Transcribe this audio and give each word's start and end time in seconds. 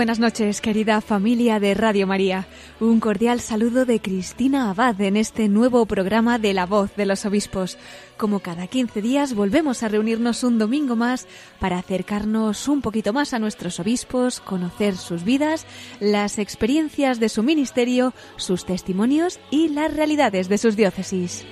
Buenas 0.00 0.18
noches, 0.18 0.62
querida 0.62 1.02
familia 1.02 1.60
de 1.60 1.74
Radio 1.74 2.06
María. 2.06 2.46
Un 2.80 3.00
cordial 3.00 3.38
saludo 3.38 3.84
de 3.84 4.00
Cristina 4.00 4.70
Abad 4.70 4.98
en 5.02 5.18
este 5.18 5.46
nuevo 5.46 5.84
programa 5.84 6.38
de 6.38 6.54
La 6.54 6.64
Voz 6.64 6.96
de 6.96 7.04
los 7.04 7.26
Obispos. 7.26 7.76
Como 8.16 8.40
cada 8.40 8.66
15 8.66 9.02
días 9.02 9.34
volvemos 9.34 9.82
a 9.82 9.88
reunirnos 9.88 10.42
un 10.42 10.58
domingo 10.58 10.96
más 10.96 11.26
para 11.58 11.76
acercarnos 11.76 12.66
un 12.66 12.80
poquito 12.80 13.12
más 13.12 13.34
a 13.34 13.38
nuestros 13.38 13.78
obispos, 13.78 14.40
conocer 14.40 14.96
sus 14.96 15.22
vidas, 15.22 15.66
las 16.00 16.38
experiencias 16.38 17.20
de 17.20 17.28
su 17.28 17.42
ministerio, 17.42 18.14
sus 18.36 18.64
testimonios 18.64 19.38
y 19.50 19.68
las 19.68 19.92
realidades 19.92 20.48
de 20.48 20.56
sus 20.56 20.76
diócesis. 20.76 21.44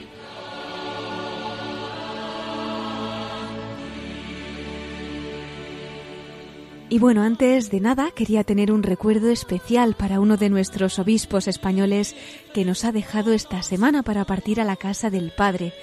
Y 6.90 6.98
bueno, 6.98 7.22
antes 7.22 7.70
de 7.70 7.80
nada 7.80 8.12
quería 8.12 8.44
tener 8.44 8.72
un 8.72 8.82
recuerdo 8.82 9.28
especial 9.28 9.94
para 9.94 10.20
uno 10.20 10.38
de 10.38 10.48
nuestros 10.48 10.98
obispos 10.98 11.46
españoles 11.46 12.16
que 12.54 12.64
nos 12.64 12.86
ha 12.86 12.92
dejado 12.92 13.34
esta 13.34 13.62
semana 13.62 14.02
para 14.02 14.24
partir 14.24 14.58
a 14.58 14.64
la 14.64 14.76
casa 14.76 15.10
del 15.10 15.30
Padre. 15.30 15.74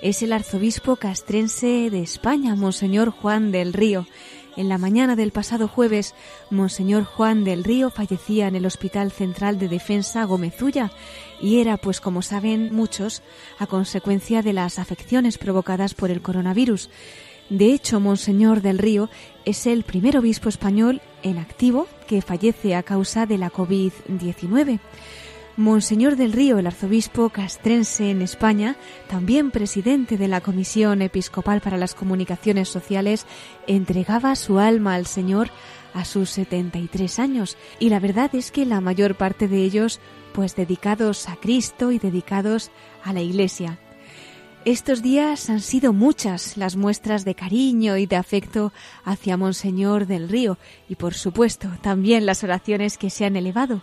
Es 0.00 0.22
el 0.22 0.32
arzobispo 0.32 0.96
castrense 0.96 1.90
de 1.90 2.00
España, 2.00 2.54
Monseñor 2.54 3.10
Juan 3.10 3.52
del 3.52 3.74
Río. 3.74 4.06
En 4.56 4.70
la 4.70 4.78
mañana 4.78 5.16
del 5.16 5.32
pasado 5.32 5.68
jueves, 5.68 6.14
Monseñor 6.48 7.04
Juan 7.04 7.44
del 7.44 7.62
Río 7.62 7.90
fallecía 7.90 8.48
en 8.48 8.54
el 8.54 8.64
Hospital 8.64 9.12
Central 9.12 9.58
de 9.58 9.68
Defensa 9.68 10.24
Gomezulla 10.24 10.92
y 11.42 11.58
era, 11.58 11.76
pues 11.76 12.00
como 12.00 12.22
saben 12.22 12.74
muchos, 12.74 13.22
a 13.58 13.66
consecuencia 13.66 14.40
de 14.40 14.54
las 14.54 14.78
afecciones 14.78 15.36
provocadas 15.36 15.92
por 15.92 16.10
el 16.10 16.22
coronavirus. 16.22 16.88
De 17.50 17.72
hecho, 17.72 18.00
Monseñor 18.00 18.62
del 18.62 18.78
Río 18.78 19.10
es 19.44 19.66
el 19.66 19.82
primer 19.84 20.16
obispo 20.16 20.48
español 20.48 21.02
en 21.22 21.38
activo 21.38 21.86
que 22.06 22.22
fallece 22.22 22.74
a 22.74 22.82
causa 22.82 23.26
de 23.26 23.38
la 23.38 23.50
COVID-19. 23.50 24.80
Monseñor 25.56 26.16
del 26.16 26.32
Río, 26.32 26.58
el 26.58 26.66
arzobispo 26.66 27.28
castrense 27.28 28.10
en 28.10 28.22
España, 28.22 28.76
también 29.08 29.52
presidente 29.52 30.16
de 30.18 30.26
la 30.26 30.40
Comisión 30.40 31.00
Episcopal 31.00 31.60
para 31.60 31.76
las 31.76 31.94
Comunicaciones 31.94 32.68
Sociales, 32.68 33.24
entregaba 33.68 34.34
su 34.34 34.58
alma 34.58 34.94
al 34.94 35.06
Señor 35.06 35.50
a 35.92 36.04
sus 36.04 36.30
73 36.30 37.20
años 37.20 37.56
y 37.78 37.88
la 37.90 38.00
verdad 38.00 38.34
es 38.34 38.50
que 38.50 38.66
la 38.66 38.80
mayor 38.80 39.14
parte 39.14 39.46
de 39.46 39.62
ellos 39.62 40.00
pues 40.32 40.56
dedicados 40.56 41.28
a 41.28 41.36
Cristo 41.36 41.92
y 41.92 42.00
dedicados 42.00 42.72
a 43.04 43.12
la 43.12 43.20
Iglesia. 43.20 43.78
Estos 44.64 45.02
días 45.02 45.50
han 45.50 45.60
sido 45.60 45.92
muchas 45.92 46.56
las 46.56 46.74
muestras 46.74 47.26
de 47.26 47.34
cariño 47.34 47.98
y 47.98 48.06
de 48.06 48.16
afecto 48.16 48.72
hacia 49.04 49.36
Monseñor 49.36 50.06
del 50.06 50.26
Río 50.26 50.56
y, 50.88 50.94
por 50.94 51.12
supuesto, 51.12 51.68
también 51.82 52.24
las 52.24 52.42
oraciones 52.44 52.96
que 52.96 53.10
se 53.10 53.26
han 53.26 53.36
elevado. 53.36 53.82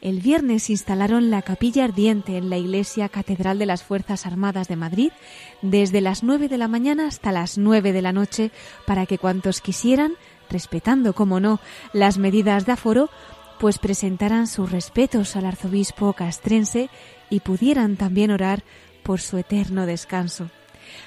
El 0.00 0.20
viernes 0.20 0.68
instalaron 0.68 1.30
la 1.30 1.42
capilla 1.42 1.84
ardiente 1.84 2.38
en 2.38 2.50
la 2.50 2.56
iglesia 2.56 3.08
Catedral 3.08 3.60
de 3.60 3.66
las 3.66 3.84
Fuerzas 3.84 4.26
Armadas 4.26 4.66
de 4.66 4.74
Madrid 4.74 5.12
desde 5.62 6.00
las 6.00 6.24
nueve 6.24 6.48
de 6.48 6.58
la 6.58 6.66
mañana 6.66 7.06
hasta 7.06 7.30
las 7.30 7.56
nueve 7.56 7.92
de 7.92 8.02
la 8.02 8.12
noche 8.12 8.50
para 8.84 9.06
que 9.06 9.18
cuantos 9.18 9.60
quisieran, 9.60 10.14
respetando, 10.50 11.14
como 11.14 11.38
no, 11.38 11.60
las 11.92 12.18
medidas 12.18 12.66
de 12.66 12.72
aforo, 12.72 13.10
pues 13.60 13.78
presentaran 13.78 14.48
sus 14.48 14.72
respetos 14.72 15.36
al 15.36 15.46
arzobispo 15.46 16.12
castrense 16.14 16.90
y 17.30 17.40
pudieran 17.40 17.96
también 17.96 18.30
orar 18.30 18.64
por 19.06 19.20
su 19.20 19.38
eterno 19.38 19.86
descanso. 19.86 20.50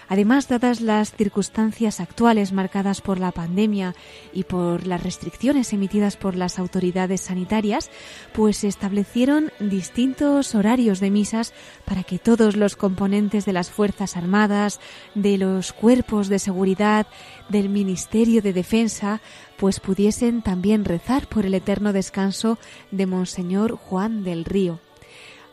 Además, 0.07 0.47
dadas 0.47 0.81
las 0.81 1.13
circunstancias 1.13 1.99
actuales 1.99 2.51
marcadas 2.51 3.01
por 3.01 3.19
la 3.19 3.31
pandemia 3.31 3.93
y 4.33 4.43
por 4.43 4.87
las 4.87 5.03
restricciones 5.03 5.73
emitidas 5.73 6.15
por 6.17 6.35
las 6.35 6.59
autoridades 6.59 7.21
sanitarias, 7.21 7.91
pues 8.33 8.57
se 8.57 8.67
establecieron 8.67 9.51
distintos 9.59 10.55
horarios 10.55 10.99
de 10.99 11.11
misas 11.11 11.53
para 11.85 12.03
que 12.03 12.19
todos 12.19 12.55
los 12.55 12.75
componentes 12.75 13.45
de 13.45 13.53
las 13.53 13.69
Fuerzas 13.69 14.15
Armadas, 14.17 14.79
de 15.13 15.37
los 15.37 15.73
cuerpos 15.73 16.29
de 16.29 16.39
seguridad, 16.39 17.05
del 17.49 17.69
Ministerio 17.69 18.41
de 18.41 18.53
Defensa, 18.53 19.21
pues 19.57 19.79
pudiesen 19.79 20.41
también 20.41 20.85
rezar 20.85 21.27
por 21.27 21.45
el 21.45 21.53
eterno 21.53 21.93
descanso 21.93 22.57
de 22.91 23.05
Monseñor 23.05 23.75
Juan 23.75 24.23
del 24.23 24.45
Río. 24.45 24.79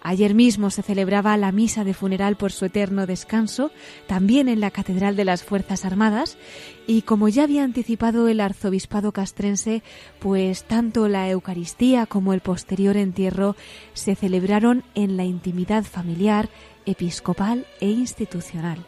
Ayer 0.09 0.35
mismo 0.35 0.71
se 0.71 0.85
celebraba 0.85 1.37
la 1.37 1.51
misa 1.51 1.83
de 1.83 1.93
funeral 1.93 2.37
por 2.37 2.53
su 2.53 2.67
eterno 2.67 3.09
descanso, 3.09 3.73
también 4.07 4.49
en 4.49 4.61
la 4.61 4.71
Catedral 4.71 5.17
de 5.17 5.25
las 5.25 5.43
Fuerzas 5.43 5.85
Armadas, 5.85 6.39
y 6.87 7.03
como 7.03 7.29
ya 7.29 7.43
había 7.43 7.65
anticipado 7.65 8.29
el 8.29 8.39
arzobispado 8.39 9.11
castrense, 9.11 9.83
pues 10.21 10.63
tanto 10.63 11.09
la 11.09 11.29
Eucaristía 11.29 12.07
como 12.07 12.33
el 12.35 12.41
posterior 12.41 12.97
entierro 12.97 13.57
se 13.95 14.15
celebraron 14.15 14.85
en 14.95 15.17
la 15.17 15.25
intimidad 15.25 15.83
familiar, 15.83 16.51
episcopal 16.85 17.67
e 17.81 17.89
institucional. 17.91 18.87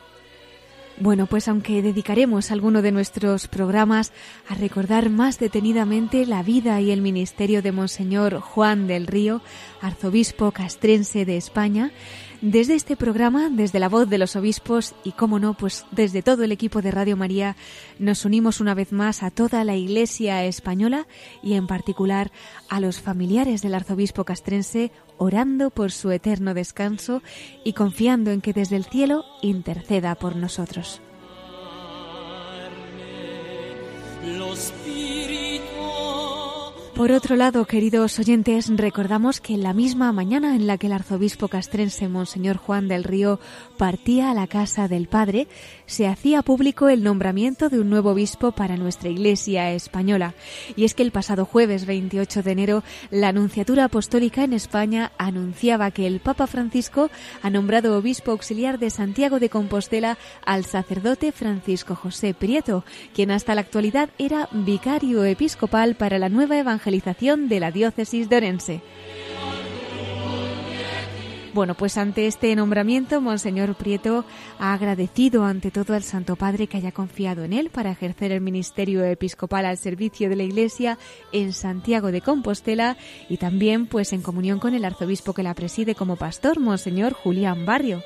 Bueno, 1.00 1.26
pues 1.26 1.46
aunque 1.46 1.80
dedicaremos 1.80 2.50
alguno 2.50 2.82
de 2.82 2.90
nuestros 2.90 3.46
programas 3.46 4.12
a 4.48 4.56
recordar 4.56 5.10
más 5.10 5.38
detenidamente 5.38 6.26
la 6.26 6.42
vida 6.42 6.80
y 6.80 6.90
el 6.90 7.02
ministerio 7.02 7.62
de 7.62 7.70
Monseñor 7.70 8.40
Juan 8.40 8.88
del 8.88 9.06
Río, 9.06 9.40
arzobispo 9.80 10.50
castrense 10.50 11.24
de 11.24 11.36
España, 11.36 11.92
desde 12.40 12.74
este 12.74 12.96
programa, 12.96 13.48
desde 13.48 13.78
la 13.78 13.88
voz 13.88 14.08
de 14.08 14.18
los 14.18 14.34
obispos 14.34 14.94
y, 15.04 15.12
como 15.12 15.38
no, 15.38 15.54
pues 15.54 15.86
desde 15.92 16.22
todo 16.22 16.42
el 16.42 16.50
equipo 16.50 16.82
de 16.82 16.90
Radio 16.90 17.16
María, 17.16 17.56
nos 18.00 18.24
unimos 18.24 18.60
una 18.60 18.74
vez 18.74 18.90
más 18.90 19.22
a 19.22 19.30
toda 19.30 19.62
la 19.62 19.76
Iglesia 19.76 20.44
española 20.44 21.06
y 21.44 21.54
en 21.54 21.68
particular 21.68 22.32
a 22.68 22.80
los 22.80 23.00
familiares 23.00 23.62
del 23.62 23.74
arzobispo 23.74 24.24
castrense, 24.24 24.90
orando 25.18 25.70
por 25.70 25.92
su 25.92 26.10
eterno 26.10 26.54
descanso 26.54 27.22
y 27.64 27.74
confiando 27.74 28.30
en 28.30 28.40
que 28.40 28.52
desde 28.52 28.76
el 28.76 28.84
cielo 28.84 29.24
interceda 29.42 30.14
por 30.14 30.36
nosotros. 30.36 31.00
Por 36.98 37.12
otro 37.12 37.36
lado, 37.36 37.64
queridos 37.64 38.18
oyentes, 38.18 38.68
recordamos 38.76 39.40
que 39.40 39.54
en 39.54 39.62
la 39.62 39.72
misma 39.72 40.10
mañana 40.10 40.56
en 40.56 40.66
la 40.66 40.78
que 40.78 40.88
el 40.88 40.94
arzobispo 40.94 41.46
castrense 41.46 42.08
Monseñor 42.08 42.56
Juan 42.56 42.88
del 42.88 43.04
Río 43.04 43.38
partía 43.76 44.32
a 44.32 44.34
la 44.34 44.48
casa 44.48 44.88
del 44.88 45.06
Padre, 45.06 45.46
se 45.88 46.06
hacía 46.06 46.42
público 46.42 46.88
el 46.88 47.02
nombramiento 47.02 47.70
de 47.70 47.80
un 47.80 47.88
nuevo 47.90 48.10
obispo 48.10 48.52
para 48.52 48.76
nuestra 48.76 49.08
Iglesia 49.08 49.72
española. 49.72 50.34
Y 50.76 50.84
es 50.84 50.94
que 50.94 51.02
el 51.02 51.10
pasado 51.10 51.46
jueves 51.46 51.86
28 51.86 52.42
de 52.42 52.52
enero, 52.52 52.84
la 53.10 53.28
Anunciatura 53.28 53.84
Apostólica 53.84 54.44
en 54.44 54.52
España 54.52 55.12
anunciaba 55.18 55.90
que 55.90 56.06
el 56.06 56.20
Papa 56.20 56.46
Francisco 56.46 57.10
ha 57.42 57.50
nombrado 57.50 57.96
obispo 57.96 58.32
auxiliar 58.32 58.78
de 58.78 58.90
Santiago 58.90 59.40
de 59.40 59.48
Compostela 59.48 60.18
al 60.44 60.64
sacerdote 60.66 61.32
Francisco 61.32 61.94
José 61.94 62.34
Prieto, 62.34 62.84
quien 63.14 63.30
hasta 63.30 63.54
la 63.54 63.62
actualidad 63.62 64.10
era 64.18 64.48
vicario 64.52 65.24
episcopal 65.24 65.94
para 65.96 66.18
la 66.18 66.28
nueva 66.28 66.58
evangelización 66.58 67.48
de 67.48 67.60
la 67.60 67.70
diócesis 67.70 68.28
de 68.28 68.36
Orense. 68.36 68.82
Bueno, 71.58 71.74
pues 71.74 71.98
ante 71.98 72.28
este 72.28 72.54
nombramiento, 72.54 73.20
Monseñor 73.20 73.74
Prieto 73.74 74.24
ha 74.60 74.74
agradecido 74.74 75.42
ante 75.42 75.72
todo 75.72 75.94
al 75.94 76.04
Santo 76.04 76.36
Padre 76.36 76.68
que 76.68 76.76
haya 76.76 76.92
confiado 76.92 77.42
en 77.42 77.52
él 77.52 77.68
para 77.68 77.90
ejercer 77.90 78.30
el 78.30 78.40
ministerio 78.40 79.02
episcopal 79.02 79.66
al 79.66 79.76
servicio 79.76 80.28
de 80.28 80.36
la 80.36 80.44
Iglesia 80.44 80.98
en 81.32 81.52
Santiago 81.52 82.12
de 82.12 82.20
Compostela 82.20 82.96
y 83.28 83.38
también 83.38 83.86
pues 83.86 84.12
en 84.12 84.22
comunión 84.22 84.60
con 84.60 84.72
el 84.72 84.84
arzobispo 84.84 85.32
que 85.32 85.42
la 85.42 85.54
preside 85.54 85.96
como 85.96 86.14
pastor, 86.14 86.60
Monseñor 86.60 87.12
Julián 87.12 87.66
Barrio. 87.66 88.04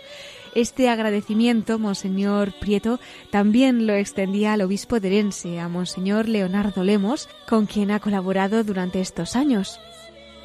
Este 0.55 0.89
agradecimiento, 0.89 1.79
Monseñor 1.79 2.55
Prieto, 2.59 3.01
también 3.31 3.87
lo 3.87 3.93
extendía 3.93 4.55
al 4.55 4.63
obispo 4.63 4.99
de 4.99 5.09
Herense, 5.09 5.61
a 5.61 5.69
Monseñor 5.69 6.27
Leonardo 6.27 6.85
Lemos, 6.85 7.29
con 7.47 7.67
quien 7.67 7.91
ha 7.91 8.01
colaborado 8.01 8.65
durante 8.65 9.03
estos 9.03 9.37
años. 9.37 9.79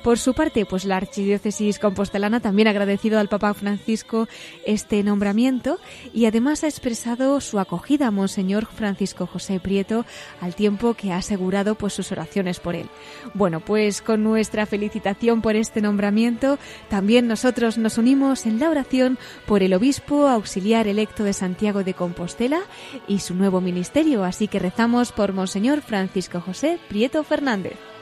Por 0.03 0.19
su 0.19 0.33
parte, 0.33 0.65
pues 0.65 0.85
la 0.85 0.95
Archidiócesis 0.97 1.79
Compostelana 1.79 2.39
también 2.39 2.67
ha 2.67 2.71
agradecido 2.71 3.19
al 3.19 3.27
Papa 3.27 3.53
Francisco 3.53 4.27
este 4.65 5.03
nombramiento 5.03 5.79
y 6.13 6.25
además 6.25 6.63
ha 6.63 6.67
expresado 6.67 7.41
su 7.41 7.59
acogida 7.59 8.07
a 8.07 8.11
Monseñor 8.11 8.67
Francisco 8.67 9.25
José 9.25 9.59
Prieto 9.59 10.05
al 10.39 10.55
tiempo 10.55 10.94
que 10.94 11.11
ha 11.11 11.17
asegurado 11.17 11.75
pues 11.75 11.94
sus 11.94 12.11
oraciones 12.11 12.59
por 12.59 12.75
él. 12.75 12.88
Bueno, 13.33 13.59
pues 13.59 14.01
con 14.01 14.23
nuestra 14.23 14.65
felicitación 14.65 15.41
por 15.41 15.55
este 15.55 15.81
nombramiento, 15.81 16.57
también 16.89 17.27
nosotros 17.27 17.77
nos 17.77 17.97
unimos 17.97 18.45
en 18.45 18.59
la 18.59 18.69
oración 18.69 19.17
por 19.45 19.61
el 19.61 19.73
obispo 19.73 20.27
auxiliar 20.27 20.88
electo 20.88 21.23
de 21.23 21.33
Santiago 21.33 21.83
de 21.83 21.94
Compostela 21.94 22.61
y 23.07 23.19
su 23.19 23.35
nuevo 23.35 23.61
ministerio, 23.61 24.23
así 24.23 24.47
que 24.47 24.59
rezamos 24.59 25.11
por 25.11 25.33
Monseñor 25.33 25.81
Francisco 25.81 26.39
José 26.39 26.79
Prieto 26.88 27.23
Fernández. 27.23 27.96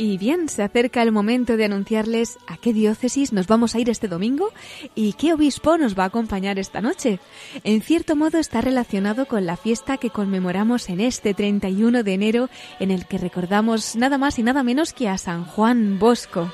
Y 0.00 0.16
bien, 0.16 0.48
se 0.48 0.62
acerca 0.62 1.02
el 1.02 1.10
momento 1.10 1.56
de 1.56 1.64
anunciarles 1.64 2.38
a 2.46 2.56
qué 2.56 2.72
diócesis 2.72 3.32
nos 3.32 3.48
vamos 3.48 3.74
a 3.74 3.80
ir 3.80 3.90
este 3.90 4.06
domingo 4.06 4.52
y 4.94 5.14
qué 5.14 5.32
obispo 5.32 5.76
nos 5.76 5.98
va 5.98 6.04
a 6.04 6.06
acompañar 6.06 6.60
esta 6.60 6.80
noche. 6.80 7.18
En 7.64 7.82
cierto 7.82 8.14
modo 8.14 8.38
está 8.38 8.60
relacionado 8.60 9.26
con 9.26 9.44
la 9.44 9.56
fiesta 9.56 9.96
que 9.96 10.10
conmemoramos 10.10 10.88
en 10.88 11.00
este 11.00 11.34
31 11.34 12.04
de 12.04 12.14
enero 12.14 12.48
en 12.78 12.92
el 12.92 13.06
que 13.06 13.18
recordamos 13.18 13.96
nada 13.96 14.18
más 14.18 14.38
y 14.38 14.44
nada 14.44 14.62
menos 14.62 14.92
que 14.92 15.08
a 15.08 15.18
San 15.18 15.44
Juan 15.44 15.98
Bosco. 15.98 16.48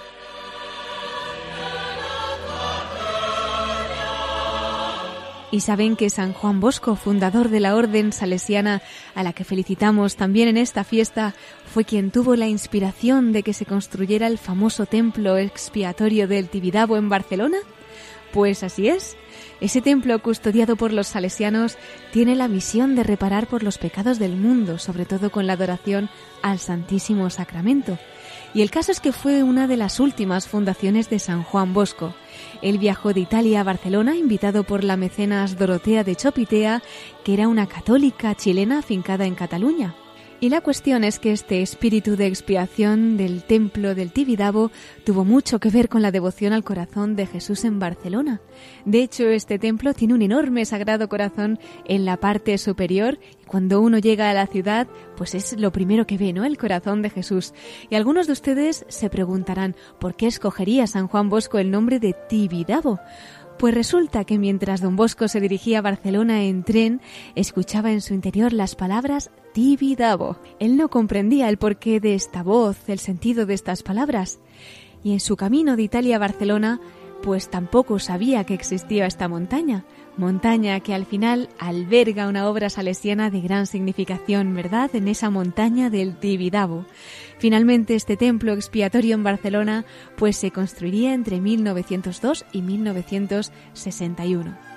Y 5.55 5.61
saben 5.61 5.95
que 5.95 6.11
San 6.11 6.33
Juan 6.33 6.59
Bosco, 6.59 6.97
fundador 6.97 7.49
de 7.49 7.61
la 7.61 7.77
Orden 7.77 8.13
Salesiana, 8.13 8.83
a 9.15 9.23
la 9.23 9.33
que 9.33 9.45
felicitamos 9.45 10.17
también 10.17 10.49
en 10.49 10.57
esta 10.57 10.83
fiesta, 10.83 11.33
fue 11.75 11.85
quien 11.85 12.13
tuvo 12.13 12.37
la 12.37 12.47
inspiración 12.47 13.33
de 13.33 13.43
que 13.43 13.53
se 13.53 13.67
construyera 13.67 14.29
el 14.29 14.39
famoso 14.39 14.87
templo 14.87 15.37
expiatorio 15.39 16.29
del 16.29 16.49
Tibidabo 16.49 16.97
en 16.97 17.09
Barcelona. 17.09 17.57
Pues 18.33 18.63
así 18.63 18.87
es. 18.87 19.17
Ese 19.61 19.83
templo 19.83 20.17
custodiado 20.23 20.77
por 20.77 20.93
los 20.93 21.09
salesianos 21.09 21.77
tiene 22.13 22.37
la 22.37 22.47
misión 22.47 22.95
de 22.95 23.03
reparar 23.03 23.49
por 23.49 23.65
los 23.65 23.79
pecados 23.79 24.21
del 24.21 24.37
mundo, 24.37 24.79
sobre 24.79 25.05
todo 25.05 25.31
con 25.31 25.49
la 25.49 25.55
adoración 25.55 26.11
al 26.43 26.61
Santísimo 26.61 27.29
Sacramento. 27.29 27.99
Y 28.55 28.63
el 28.63 28.71
caso 28.71 28.93
es 28.93 29.01
que 29.01 29.11
fue 29.11 29.43
una 29.43 29.67
de 29.67 29.77
las 29.77 29.99
últimas 29.99 30.47
fundaciones 30.47 31.11
de 31.11 31.19
San 31.19 31.43
Juan 31.43 31.75
Bosco. 31.75 32.15
Él 32.63 32.79
viajó 32.79 33.13
de 33.13 33.19
Italia 33.19 33.63
a 33.63 33.65
Barcelona 33.65 34.15
invitado 34.15 34.63
por 34.63 34.85
la 34.85 34.97
mecenas 34.97 35.59
Dorotea 35.59 36.05
de 36.05 36.15
Chopitea, 36.15 36.85
que 37.25 37.35
era 37.35 37.49
una 37.49 37.67
católica 37.67 38.33
chilena 38.37 38.79
afincada 38.79 39.27
en 39.27 39.35
Cataluña. 39.35 39.97
Y 40.45 40.51
la 40.51 40.61
cuestión 40.61 41.05
es 41.05 41.19
que 41.19 41.33
este 41.33 41.63
espíritu 41.63 42.17
de 42.17 42.27
expiación 42.27 43.17
del 43.17 43.45
templo 43.45 43.95
del 43.95 44.13
Tibidabo 44.13 44.71
tuvo 45.03 45.25
mucho 45.25 45.59
que 45.59 45.71
ver 45.71 45.89
con 45.89 46.03
la 46.03 46.11
devoción 46.11 46.53
al 46.53 46.63
corazón 46.63 47.17
de 47.17 47.25
Jesús 47.25 47.65
en 47.65 47.79
Barcelona. 47.79 48.43
De 48.85 49.03
hecho, 49.03 49.27
este 49.27 49.59
templo 49.59 49.95
tiene 49.95 50.13
un 50.13 50.21
enorme 50.21 50.67
sagrado 50.67 51.09
corazón 51.09 51.59
en 51.87 52.05
la 52.05 52.19
parte 52.19 52.59
superior. 52.59 53.19
Cuando 53.47 53.81
uno 53.81 53.97
llega 53.97 54.29
a 54.29 54.35
la 54.35 54.47
ciudad, 54.47 54.87
pues 55.17 55.35
es 55.35 55.59
lo 55.59 55.73
primero 55.73 56.07
que 56.07 56.19
ve, 56.19 56.35
¿no? 56.35 56.45
El 56.45 56.59
corazón 56.59 57.01
de 57.01 57.09
Jesús. 57.09 57.55
Y 57.89 57.95
algunos 57.95 58.27
de 58.27 58.35
ustedes 58.35 58.85
se 58.89 59.09
preguntarán, 59.09 59.75
¿por 59.99 60.15
qué 60.15 60.27
escogería 60.27 60.87
San 60.87 61.09
Juan 61.09 61.31
Bosco 61.31 61.59
el 61.59 61.71
nombre 61.71 62.01
de 62.01 62.15
Tibidabo? 62.29 63.01
Pues 63.59 63.75
resulta 63.75 64.25
que 64.25 64.39
mientras 64.39 64.81
don 64.81 64.97
Bosco 64.97 65.29
se 65.29 65.41
dirigía 65.41 65.79
a 65.79 65.83
Barcelona 65.83 66.45
en 66.45 66.65
tren, 66.65 67.01
escuchaba 67.35 67.93
en 67.93 68.01
su 68.01 68.13
interior 68.13 68.53
las 68.53 68.75
palabras 68.75 69.31
Tibidabo. 69.53 70.37
Él 70.59 70.77
no 70.77 70.89
comprendía 70.89 71.49
el 71.49 71.57
porqué 71.57 72.01
de 72.01 72.15
esta 72.15 72.43
voz, 72.43 72.89
el 72.89 72.99
sentido 72.99 73.47
de 73.47 73.55
estas 73.55 73.83
palabras. 73.83 74.41
Y 75.05 75.13
en 75.13 75.21
su 75.21 75.37
camino 75.37 75.77
de 75.77 75.83
Italia 75.85 76.17
a 76.17 76.19
Barcelona, 76.19 76.81
pues 77.23 77.49
tampoco 77.49 78.01
sabía 78.01 78.45
que 78.45 78.55
existía 78.55 79.07
esta 79.07 79.29
montaña, 79.29 79.85
montaña 80.17 80.81
que 80.81 80.95
al 80.95 81.07
final 81.07 81.49
alberga 81.59 82.29
una 82.29 82.49
obra 82.49 82.71
salesiana 82.71 83.31
de 83.31 83.41
gran 83.41 83.67
significación, 83.67 84.55
¿verdad? 84.55 84.95
En 84.95 85.09
esa 85.09 85.31
montaña 85.31 85.91
del 85.91 86.17
Tibidabo. 86.17 86.87
Finalmente 87.39 87.95
este 87.95 88.17
templo 88.17 88.53
expiatorio 88.53 89.15
en 89.15 89.25
Barcelona 89.25 89.85
pues 90.17 90.37
se 90.37 90.51
construiría 90.51 91.15
entre 91.15 91.41
1902 91.41 92.45
y 92.53 92.63
1961. 92.63 94.74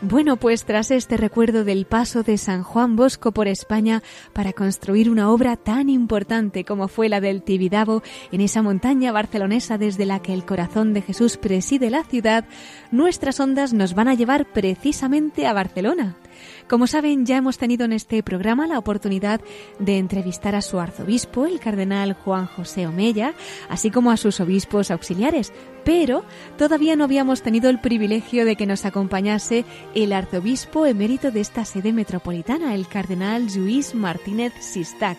Bueno, 0.00 0.36
pues 0.36 0.64
tras 0.64 0.92
este 0.92 1.16
recuerdo 1.16 1.64
del 1.64 1.84
paso 1.84 2.22
de 2.22 2.38
San 2.38 2.62
Juan 2.62 2.94
Bosco 2.94 3.32
por 3.32 3.48
España 3.48 4.04
para 4.32 4.52
construir 4.52 5.10
una 5.10 5.28
obra 5.28 5.56
tan 5.56 5.88
importante 5.88 6.64
como 6.64 6.86
fue 6.86 7.08
la 7.08 7.20
del 7.20 7.42
Tibidabo 7.42 8.04
en 8.30 8.40
esa 8.40 8.62
montaña 8.62 9.10
barcelonesa 9.10 9.76
desde 9.76 10.06
la 10.06 10.22
que 10.22 10.32
el 10.32 10.44
corazón 10.44 10.94
de 10.94 11.02
Jesús 11.02 11.36
preside 11.36 11.90
la 11.90 12.04
ciudad, 12.04 12.44
nuestras 12.92 13.40
ondas 13.40 13.72
nos 13.72 13.94
van 13.94 14.06
a 14.06 14.14
llevar 14.14 14.46
precisamente 14.52 15.48
a 15.48 15.52
Barcelona. 15.52 16.16
Como 16.68 16.86
saben, 16.86 17.24
ya 17.24 17.38
hemos 17.38 17.56
tenido 17.56 17.86
en 17.86 17.94
este 17.94 18.22
programa 18.22 18.66
la 18.66 18.78
oportunidad 18.78 19.40
de 19.78 19.96
entrevistar 19.96 20.54
a 20.54 20.60
su 20.60 20.78
arzobispo, 20.78 21.46
el 21.46 21.60
cardenal 21.60 22.12
Juan 22.12 22.46
José 22.46 22.86
Omella, 22.86 23.32
así 23.70 23.90
como 23.90 24.10
a 24.10 24.18
sus 24.18 24.38
obispos 24.38 24.90
auxiliares, 24.90 25.50
pero 25.82 26.24
todavía 26.58 26.94
no 26.94 27.04
habíamos 27.04 27.40
tenido 27.40 27.70
el 27.70 27.80
privilegio 27.80 28.44
de 28.44 28.56
que 28.56 28.66
nos 28.66 28.84
acompañase 28.84 29.64
el 29.94 30.12
arzobispo 30.12 30.84
emérito 30.84 31.30
de 31.30 31.40
esta 31.40 31.64
sede 31.64 31.94
metropolitana, 31.94 32.74
el 32.74 32.86
cardenal 32.86 33.46
Luis 33.56 33.94
Martínez 33.94 34.52
Sistac. 34.60 35.16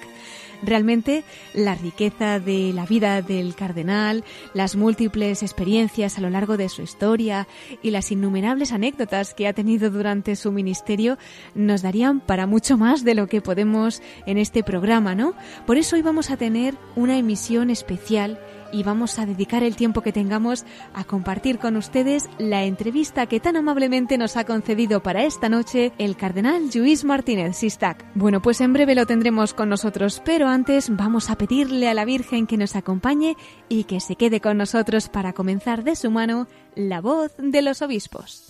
Realmente 0.62 1.24
la 1.54 1.76
riqueza 1.76 2.40
de 2.40 2.74
la 2.74 2.86
vida 2.86 3.22
del 3.22 3.56
cardenal, 3.56 4.24
las 4.54 4.76
múltiples 4.76 5.42
experiencias 5.44 6.18
a 6.18 6.22
lo 6.22 6.30
largo 6.30 6.58
de 6.58 6.70
su 6.70 6.82
historia 6.82 7.48
y 7.82 7.92
las 7.92 8.12
innumerables 8.12 8.72
anécdotas 8.72 9.34
que 9.34 9.48
ha 9.48 9.54
tenido 9.54 9.90
durante 9.90 10.36
su 10.36 10.52
ministerio 10.52 11.18
nos 11.56 11.82
darían 11.82 12.20
para 12.20 12.48
mucho 12.48 12.78
más 12.78 13.04
de 13.04 13.16
lo 13.16 13.28
que 13.28 13.42
podemos 13.42 14.02
en 14.26 14.38
este 14.38 14.64
programa, 14.64 15.16
¿no? 15.16 15.34
Por 15.66 15.78
eso 15.78 15.96
hoy 15.96 16.02
vamos 16.02 16.30
a 16.30 16.38
tener 16.38 16.76
una 16.96 17.18
emisión 17.18 17.70
especial 17.70 18.40
y 18.72 18.84
vamos 18.84 19.20
a 19.20 19.26
dedicar 19.26 19.64
el 19.64 19.76
tiempo 19.76 20.02
que 20.02 20.12
tengamos 20.12 20.66
a 20.94 21.04
compartir 21.04 21.60
con 21.60 21.76
ustedes 21.76 22.30
la 22.38 22.64
entrevista 22.64 23.26
que 23.26 23.40
tan 23.40 23.56
amablemente 23.56 24.18
nos 24.18 24.38
ha 24.38 24.46
concedido 24.46 25.02
para 25.02 25.24
esta 25.24 25.50
noche 25.50 25.92
el 25.98 26.16
cardenal 26.16 26.70
Luis 26.74 27.04
Martínez 27.04 27.58
Sistac. 27.58 28.06
Bueno, 28.16 28.42
pues 28.42 28.62
en 28.62 28.74
breve 28.74 28.96
lo 28.96 29.06
tendremos 29.06 29.54
con 29.54 29.70
nosotros, 29.70 30.22
pero 30.26 30.48
antes 30.48 30.96
vamos 30.96 31.30
a 31.30 31.38
pedirle 31.38 31.90
a 31.90 31.94
la 31.94 32.06
Virgen 32.06 32.48
que 32.48 32.58
nos 32.58 32.76
acompañe 32.76 33.36
y 33.68 33.84
que 33.84 34.00
se 34.00 34.16
quede 34.16 34.42
con 34.42 34.58
nosotros 34.58 35.10
para 35.10 35.34
comenzar 35.34 35.84
de 35.84 35.96
su 35.96 36.12
mano 36.12 36.48
la 36.76 37.02
voz 37.02 37.34
de 37.38 37.62
los 37.62 37.82
obispos. 37.82 38.49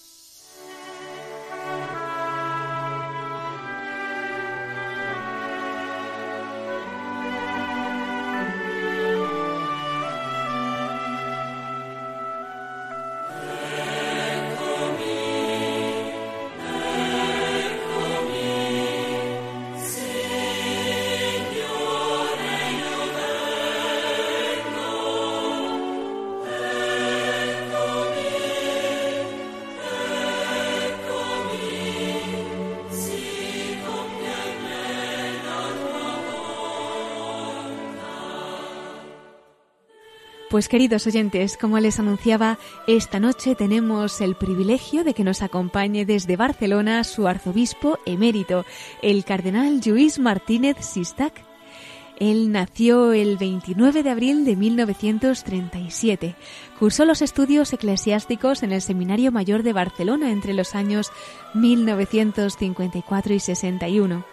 Pues 40.60 40.68
queridos 40.68 41.08
oyentes, 41.08 41.56
como 41.56 41.80
les 41.80 42.02
anunciaba, 42.02 42.60
esta 42.86 43.22
noche 43.22 43.56
tenemos 43.56 44.20
el 44.20 44.36
privilegio 44.36 45.06
de 45.06 45.14
que 45.14 45.24
nos 45.24 45.42
acompañe 45.42 46.04
desde 46.06 46.36
Barcelona 46.36 47.06
su 47.06 47.30
arzobispo 47.30 47.98
emérito, 48.06 48.66
el 49.02 49.24
cardenal 49.24 49.80
Luis 49.86 50.20
Martínez 50.20 50.76
Sistac. 50.82 51.46
Él 52.20 52.52
nació 52.52 53.14
el 53.14 53.38
29 53.38 54.04
de 54.04 54.10
abril 54.10 54.44
de 54.44 54.58
1937. 54.58 56.36
Cursó 56.78 57.06
los 57.06 57.22
estudios 57.22 57.72
eclesiásticos 57.72 58.62
en 58.62 58.74
el 58.74 58.82
Seminario 58.82 59.32
Mayor 59.32 59.64
de 59.64 59.72
Barcelona 59.72 60.30
entre 60.30 60.52
los 60.52 60.76
años 60.76 61.10
1954 61.54 63.34
y 63.34 63.40
61. 63.40 64.26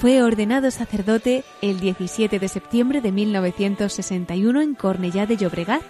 Fue 0.00 0.22
ordenado 0.22 0.70
sacerdote 0.70 1.42
el 1.62 1.80
17 1.80 2.38
de 2.38 2.48
septiembre 2.48 3.00
de 3.00 3.12
1961 3.12 4.60
en 4.60 4.74
Cornellá 4.74 5.24
de 5.24 5.38
Llobregat. 5.38 5.84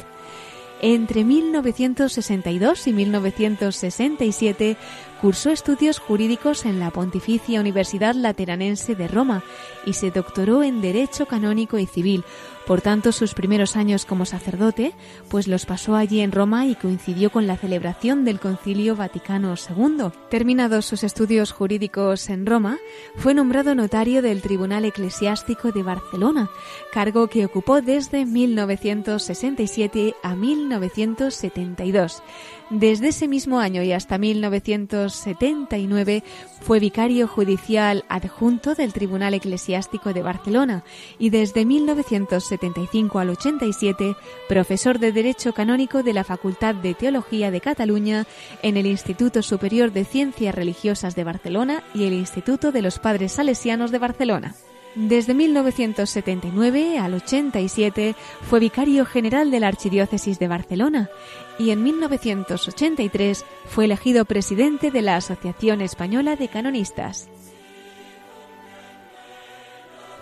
Entre 0.81 1.25
1962 1.25 2.87
y 2.87 2.93
1967 2.93 4.77
cursó 5.21 5.51
estudios 5.51 5.99
jurídicos 5.99 6.67
en 6.67 6.79
la 6.79 6.93
Pontificia 6.93 7.59
Universidad 7.59 8.15
Lateranense 8.15 8.95
de 8.95 9.09
Roma 9.09 9.43
y 9.87 9.95
se 9.95 10.13
doctoró 10.13 10.63
en 10.63 10.81
Derecho 10.81 11.27
Canónico 11.27 11.79
y 11.79 11.87
Civil, 11.87 12.23
por 12.67 12.81
tanto, 12.81 13.13
sus 13.13 13.33
primeros 13.35 13.77
años 13.77 14.05
como 14.05 14.27
sacerdote, 14.27 14.93
pues 15.29 15.47
los 15.47 15.67
pasó 15.67 15.95
allí 15.95 16.21
en 16.21 16.33
Roma 16.33 16.67
y 16.67 16.75
coincidió 16.75 17.31
con 17.31 17.47
la 17.47 17.57
celebración 17.57 18.25
del 18.25 18.41
Concilio 18.41 18.97
Vaticano 18.97 19.55
II. 19.55 20.11
Terminados 20.31 20.85
sus 20.85 21.05
estudios 21.05 21.53
jurídicos 21.53 22.29
en 22.29 22.45
Roma, 22.45 22.79
fue 23.17 23.35
nombrado 23.35 23.75
notario 23.75 24.21
del 24.21 24.43
Tribunal 24.43 24.85
Eclesiástico 24.85 25.71
de 25.71 25.85
Barcelona, 25.85 26.51
cargo 26.93 27.29
que 27.29 27.45
ocupó 27.45 27.83
desde 27.83 28.27
1967 28.27 30.15
a 30.23 30.35
1972. 30.35 32.23
Desde 32.71 33.09
ese 33.09 33.29
mismo 33.29 33.61
año 33.61 33.83
y 33.85 33.93
hasta 33.93 34.19
1979 34.19 36.25
fue 36.63 36.81
vicario 36.81 37.29
judicial 37.29 38.05
adjunto 38.09 38.75
del 38.75 38.93
Tribunal 38.93 39.35
Eclesiástico 39.35 40.13
de 40.13 40.23
Barcelona 40.23 40.83
y 41.17 41.31
desde 41.31 41.65
1975 41.65 43.21
al 43.21 43.31
87 43.31 44.17
profesor 44.49 44.99
de 44.99 45.13
Derecho 45.13 45.55
Canónico 45.55 46.03
de 46.03 46.13
la 46.13 46.25
Facultad 46.25 46.75
de 46.75 46.95
Teología 46.95 47.53
de 47.53 47.61
Cataluña 47.61 48.27
en 48.63 48.77
el 48.77 48.87
Instituto 48.87 49.43
Superior 49.43 49.93
de 49.93 50.05
Ciencias 50.05 50.53
Religiosas 50.53 51.15
de 51.15 51.23
Barcelona 51.23 51.85
y 51.95 52.07
el 52.07 52.15
Instituto 52.15 52.73
de 52.73 52.83
los 52.83 52.99
Padres 52.99 53.31
Salesianos 53.31 53.93
de 53.93 54.01
Barcelona. 54.01 54.57
Desde 54.97 55.35
1979 55.35 56.99
al 56.99 57.15
87 57.15 58.15
fue 58.49 58.61
vicario 58.61 59.05
general 59.05 59.51
de 59.51 59.61
la 59.61 59.69
Archidiócesis 59.69 60.39
de 60.39 60.49
Barcelona 60.49 61.11
y 61.59 61.71
en 61.71 61.83
1983 61.83 63.45
fue 63.67 63.87
elegido 63.87 64.25
presidente 64.25 64.91
de 64.91 65.03
la 65.03 65.17
Asociación 65.17 65.81
Española 65.81 66.37
de 66.37 66.49
Canonistas. 66.49 67.29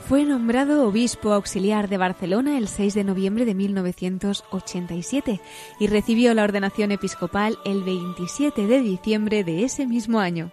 Fue 0.07 0.25
nombrado 0.25 0.87
obispo 0.87 1.33
auxiliar 1.33 1.88
de 1.88 1.97
Barcelona 1.97 2.59
el 2.59 2.69
6 2.69 2.93
de 2.93 3.05
noviembre 3.05 3.47
de 3.47 3.55
1987 3.55 5.41
y 5.81 5.87
recibió 5.87 6.35
la 6.35 6.45
ordenación 6.45 6.93
episcopal 6.93 7.57
el 7.64 7.83
27 7.85 8.67
de 8.67 8.81
diciembre 8.81 9.45
de 9.45 9.64
ese 9.64 9.87
mismo 9.87 10.21
año. 10.21 10.50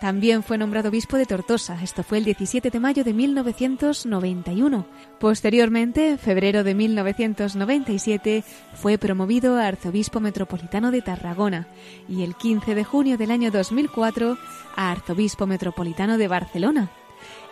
También 0.00 0.42
fue 0.42 0.58
nombrado 0.58 0.88
obispo 0.88 1.16
de 1.16 1.24
Tortosa, 1.24 1.78
esto 1.82 2.02
fue 2.02 2.18
el 2.18 2.24
17 2.24 2.70
de 2.70 2.80
mayo 2.80 3.04
de 3.04 3.14
1991. 3.14 4.86
Posteriormente, 5.18 6.10
en 6.10 6.18
febrero 6.18 6.64
de 6.64 6.74
1997, 6.74 8.44
fue 8.74 8.98
promovido 8.98 9.56
a 9.56 9.66
arzobispo 9.66 10.20
metropolitano 10.20 10.90
de 10.90 11.00
Tarragona 11.00 11.68
y 12.08 12.22
el 12.22 12.34
15 12.34 12.74
de 12.74 12.84
junio 12.84 13.16
del 13.16 13.30
año 13.30 13.50
2004 13.50 14.36
a 14.76 14.90
arzobispo 14.90 15.46
metropolitano 15.46 16.18
de 16.18 16.28
Barcelona. 16.28 16.90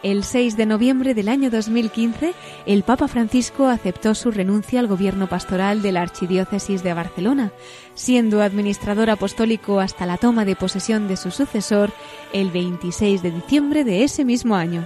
El 0.02 0.24
6 0.24 0.56
de 0.56 0.66
noviembre 0.66 1.14
del 1.14 1.28
año 1.28 1.48
2015, 1.48 2.34
el 2.66 2.82
Papa 2.82 3.06
Francisco 3.06 3.68
aceptó 3.68 4.16
su 4.16 4.32
renuncia 4.32 4.80
al 4.80 4.88
gobierno 4.88 5.28
pastoral 5.28 5.80
de 5.80 5.92
la 5.92 6.02
Archidiócesis 6.02 6.82
de 6.82 6.92
Barcelona, 6.92 7.52
siendo 7.94 8.42
administrador 8.42 9.10
apostólico 9.10 9.78
hasta 9.78 10.04
la 10.04 10.16
toma 10.16 10.44
de 10.44 10.56
posesión 10.56 11.06
de 11.06 11.16
su 11.16 11.30
sucesor 11.30 11.92
el 12.32 12.50
26 12.50 13.22
de 13.22 13.30
diciembre 13.30 13.84
de 13.84 14.02
ese 14.02 14.24
mismo 14.24 14.56
año. 14.56 14.84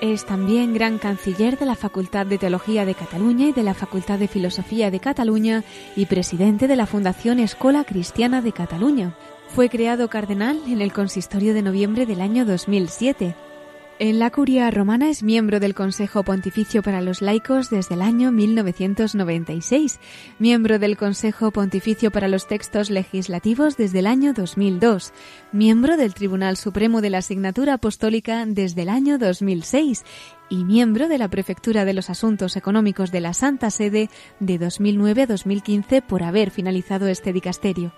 Es 0.00 0.26
también 0.26 0.74
gran 0.74 0.98
canciller 0.98 1.56
de 1.56 1.66
la 1.66 1.76
Facultad 1.76 2.26
de 2.26 2.38
Teología 2.38 2.84
de 2.84 2.96
Cataluña 2.96 3.46
y 3.46 3.52
de 3.52 3.62
la 3.62 3.74
Facultad 3.74 4.18
de 4.18 4.26
Filosofía 4.26 4.90
de 4.90 4.98
Cataluña 4.98 5.62
y 5.94 6.06
presidente 6.06 6.66
de 6.66 6.74
la 6.74 6.86
Fundación 6.86 7.38
Escola 7.38 7.84
Cristiana 7.84 8.42
de 8.42 8.50
Cataluña. 8.50 9.14
Fue 9.46 9.68
creado 9.68 10.08
cardenal 10.08 10.60
en 10.66 10.82
el 10.82 10.92
consistorio 10.92 11.54
de 11.54 11.62
noviembre 11.62 12.06
del 12.06 12.20
año 12.20 12.44
2007 12.44 13.36
en 13.36 13.51
la 14.00 14.30
Curia 14.30 14.70
romana 14.70 15.08
es 15.10 15.22
miembro 15.22 15.60
del 15.60 15.74
Consejo 15.74 16.22
Pontificio 16.24 16.82
para 16.82 17.00
los 17.00 17.22
Laicos 17.22 17.70
desde 17.70 17.94
el 17.94 18.02
año 18.02 18.32
1996, 18.32 20.00
miembro 20.38 20.78
del 20.78 20.96
Consejo 20.96 21.50
Pontificio 21.50 22.10
para 22.10 22.28
los 22.28 22.48
Textos 22.48 22.90
Legislativos 22.90 23.76
desde 23.76 24.00
el 24.00 24.06
año 24.06 24.32
2002, 24.32 25.12
miembro 25.52 25.96
del 25.96 26.14
Tribunal 26.14 26.56
Supremo 26.56 27.00
de 27.00 27.10
la 27.10 27.18
Asignatura 27.18 27.74
Apostólica 27.74 28.44
desde 28.46 28.82
el 28.82 28.88
año 28.88 29.18
2006 29.18 30.04
y 30.48 30.64
miembro 30.64 31.08
de 31.08 31.18
la 31.18 31.28
Prefectura 31.28 31.84
de 31.84 31.94
los 31.94 32.10
Asuntos 32.10 32.56
Económicos 32.56 33.12
de 33.12 33.20
la 33.20 33.34
Santa 33.34 33.70
Sede 33.70 34.10
de 34.40 34.58
2009 34.58 35.22
a 35.22 35.26
2015 35.26 36.02
por 36.02 36.22
haber 36.22 36.50
finalizado 36.50 37.08
este 37.08 37.32
dicasterio. 37.32 37.92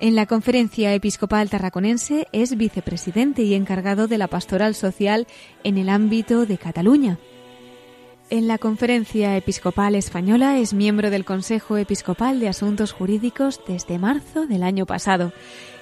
En 0.00 0.16
la 0.16 0.26
Conferencia 0.26 0.92
Episcopal 0.92 1.48
Tarraconense 1.48 2.26
es 2.32 2.56
vicepresidente 2.56 3.42
y 3.42 3.54
encargado 3.54 4.08
de 4.08 4.18
la 4.18 4.26
pastoral 4.26 4.74
social 4.74 5.26
en 5.62 5.78
el 5.78 5.88
ámbito 5.88 6.46
de 6.46 6.58
Cataluña. 6.58 7.18
En 8.30 8.48
la 8.48 8.56
Conferencia 8.56 9.36
Episcopal 9.36 9.94
Española 9.94 10.58
es 10.58 10.72
miembro 10.72 11.10
del 11.10 11.26
Consejo 11.26 11.76
Episcopal 11.76 12.40
de 12.40 12.48
Asuntos 12.48 12.92
Jurídicos 12.92 13.60
desde 13.68 13.98
marzo 13.98 14.46
del 14.46 14.62
año 14.62 14.86
pasado. 14.86 15.32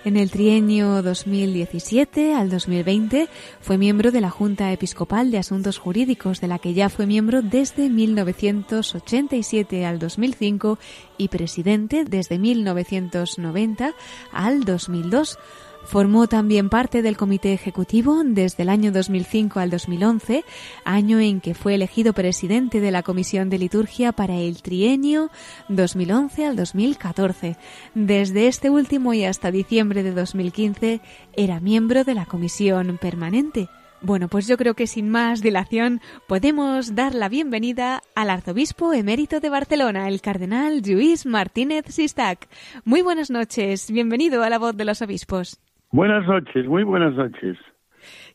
En 0.04 0.16
el 0.16 0.28
trienio 0.32 1.02
2017 1.02 2.34
al 2.34 2.50
2020 2.50 3.28
fue 3.60 3.78
miembro 3.78 4.10
de 4.10 4.20
la 4.20 4.30
Junta 4.30 4.72
Episcopal 4.72 5.30
de 5.30 5.38
Asuntos 5.38 5.78
Jurídicos, 5.78 6.40
de 6.40 6.48
la 6.48 6.58
que 6.58 6.74
ya 6.74 6.88
fue 6.88 7.06
miembro 7.06 7.42
desde 7.42 7.88
1987 7.88 9.86
al 9.86 10.00
2005 10.00 10.80
y 11.18 11.28
presidente 11.28 12.04
desde 12.04 12.40
1990 12.40 13.94
al 14.32 14.64
2002 14.64 15.38
Formó 15.84 16.26
también 16.26 16.68
parte 16.68 17.02
del 17.02 17.16
comité 17.16 17.52
ejecutivo 17.52 18.22
desde 18.24 18.62
el 18.62 18.68
año 18.68 18.92
2005 18.92 19.60
al 19.60 19.70
2011, 19.70 20.44
año 20.84 21.20
en 21.20 21.40
que 21.40 21.54
fue 21.54 21.74
elegido 21.74 22.12
presidente 22.12 22.80
de 22.80 22.90
la 22.90 23.02
Comisión 23.02 23.50
de 23.50 23.58
Liturgia 23.58 24.12
para 24.12 24.36
el 24.36 24.62
trienio 24.62 25.30
2011 25.68 26.46
al 26.46 26.56
2014. 26.56 27.56
Desde 27.94 28.46
este 28.46 28.70
último 28.70 29.12
y 29.12 29.24
hasta 29.24 29.50
diciembre 29.50 30.02
de 30.02 30.12
2015 30.12 31.00
era 31.36 31.60
miembro 31.60 32.04
de 32.04 32.14
la 32.14 32.26
Comisión 32.26 32.98
Permanente. 32.98 33.68
Bueno, 34.04 34.26
pues 34.26 34.48
yo 34.48 34.56
creo 34.56 34.74
que 34.74 34.88
sin 34.88 35.08
más 35.08 35.42
dilación 35.42 36.00
podemos 36.26 36.96
dar 36.96 37.14
la 37.14 37.28
bienvenida 37.28 38.02
al 38.16 38.30
arzobispo 38.30 38.92
emérito 38.92 39.38
de 39.38 39.48
Barcelona, 39.48 40.08
el 40.08 40.20
cardenal 40.20 40.82
Luis 40.84 41.24
Martínez 41.24 41.84
Sistac. 41.88 42.48
Muy 42.84 43.02
buenas 43.02 43.30
noches, 43.30 43.92
bienvenido 43.92 44.42
a 44.42 44.50
la 44.50 44.58
voz 44.58 44.76
de 44.76 44.86
los 44.86 45.02
obispos. 45.02 45.61
Buenas 45.92 46.26
noches, 46.26 46.66
muy 46.66 46.84
buenas 46.84 47.12
noches. 47.14 47.58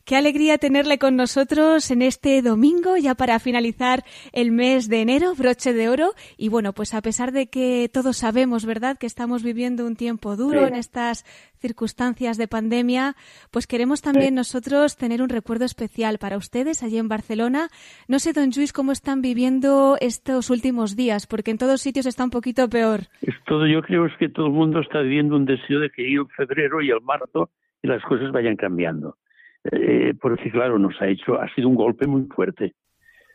Qué 0.08 0.16
alegría 0.16 0.56
tenerle 0.56 0.96
con 0.96 1.16
nosotros 1.16 1.90
en 1.90 2.00
este 2.00 2.40
domingo, 2.40 2.96
ya 2.96 3.14
para 3.14 3.38
finalizar 3.38 4.04
el 4.32 4.52
mes 4.52 4.88
de 4.88 5.02
enero, 5.02 5.34
broche 5.34 5.74
de 5.74 5.90
oro. 5.90 6.12
Y 6.38 6.48
bueno, 6.48 6.72
pues 6.72 6.94
a 6.94 7.02
pesar 7.02 7.30
de 7.30 7.50
que 7.50 7.90
todos 7.92 8.16
sabemos, 8.16 8.64
¿verdad?, 8.64 8.96
que 8.98 9.04
estamos 9.04 9.42
viviendo 9.42 9.86
un 9.86 9.96
tiempo 9.96 10.34
duro 10.34 10.66
en 10.66 10.76
estas 10.76 11.26
circunstancias 11.58 12.38
de 12.38 12.48
pandemia, 12.48 13.16
pues 13.50 13.66
queremos 13.66 14.00
también 14.00 14.34
nosotros 14.34 14.96
tener 14.96 15.20
un 15.20 15.28
recuerdo 15.28 15.66
especial 15.66 16.16
para 16.16 16.38
ustedes 16.38 16.82
allí 16.82 16.96
en 16.96 17.08
Barcelona. 17.08 17.68
No 18.08 18.18
sé, 18.18 18.32
don 18.32 18.48
Luis, 18.56 18.72
cómo 18.72 18.92
están 18.92 19.20
viviendo 19.20 19.98
estos 20.00 20.48
últimos 20.48 20.96
días, 20.96 21.26
porque 21.26 21.50
en 21.50 21.58
todos 21.58 21.82
sitios 21.82 22.06
está 22.06 22.24
un 22.24 22.30
poquito 22.30 22.66
peor. 22.70 23.00
Es 23.20 23.34
todo, 23.46 23.66
yo 23.66 23.82
creo 23.82 24.06
es 24.06 24.16
que 24.18 24.30
todo 24.30 24.46
el 24.46 24.52
mundo 24.52 24.80
está 24.80 25.00
viviendo 25.00 25.36
un 25.36 25.44
deseo 25.44 25.80
de 25.80 25.90
que 25.90 26.04
llegue 26.04 26.24
febrero 26.34 26.80
y 26.80 26.88
el 26.88 27.02
marzo 27.02 27.50
y 27.82 27.88
las 27.88 28.02
cosas 28.04 28.32
vayan 28.32 28.56
cambiando. 28.56 29.18
Eh, 29.64 30.14
porque 30.20 30.50
claro, 30.50 30.78
nos 30.78 31.00
ha 31.00 31.08
hecho, 31.08 31.40
ha 31.40 31.52
sido 31.54 31.68
un 31.68 31.74
golpe 31.74 32.06
muy 32.06 32.26
fuerte. 32.26 32.74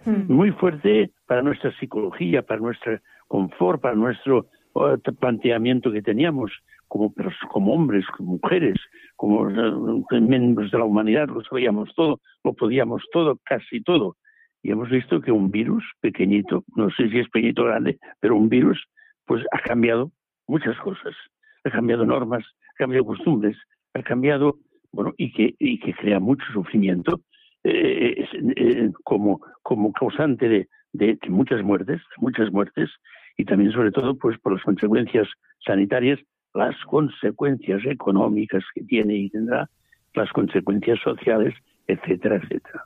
Hmm. 0.06 0.26
Muy 0.28 0.52
fuerte 0.52 1.12
para 1.28 1.42
nuestra 1.42 1.72
psicología, 1.80 2.42
para 2.42 2.60
nuestro 2.60 3.00
confort, 3.28 3.82
para 3.82 3.96
nuestro 3.96 4.48
uh, 4.74 4.98
planteamiento 5.20 5.92
que 5.92 6.02
teníamos 6.02 6.52
como, 6.88 7.14
como 7.50 7.74
hombres, 7.74 8.06
como 8.18 8.34
mujeres, 8.34 8.76
como 9.16 9.42
uh, 9.42 10.06
miembros 10.22 10.72
de 10.72 10.78
la 10.78 10.84
humanidad, 10.84 11.28
lo 11.28 11.44
sabíamos 11.44 11.94
todo, 11.96 12.20
lo 12.44 12.54
podíamos 12.54 13.04
todo, 13.12 13.40
casi 13.44 13.82
todo. 13.82 14.18
Y 14.62 14.72
hemos 14.72 14.90
visto 14.90 15.20
que 15.22 15.32
un 15.32 15.52
virus 15.52 15.84
pequeñito, 16.02 16.64
no 16.76 16.90
sé 16.92 17.10
si 17.10 17.20
es 17.20 17.30
pequeñito 17.30 17.64
o 17.64 17.66
grande, 17.66 17.98
pero 18.20 18.36
un 18.36 18.48
virus, 18.48 18.86
pues 19.26 19.44
ha 19.52 19.60
cambiado 19.60 20.12
muchas 20.48 20.78
cosas. 20.78 21.16
Ha 21.64 21.70
cambiado 21.70 22.06
normas, 22.06 22.44
ha 22.74 22.78
cambiado 22.78 23.06
costumbres, 23.06 23.58
ha 23.94 24.04
cambiado 24.04 24.58
bueno, 24.94 25.14
y 25.18 25.32
que, 25.34 25.56
y 25.60 25.80
que 25.80 25.94
crea 25.94 26.20
mucho 26.20 26.46
sufrimiento 26.54 27.20
eh, 27.64 28.26
eh, 28.56 28.92
como, 29.04 29.42
como 29.62 29.92
causante 29.92 30.48
de, 30.48 30.70
de, 30.94 31.18
muchas 31.28 31.64
muertes, 31.64 32.02
muchas 32.18 32.52
muertes, 32.52 32.90
y 33.36 33.46
también 33.46 33.72
sobre 33.72 33.92
todo 33.92 34.16
pues 34.16 34.40
por 34.40 34.54
las 34.54 34.64
consecuencias 34.64 35.28
sanitarias, 35.66 36.20
las 36.54 36.76
consecuencias 36.86 37.82
económicas 37.86 38.64
que 38.76 38.84
tiene 38.84 39.16
y 39.16 39.30
tendrá, 39.30 39.70
las 40.14 40.32
consecuencias 40.32 41.00
sociales, 41.04 41.54
etcétera, 41.88 42.36
etcétera. 42.36 42.84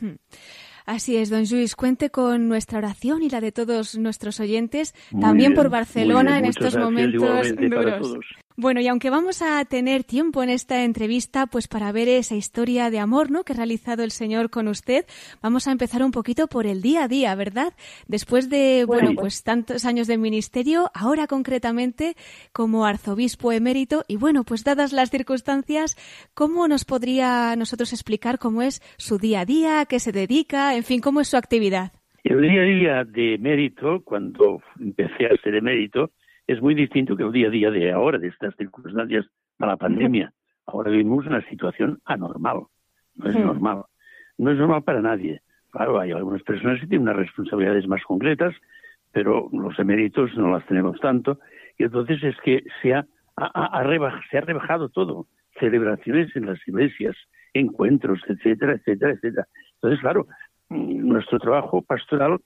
Hmm. 0.00 0.16
Así 0.86 1.16
es, 1.16 1.28
don 1.28 1.44
Luis, 1.50 1.76
cuente 1.76 2.10
con 2.10 2.48
nuestra 2.48 2.78
oración 2.78 3.22
y 3.22 3.28
la 3.28 3.40
de 3.40 3.52
todos 3.52 3.98
nuestros 3.98 4.40
oyentes, 4.40 4.94
también 5.20 5.54
por 5.54 5.68
Barcelona 5.68 6.38
en 6.38 6.46
estos 6.46 6.76
momentos 6.76 7.54
duros. 7.56 8.26
Bueno, 8.60 8.82
y 8.82 8.88
aunque 8.88 9.08
vamos 9.08 9.40
a 9.40 9.64
tener 9.64 10.04
tiempo 10.04 10.42
en 10.42 10.50
esta 10.50 10.84
entrevista, 10.84 11.46
pues 11.46 11.66
para 11.66 11.92
ver 11.92 12.08
esa 12.08 12.34
historia 12.34 12.90
de 12.90 12.98
amor, 12.98 13.30
¿no? 13.30 13.42
Que 13.42 13.54
ha 13.54 13.56
realizado 13.56 14.02
el 14.02 14.10
Señor 14.10 14.50
con 14.50 14.68
usted, 14.68 15.06
vamos 15.40 15.66
a 15.66 15.72
empezar 15.72 16.02
un 16.02 16.10
poquito 16.10 16.46
por 16.46 16.66
el 16.66 16.82
día 16.82 17.04
a 17.04 17.08
día, 17.08 17.34
¿verdad? 17.34 17.72
Después 18.06 18.50
de, 18.50 18.84
bueno, 18.86 19.12
pues 19.14 19.44
tantos 19.44 19.86
años 19.86 20.08
de 20.08 20.18
ministerio, 20.18 20.90
ahora 20.92 21.26
concretamente 21.26 22.16
como 22.52 22.84
arzobispo 22.84 23.50
emérito, 23.50 24.04
y 24.08 24.16
bueno, 24.16 24.44
pues 24.44 24.62
dadas 24.62 24.92
las 24.92 25.08
circunstancias, 25.08 25.96
¿cómo 26.34 26.68
nos 26.68 26.84
podría 26.84 27.56
nosotros 27.56 27.94
explicar 27.94 28.38
cómo 28.38 28.60
es 28.60 28.82
su 28.98 29.16
día 29.16 29.40
a 29.40 29.44
día, 29.46 29.86
qué 29.88 30.00
se 30.00 30.12
dedica, 30.12 30.76
en 30.76 30.84
fin, 30.84 31.00
cómo 31.00 31.22
es 31.22 31.28
su 31.28 31.38
actividad? 31.38 31.92
El 32.24 32.42
día 32.42 32.60
a 32.60 32.64
día 32.64 33.04
de 33.04 33.34
emérito, 33.36 34.02
cuando 34.04 34.60
empecé 34.78 35.24
a 35.24 35.42
ser 35.42 35.54
emérito, 35.54 36.10
es 36.50 36.60
muy 36.60 36.74
distinto 36.74 37.16
que 37.16 37.22
el 37.22 37.30
día 37.30 37.46
a 37.46 37.50
día 37.50 37.70
de 37.70 37.92
ahora, 37.92 38.18
de 38.18 38.28
estas 38.28 38.56
circunstancias 38.56 39.26
de 39.58 39.66
la 39.66 39.76
pandemia. 39.76 40.32
Ahora 40.66 40.90
vivimos 40.90 41.24
una 41.26 41.46
situación 41.48 42.00
anormal, 42.04 42.62
no 43.14 43.30
es 43.30 43.36
normal, 43.36 43.84
no 44.36 44.50
es 44.50 44.58
normal 44.58 44.82
para 44.82 45.00
nadie. 45.00 45.42
Claro, 45.70 46.00
hay 46.00 46.10
algunas 46.10 46.42
personas 46.42 46.80
que 46.80 46.88
tienen 46.88 47.06
unas 47.06 47.16
responsabilidades 47.16 47.86
más 47.86 48.02
concretas, 48.02 48.52
pero 49.12 49.48
los 49.52 49.78
eméritos 49.78 50.36
no 50.36 50.50
las 50.50 50.66
tenemos 50.66 50.98
tanto, 50.98 51.38
y 51.78 51.84
entonces 51.84 52.22
es 52.24 52.36
que 52.44 52.64
se 52.82 52.94
ha, 52.94 53.06
se 54.30 54.38
ha 54.38 54.40
rebajado 54.40 54.88
todo, 54.88 55.26
celebraciones 55.60 56.34
en 56.34 56.46
las 56.46 56.58
iglesias, 56.66 57.16
encuentros, 57.54 58.20
etcétera, 58.26 58.72
etcétera, 58.72 59.12
etcétera. 59.12 59.46
Entonces, 59.74 60.00
claro, 60.00 60.26
nuestro 60.68 61.38
trabajo 61.38 61.82
pastoral 61.82 62.40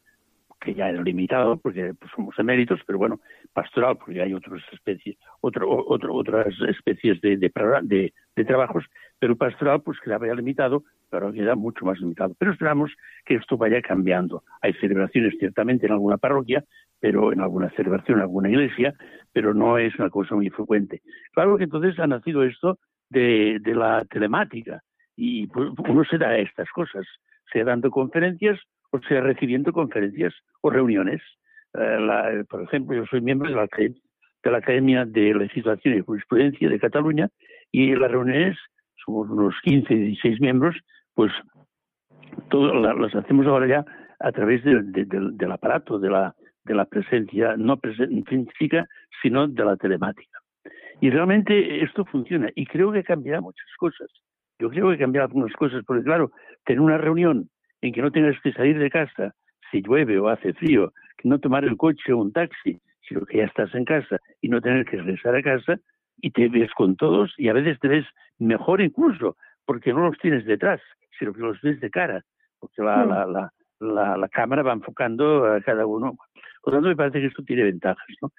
que 0.64 0.74
ya 0.74 0.88
era 0.88 1.02
limitado 1.02 1.56
porque 1.58 1.94
pues, 1.94 2.10
somos 2.14 2.36
eméritos, 2.38 2.80
pero 2.86 2.98
bueno, 2.98 3.20
pastoral 3.52 3.96
porque 3.98 4.22
hay 4.22 4.34
otras 4.34 4.62
especies, 4.72 5.16
otro, 5.40 5.68
otro, 5.86 6.14
otras 6.14 6.54
especies 6.68 7.20
de, 7.20 7.36
de, 7.36 8.12
de, 8.34 8.44
trabajos, 8.44 8.84
pero 9.18 9.36
pastoral 9.36 9.82
pues 9.82 10.00
quedaba 10.00 10.26
ya 10.26 10.34
limitado, 10.34 10.84
pero 11.10 11.32
queda 11.32 11.54
mucho 11.54 11.84
más 11.84 12.00
limitado. 12.00 12.34
Pero 12.38 12.52
esperamos 12.52 12.90
que 13.24 13.36
esto 13.36 13.56
vaya 13.56 13.80
cambiando. 13.82 14.42
Hay 14.62 14.72
celebraciones 14.74 15.34
ciertamente 15.38 15.86
en 15.86 15.92
alguna 15.92 16.16
parroquia, 16.16 16.64
pero 16.98 17.32
en 17.32 17.40
alguna 17.40 17.70
celebración, 17.70 18.18
en 18.18 18.22
alguna 18.22 18.48
iglesia, 18.48 18.94
pero 19.32 19.54
no 19.54 19.78
es 19.78 19.94
una 19.98 20.10
cosa 20.10 20.34
muy 20.34 20.50
frecuente. 20.50 21.02
Claro 21.32 21.56
que 21.58 21.64
entonces 21.64 21.98
ha 21.98 22.06
nacido 22.06 22.42
esto 22.42 22.78
de, 23.10 23.58
de 23.60 23.74
la 23.74 24.04
telemática 24.10 24.82
y 25.16 25.46
pues, 25.46 25.70
uno 25.76 26.04
se 26.04 26.18
da 26.18 26.36
estas 26.38 26.68
cosas, 26.70 27.06
se 27.52 27.62
dando 27.62 27.90
conferencias 27.90 28.58
o 28.94 29.00
sea, 29.08 29.20
recibiendo 29.22 29.72
conferencias 29.72 30.32
o 30.60 30.70
reuniones. 30.70 31.20
Eh, 31.76 32.44
por 32.48 32.62
ejemplo, 32.62 32.96
yo 32.96 33.04
soy 33.06 33.20
miembro 33.20 33.50
de 33.50 33.56
la, 33.56 33.66
de 33.66 34.50
la 34.50 34.58
Academia 34.58 35.04
de 35.04 35.34
Legislación 35.34 35.96
y 35.96 36.00
Jurisprudencia 36.00 36.68
de 36.68 36.78
Cataluña 36.78 37.28
y 37.72 37.96
las 37.96 38.08
reuniones, 38.08 38.56
somos 39.04 39.28
unos 39.28 39.54
15, 39.64 39.92
16 39.92 40.40
miembros, 40.40 40.76
pues 41.14 41.32
todas 42.50 42.96
las 42.96 43.14
hacemos 43.16 43.46
ahora 43.48 43.66
ya 43.66 43.84
a 44.20 44.30
través 44.30 44.62
del 44.62 45.52
aparato, 45.52 45.98
de 45.98 46.10
la, 46.10 46.32
de 46.64 46.74
la 46.74 46.84
presencia, 46.84 47.56
no 47.56 47.76
física, 47.78 48.86
sino 49.20 49.48
de 49.48 49.64
la 49.64 49.76
telemática. 49.76 50.38
Y 51.00 51.10
realmente 51.10 51.82
esto 51.82 52.04
funciona 52.04 52.48
y 52.54 52.64
creo 52.64 52.92
que 52.92 53.02
cambiará 53.02 53.40
muchas 53.40 53.66
cosas. 53.76 54.08
Yo 54.60 54.70
creo 54.70 54.90
que 54.90 54.98
cambiará 54.98 55.26
algunas 55.26 55.52
cosas, 55.54 55.82
porque 55.84 56.04
claro, 56.04 56.30
tener 56.64 56.80
una 56.80 56.96
reunión 56.96 57.50
en 57.84 57.92
que 57.92 58.00
no 58.00 58.10
tengas 58.10 58.40
que 58.40 58.52
salir 58.52 58.78
de 58.78 58.88
casa 58.88 59.34
si 59.70 59.82
llueve 59.82 60.18
o 60.18 60.28
hace 60.28 60.54
frío, 60.54 60.92
que 61.18 61.28
no 61.28 61.38
tomar 61.38 61.64
el 61.64 61.76
coche 61.76 62.14
o 62.14 62.18
un 62.18 62.32
taxi, 62.32 62.80
sino 63.06 63.26
que 63.26 63.38
ya 63.38 63.44
estás 63.44 63.74
en 63.74 63.84
casa 63.84 64.18
y 64.40 64.48
no 64.48 64.62
tener 64.62 64.86
que 64.86 64.96
regresar 64.96 65.36
a 65.36 65.42
casa 65.42 65.78
y 66.16 66.30
te 66.30 66.48
ves 66.48 66.70
con 66.74 66.96
todos 66.96 67.34
y 67.36 67.48
a 67.48 67.52
veces 67.52 67.78
te 67.80 67.88
ves 67.88 68.06
mejor 68.38 68.80
incluso 68.80 69.36
porque 69.66 69.92
no 69.92 70.08
los 70.08 70.16
tienes 70.16 70.46
detrás, 70.46 70.80
sino 71.18 71.34
que 71.34 71.42
los 71.42 71.60
ves 71.60 71.78
de 71.80 71.90
cara, 71.90 72.22
porque 72.58 72.82
la, 72.82 73.04
mm. 73.04 73.90
la, 73.92 74.16
la, 74.16 74.28
cámara 74.28 74.62
va 74.62 74.72
enfocando 74.72 75.44
a 75.44 75.60
cada 75.60 75.84
uno. 75.84 76.16
Por 76.62 76.72
lo 76.72 76.78
tanto, 76.78 76.88
me 76.88 76.96
parece 76.96 77.20
que 77.20 77.26
esto 77.26 77.42
tiene 77.42 77.64
ventajas, 77.64 78.06
¿no? 78.22 78.30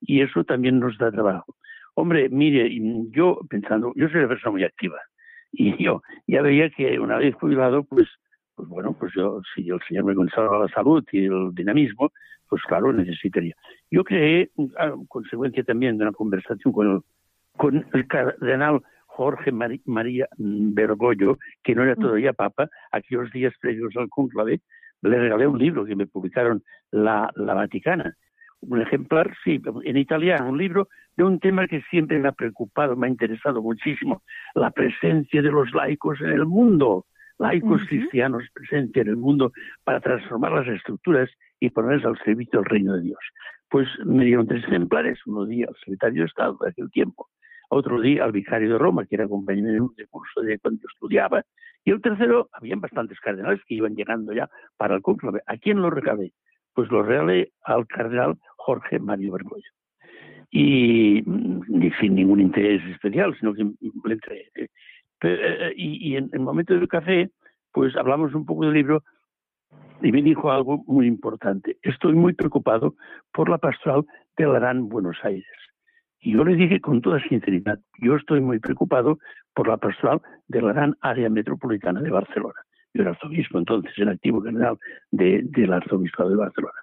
Y 0.00 0.22
eso 0.22 0.44
también 0.44 0.80
nos 0.80 0.96
da 0.96 1.12
trabajo. 1.12 1.56
Hombre, 1.94 2.30
mire, 2.30 2.70
yo 3.10 3.38
pensando, 3.50 3.92
yo 3.96 4.08
soy 4.08 4.20
una 4.20 4.28
persona 4.28 4.52
muy 4.52 4.64
activa 4.64 4.98
y 5.52 5.82
yo 5.82 6.02
ya 6.26 6.40
veía 6.40 6.70
que 6.70 6.98
una 6.98 7.18
vez 7.18 7.34
jubilado, 7.34 7.84
pues 7.84 8.08
pues 8.54 8.68
bueno, 8.68 8.96
pues 8.98 9.12
yo, 9.14 9.40
si 9.54 9.68
el 9.68 9.80
Señor 9.88 10.04
me 10.04 10.14
conserva 10.14 10.58
la 10.58 10.68
salud 10.68 11.04
y 11.12 11.26
el 11.26 11.54
dinamismo, 11.54 12.12
pues 12.48 12.62
claro, 12.62 12.92
necesitaría. 12.92 13.54
Yo 13.90 14.04
creé, 14.04 14.50
a 14.78 14.92
consecuencia 15.08 15.64
también 15.64 15.98
de 15.98 16.04
una 16.04 16.12
conversación 16.12 16.72
con 16.72 16.90
el, 16.90 17.00
con 17.56 17.86
el 17.92 18.06
cardenal 18.06 18.80
Jorge 19.06 19.52
María 19.52 20.28
Bergoglio, 20.38 21.38
que 21.62 21.74
no 21.74 21.84
era 21.84 21.94
todavía 21.94 22.32
papa, 22.32 22.68
aquellos 22.90 23.30
días 23.32 23.54
previos 23.60 23.94
al 23.96 24.08
conclave, 24.08 24.60
le 25.02 25.18
regalé 25.18 25.46
un 25.46 25.58
libro 25.58 25.84
que 25.84 25.94
me 25.94 26.06
publicaron 26.06 26.62
la, 26.90 27.30
la 27.36 27.54
Vaticana. 27.54 28.16
Un 28.60 28.80
ejemplar, 28.80 29.34
sí, 29.44 29.60
en 29.84 29.96
italiano, 29.96 30.48
un 30.48 30.58
libro 30.58 30.88
de 31.16 31.22
un 31.22 31.38
tema 31.38 31.68
que 31.68 31.82
siempre 31.90 32.18
me 32.18 32.28
ha 32.28 32.32
preocupado, 32.32 32.96
me 32.96 33.06
ha 33.06 33.10
interesado 33.10 33.62
muchísimo, 33.62 34.22
la 34.54 34.70
presencia 34.70 35.42
de 35.42 35.50
los 35.50 35.72
laicos 35.74 36.20
en 36.20 36.30
el 36.30 36.46
mundo 36.46 37.04
laicos 37.38 37.82
cristianos 37.88 38.44
presentes 38.52 39.02
en 39.02 39.08
el 39.08 39.16
mundo 39.16 39.52
para 39.84 40.00
transformar 40.00 40.52
las 40.52 40.68
estructuras 40.68 41.30
y 41.60 41.70
ponerlas 41.70 42.04
al 42.06 42.18
servicio 42.24 42.60
del 42.60 42.70
reino 42.70 42.94
de 42.94 43.02
Dios. 43.02 43.20
Pues 43.68 43.88
me 44.04 44.24
dieron 44.24 44.46
tres 44.46 44.64
ejemplares, 44.64 45.18
uno 45.26 45.46
día 45.46 45.66
al 45.68 45.76
secretario 45.76 46.22
de 46.22 46.26
Estado 46.28 46.56
de 46.60 46.70
aquel 46.70 46.90
tiempo, 46.90 47.28
otro 47.70 48.00
día 48.00 48.24
al 48.24 48.32
vicario 48.32 48.72
de 48.72 48.78
Roma, 48.78 49.06
que 49.06 49.16
era 49.16 49.28
compañero 49.28 49.92
de 49.96 50.06
curso 50.06 50.42
de 50.42 50.58
cuando 50.58 50.82
yo 50.82 50.88
estudiaba, 50.92 51.44
y 51.84 51.90
el 51.90 52.00
tercero, 52.00 52.48
habían 52.52 52.80
bastantes 52.80 53.20
cardenales 53.20 53.60
que 53.66 53.74
iban 53.74 53.94
llegando 53.94 54.32
ya 54.32 54.48
para 54.76 54.94
el 54.94 55.02
conclave. 55.02 55.42
¿A 55.46 55.58
quién 55.58 55.82
lo 55.82 55.90
regalé? 55.90 56.32
Pues 56.72 56.90
lo 56.90 57.02
regalé 57.02 57.52
al 57.62 57.86
cardenal 57.86 58.38
Jorge 58.56 58.98
Mario 58.98 59.32
Bergoglio. 59.32 59.70
Y, 60.50 61.22
mm, 61.26 61.90
sin 62.00 62.14
ningún 62.14 62.40
interés 62.40 62.82
especial, 62.90 63.36
sino 63.38 63.52
que 63.52 63.64
le 63.64 64.14
entregué. 64.14 64.50
Eh, 65.22 65.38
eh, 65.40 65.72
y, 65.76 66.16
en 66.16 66.30
el 66.32 66.40
momento 66.40 66.74
del 66.74 66.88
café, 66.88 67.30
pues 67.72 67.96
hablamos 67.96 68.34
un 68.34 68.44
poco 68.44 68.64
del 68.64 68.74
libro 68.74 69.02
y 70.02 70.12
me 70.12 70.22
dijo 70.22 70.50
algo 70.50 70.84
muy 70.86 71.06
importante. 71.06 71.78
Estoy 71.82 72.14
muy 72.14 72.34
preocupado 72.34 72.94
por 73.32 73.48
la 73.48 73.58
pastoral 73.58 74.04
de 74.36 74.46
Larán, 74.46 74.88
Buenos 74.88 75.16
Aires. 75.22 75.46
Y 76.20 76.32
yo 76.32 76.44
le 76.44 76.56
dije 76.56 76.80
con 76.80 77.00
toda 77.00 77.20
sinceridad, 77.20 77.78
yo 78.00 78.16
estoy 78.16 78.40
muy 78.40 78.58
preocupado 78.58 79.18
por 79.54 79.68
la 79.68 79.76
pastoral 79.76 80.20
de 80.48 80.62
Larán, 80.62 80.96
área 81.00 81.28
metropolitana 81.28 82.00
de 82.00 82.10
Barcelona. 82.10 82.60
Yo 82.92 83.02
era 83.02 83.10
arzobispo 83.10 83.58
entonces, 83.58 83.92
el 83.96 84.08
activo 84.08 84.42
general 84.42 84.78
del 85.10 85.72
arzobispado 85.72 86.30
de 86.30 86.36
Barcelona. 86.36 86.78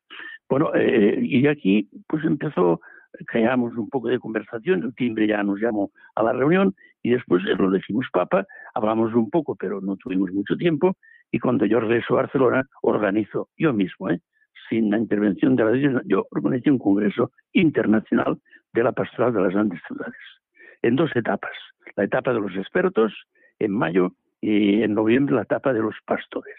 Bueno, 0.50 0.72
eh, 0.76 1.20
y 1.22 1.48
aquí 1.48 1.90
pues 2.08 2.24
empezó 2.26 2.82
creamos 3.28 3.76
un 3.76 3.90
poco 3.90 4.08
de 4.08 4.20
conversación, 4.20 4.84
el 4.84 4.96
timbre 4.96 5.28
ya 5.28 5.44
nos 5.44 5.60
llamó 5.60 5.92
a 6.16 6.24
la 6.24 6.34
reunión 6.34 6.76
y 7.04 7.12
después 7.12 7.44
lo 7.44 7.70
decimos 7.72 8.06
papa, 8.12 8.46
hablamos 8.74 9.14
un 9.14 9.30
poco, 9.30 9.56
pero 9.56 9.82
no 9.82 9.96
tuvimos 9.98 10.32
mucho 10.32 10.56
tiempo 10.56 10.96
y 11.32 11.40
cuando 11.40 11.66
yo 11.66 11.80
regreso 11.80 12.14
a 12.14 12.24
Barcelona 12.24 12.64
organizo 12.82 13.50
yo 13.58 13.74
mismo, 13.74 14.10
¿eh? 14.10 14.20
sin 14.70 14.90
la 14.90 14.98
intervención 14.98 15.56
de 15.56 15.66
la 15.66 15.76
Iglesia, 15.76 16.02
yo 16.06 16.28
organizé 16.32 16.72
un 16.72 16.80
congreso 16.80 17.32
internacional 17.54 18.38
de 18.74 18.84
la 18.84 18.92
pastoral 18.92 19.34
de 19.34 19.42
las 19.42 19.54
grandes 19.54 19.82
ciudades, 19.88 20.22
en 20.82 20.96
dos 20.96 21.12
etapas, 21.16 21.52
la 21.96 22.04
etapa 22.06 22.34
de 22.34 22.40
los 22.40 22.56
expertos 22.56 23.14
en 23.60 23.72
mayo 23.72 24.14
y 24.40 24.82
en 24.82 24.94
noviembre 24.94 25.36
la 25.36 25.44
etapa 25.44 25.74
de 25.74 25.82
los 25.82 25.96
pastores. 26.06 26.56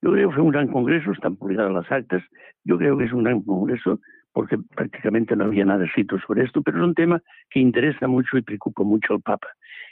Yo 0.00 0.12
creo 0.12 0.28
que 0.28 0.34
fue 0.34 0.44
un 0.44 0.50
gran 0.50 0.68
congreso, 0.68 1.12
están 1.12 1.36
publicadas 1.36 1.72
las 1.72 1.92
actas, 1.92 2.22
yo 2.64 2.76
creo 2.78 2.98
que 2.98 3.04
es 3.04 3.12
un 3.12 3.22
gran 3.22 3.42
congreso 3.42 4.00
porque 4.32 4.58
prácticamente 4.74 5.36
no 5.36 5.44
había 5.44 5.64
nada 5.64 5.84
escrito 5.84 6.18
sobre 6.26 6.44
esto, 6.44 6.62
pero 6.62 6.78
es 6.78 6.84
un 6.84 6.94
tema 6.94 7.20
que 7.50 7.60
interesa 7.60 8.08
mucho 8.08 8.38
y 8.38 8.42
preocupa 8.42 8.82
mucho 8.82 9.14
al 9.14 9.20
Papa. 9.20 9.48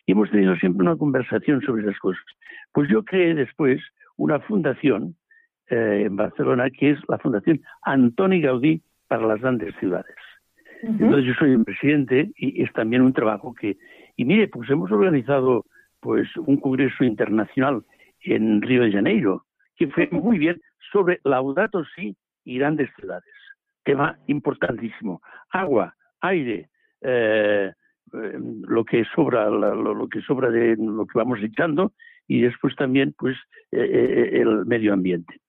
Y 0.07 0.13
hemos 0.13 0.31
tenido 0.31 0.57
siempre 0.57 0.83
una 0.83 0.97
conversación 0.97 1.61
sobre 1.61 1.83
esas 1.83 1.99
cosas. 1.99 2.25
Pues 2.73 2.89
yo 2.89 3.05
creé 3.05 3.35
después 3.35 3.81
una 4.17 4.41
fundación 4.41 5.17
eh, 5.69 6.05
en 6.07 6.17
Barcelona 6.17 6.71
que 6.71 6.91
es 6.93 6.99
la 7.09 7.19
Fundación 7.19 7.61
Antoni 7.83 8.41
Gaudí 8.41 8.83
para 9.09 9.27
las 9.27 9.41
grandes 9.41 9.75
ciudades. 9.79 10.17
Entonces 10.83 11.27
yo 11.27 11.35
soy 11.35 11.53
el 11.53 11.65
presidente 11.65 12.31
y 12.37 12.63
es 12.63 12.73
también 12.73 13.03
un 13.03 13.13
trabajo 13.13 13.55
que... 13.55 13.77
Y 14.17 14.25
mire, 14.25 14.49
pues 14.49 14.71
hemos 14.71 14.91
organizado 14.91 15.67
pues 16.01 16.35
un 16.39 16.57
congreso 16.57 17.05
internacional 17.05 17.83
en 18.23 18.63
Río 18.63 18.85
de 18.85 18.93
Janeiro, 18.93 19.45
que 19.77 19.89
fue 19.89 20.09
muy 20.11 20.39
bien 20.39 20.59
sobre 20.91 21.21
Laudato 21.25 21.85
Si 21.95 22.17
y 22.45 22.59
grandes 22.59 22.89
ciudades 22.97 23.40
tema 23.85 24.19
importantísimo. 24.27 25.23
Agua, 25.51 25.95
aire, 26.21 26.69
eh, 27.01 27.73
eh, 28.13 28.39
lo 28.67 28.85
que 28.85 29.05
sobra, 29.15 29.49
lo, 29.49 30.09
que 30.09 30.21
sobra 30.23 30.51
de 30.51 30.77
lo 30.77 31.07
que 31.07 31.19
vamos 31.19 31.39
echando 31.43 31.93
y 32.27 32.43
después 32.43 32.75
también 32.77 33.15
pues 33.19 33.37
eh, 33.73 34.31
el 34.35 34.67
medio 34.67 34.93
ambiente. 34.93 35.41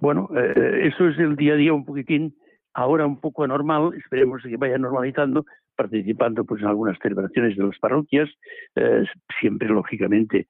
Bueno, 0.00 0.28
eh, 0.36 0.90
eso 0.92 1.08
es 1.08 1.18
el 1.18 1.36
día 1.36 1.54
a 1.54 1.56
día 1.56 1.72
un 1.72 1.84
poquitín, 1.84 2.34
ahora 2.74 3.06
un 3.06 3.20
poco 3.20 3.44
anormal, 3.44 3.92
esperemos 3.96 4.42
que 4.42 4.56
vaya 4.56 4.78
normalizando, 4.78 5.46
participando 5.74 6.44
pues 6.44 6.62
en 6.62 6.68
algunas 6.68 6.98
celebraciones 6.98 7.56
de 7.56 7.64
las 7.64 7.78
parroquias, 7.78 8.28
eh, 8.74 9.04
siempre 9.40 9.68
lógicamente 9.68 10.48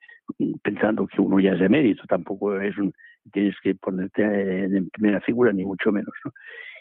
pensando 0.62 1.07
que 1.07 1.21
uno 1.21 1.39
ya 1.39 1.53
es 1.53 1.61
de 1.61 1.69
mérito, 1.69 2.03
tampoco 2.09 2.61
es 2.61 2.77
un, 2.77 2.93
tienes 3.33 3.55
que 3.62 3.75
ponerte 3.75 4.23
en 4.65 4.89
primera 4.91 5.21
figura 5.21 5.53
ni 5.53 5.65
mucho 5.65 5.93
menos. 5.93 6.15
¿no? 6.25 6.33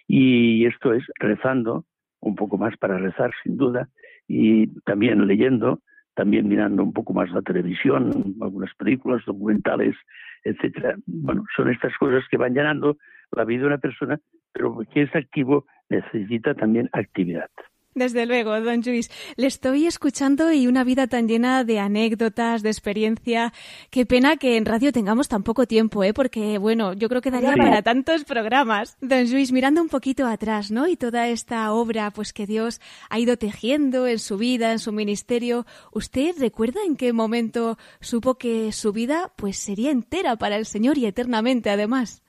Y 0.07 0.65
esto 0.65 0.93
es 0.93 1.03
rezando, 1.19 1.85
un 2.19 2.35
poco 2.35 2.57
más 2.57 2.75
para 2.77 2.97
rezar 2.97 3.31
sin 3.43 3.57
duda, 3.57 3.89
y 4.27 4.67
también 4.81 5.25
leyendo, 5.27 5.81
también 6.15 6.47
mirando 6.47 6.83
un 6.83 6.93
poco 6.93 7.13
más 7.13 7.29
la 7.31 7.41
televisión, 7.41 8.35
algunas 8.41 8.73
películas, 8.75 9.23
documentales, 9.25 9.95
etcétera. 10.43 10.95
Bueno, 11.05 11.45
son 11.55 11.69
estas 11.69 11.95
cosas 11.97 12.23
que 12.29 12.37
van 12.37 12.53
llenando 12.53 12.97
la 13.31 13.45
vida 13.45 13.61
de 13.61 13.67
una 13.67 13.77
persona, 13.77 14.19
pero 14.53 14.79
que 14.91 15.03
es 15.03 15.15
activo 15.15 15.65
necesita 15.89 16.53
también 16.53 16.89
actividad. 16.93 17.49
Desde 17.95 18.25
luego, 18.25 18.59
don 18.59 18.81
Luis. 18.85 19.09
Le 19.37 19.47
estoy 19.47 19.87
escuchando 19.87 20.51
y 20.51 20.67
una 20.67 20.83
vida 20.83 21.07
tan 21.07 21.29
llena 21.29 21.63
de 21.63 21.79
anécdotas, 21.79 22.61
de 22.61 22.67
experiencia. 22.67 23.53
Qué 23.89 24.05
pena 24.05 24.35
que 24.35 24.57
en 24.57 24.65
radio 24.65 24.91
tengamos 24.91 25.29
tan 25.29 25.43
poco 25.43 25.65
tiempo, 25.65 26.03
¿eh? 26.03 26.13
Porque, 26.13 26.57
bueno, 26.57 26.91
yo 26.91 27.07
creo 27.07 27.21
que 27.21 27.31
daría 27.31 27.53
para 27.55 27.83
tantos 27.83 28.25
programas. 28.25 28.97
Don 28.99 29.31
Luis, 29.31 29.53
mirando 29.53 29.81
un 29.81 29.87
poquito 29.87 30.27
atrás, 30.27 30.71
¿no? 30.71 30.89
Y 30.89 30.97
toda 30.97 31.29
esta 31.29 31.71
obra, 31.71 32.11
pues 32.11 32.33
que 32.33 32.45
Dios 32.45 32.81
ha 33.09 33.17
ido 33.17 33.37
tejiendo 33.37 34.07
en 34.07 34.19
su 34.19 34.37
vida, 34.37 34.73
en 34.73 34.79
su 34.79 34.91
ministerio. 34.91 35.65
¿Usted 35.93 36.35
recuerda 36.37 36.81
en 36.85 36.97
qué 36.97 37.13
momento 37.13 37.77
supo 38.01 38.35
que 38.35 38.73
su 38.73 38.91
vida, 38.91 39.31
pues 39.37 39.55
sería 39.55 39.91
entera 39.91 40.35
para 40.35 40.57
el 40.57 40.65
Señor 40.65 40.97
y 40.97 41.05
eternamente, 41.05 41.69
además? 41.69 42.25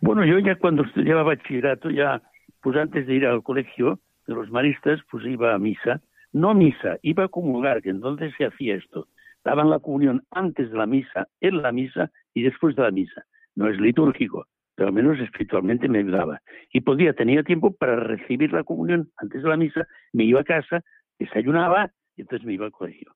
Bueno, 0.00 0.24
yo 0.26 0.40
ya 0.40 0.56
cuando 0.56 0.82
estudiaba 0.82 1.22
bachillerato, 1.22 1.88
ya, 1.88 2.20
pues 2.60 2.76
antes 2.76 3.06
de 3.06 3.14
ir 3.14 3.26
al 3.26 3.44
colegio, 3.44 4.00
de 4.26 4.34
los 4.34 4.50
maristas, 4.50 5.00
pues 5.10 5.24
iba 5.26 5.54
a 5.54 5.58
misa, 5.58 6.00
no 6.32 6.54
misa, 6.54 6.98
iba 7.02 7.24
a 7.24 7.28
comulgar, 7.28 7.82
que 7.82 7.90
entonces 7.90 8.32
se 8.36 8.46
hacía 8.46 8.76
esto. 8.76 9.08
Daban 9.44 9.70
la 9.70 9.80
comunión 9.80 10.22
antes 10.30 10.70
de 10.70 10.78
la 10.78 10.86
misa, 10.86 11.28
en 11.40 11.62
la 11.62 11.72
misa 11.72 12.10
y 12.32 12.42
después 12.42 12.76
de 12.76 12.82
la 12.82 12.90
misa. 12.90 13.24
No 13.54 13.68
es 13.68 13.78
litúrgico, 13.80 14.46
pero 14.74 14.88
al 14.88 14.94
menos 14.94 15.18
espiritualmente 15.18 15.88
me 15.88 15.98
ayudaba. 15.98 16.40
Y 16.72 16.80
podía, 16.80 17.12
tenía 17.12 17.42
tiempo 17.42 17.74
para 17.74 17.96
recibir 17.96 18.52
la 18.52 18.64
comunión 18.64 19.10
antes 19.16 19.42
de 19.42 19.48
la 19.48 19.56
misa, 19.56 19.86
me 20.12 20.24
iba 20.24 20.40
a 20.40 20.44
casa, 20.44 20.82
desayunaba 21.18 21.90
y 22.16 22.22
entonces 22.22 22.46
me 22.46 22.54
iba 22.54 22.66
al 22.66 22.72
colegio. 22.72 23.14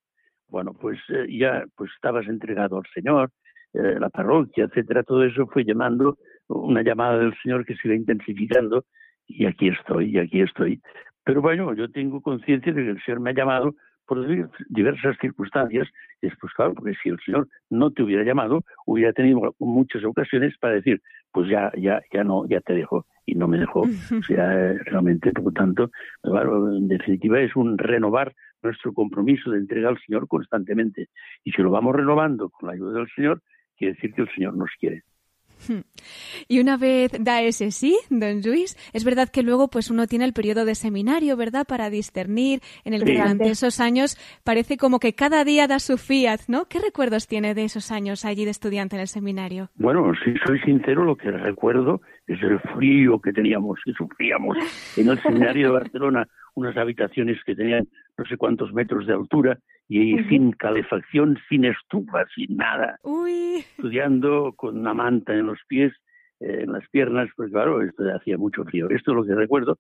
Bueno, 0.49 0.75
pues 0.75 0.99
eh, 1.09 1.27
ya 1.29 1.65
pues 1.77 1.91
estabas 1.95 2.27
entregado 2.27 2.77
al 2.77 2.87
Señor, 2.93 3.31
eh, 3.73 3.97
la 3.99 4.11
parroquia, 4.11 4.65
etcétera, 4.65 5.03
todo 5.03 5.25
eso 5.25 5.47
fue 5.47 5.65
llamando, 5.65 6.19
una 6.49 6.83
llamada 6.83 7.19
del 7.19 7.35
Señor 7.43 7.65
que 7.65 7.75
se 7.77 7.89
iba 7.89 7.97
intensificando 7.97 8.85
y 9.27 9.47
aquí 9.47 9.69
estoy, 9.69 10.11
y 10.11 10.19
aquí 10.19 10.41
estoy. 10.41 10.81
Pero 11.25 11.43
bueno, 11.43 11.75
yo 11.75 11.91
tengo 11.91 12.21
conciencia 12.21 12.73
de 12.73 12.85
que 12.85 12.91
el 12.91 13.03
Señor 13.03 13.21
me 13.21 13.31
ha 13.31 13.35
llamado 13.35 13.75
por 14.07 14.25
diversas 14.69 15.17
circunstancias, 15.21 15.89
y 16.23 16.29
después, 16.29 16.53
claro, 16.55 16.75
porque 16.75 16.95
si 17.03 17.09
el 17.09 17.19
Señor 17.25 17.49
no 17.71 17.91
te 17.91 18.05
hubiera 18.05 18.23
llamado, 18.23 18.63
hubiera 18.87 19.13
tenido 19.13 19.55
muchas 19.59 20.05
ocasiones 20.05 20.57
para 20.59 20.75
decir, 20.75 21.03
pues 21.33 21.49
ya, 21.49 21.73
ya, 21.77 22.01
ya 22.13 22.23
no, 22.23 22.47
ya 22.49 22.61
te 22.61 22.75
dejo, 22.75 23.05
y 23.25 23.35
no 23.35 23.49
me 23.49 23.59
dejó. 23.59 23.81
O 23.81 24.23
sea, 24.23 24.75
realmente, 24.85 25.33
por 25.33 25.47
lo 25.47 25.51
tanto, 25.51 25.91
claro, 26.23 26.77
en 26.77 26.87
definitiva 26.87 27.41
es 27.41 27.57
un 27.57 27.77
renovar 27.77 28.33
nuestro 28.63 28.93
compromiso 28.93 29.51
de 29.51 29.59
entrega 29.59 29.89
al 29.89 29.99
Señor 29.99 30.29
constantemente. 30.29 31.09
Y 31.43 31.51
si 31.51 31.63
lo 31.63 31.71
vamos 31.71 31.95
renovando 31.95 32.49
con 32.49 32.69
la 32.69 32.75
ayuda 32.75 32.99
del 32.99 33.09
Señor, 33.15 33.43
quiere 33.77 33.95
decir 33.95 34.15
que 34.15 34.23
el 34.23 34.31
Señor 34.35 34.57
nos 34.57 34.71
quiere. 34.79 35.03
Y 36.49 36.61
una 36.61 36.77
vez 36.77 37.13
da 37.19 37.43
ese 37.43 37.71
sí, 37.71 37.99
don 38.11 38.41
Luis, 38.43 38.77
es 38.93 39.05
verdad 39.05 39.29
que 39.29 39.43
luego 39.43 39.69
pues 39.69 39.91
uno 39.91 40.07
tiene 40.07 40.25
el 40.25 40.33
periodo 40.33 40.65
de 40.65 40.75
seminario, 40.75 41.37
¿verdad? 41.37 41.67
Para 41.67 41.91
discernir, 41.91 42.61
en 42.85 42.95
el 42.95 43.05
que 43.05 43.15
durante 43.15 43.49
esos 43.51 43.81
años 43.81 44.17
parece 44.45 44.77
como 44.77 44.99
que 44.99 45.15
cada 45.15 45.45
día 45.45 45.67
da 45.67 45.79
su 45.79 45.99
fiat, 45.99 46.41
¿no? 46.49 46.67
¿Qué 46.67 46.79
recuerdos 46.79 47.27
tiene 47.27 47.55
de 47.55 47.65
esos 47.65 47.91
años 47.91 48.25
allí 48.25 48.45
de 48.45 48.51
estudiante 48.51 48.97
en 48.97 49.03
el 49.03 49.09
seminario? 49.09 49.71
Bueno, 49.77 50.13
si 50.25 50.35
soy 50.47 50.61
sincero, 50.61 51.05
lo 51.05 51.17
que 51.17 51.31
recuerdo 51.31 52.01
es 52.27 52.41
el 52.43 52.59
frío 52.75 53.21
que 53.21 53.33
teníamos, 53.33 53.79
que 53.85 53.93
sufríamos 53.93 54.57
en 54.97 55.09
el 55.09 55.21
seminario 55.23 55.69
de 55.69 55.73
Barcelona, 55.73 56.29
unas 56.55 56.77
habitaciones 56.77 57.39
que 57.45 57.55
tenían 57.55 57.87
no 58.19 58.25
sé 58.25 58.37
cuántos 58.37 58.73
metros 58.73 59.07
de 59.07 59.13
altura 59.13 59.59
y 59.89 60.19
sin 60.25 60.53
calefacción, 60.53 61.39
sin 61.49 61.65
estufa, 61.65 62.25
sin 62.35 62.57
nada. 62.57 62.99
Estudiando 63.57 64.53
con 64.57 64.79
una 64.79 64.95
manta 64.95 65.33
en 65.33 65.47
los 65.47 65.59
pies, 65.69 65.93
eh, 66.41 66.63
en 66.63 66.73
las 66.73 66.89
piernas, 66.91 67.29
pues 67.37 67.51
claro, 67.51 67.83
esto 67.83 68.03
hacía 68.15 68.37
mucho 68.37 68.65
frío. 68.65 68.89
Esto 68.91 69.13
es 69.13 69.17
lo 69.17 69.25
que 69.25 69.35
recuerdo. 69.35 69.79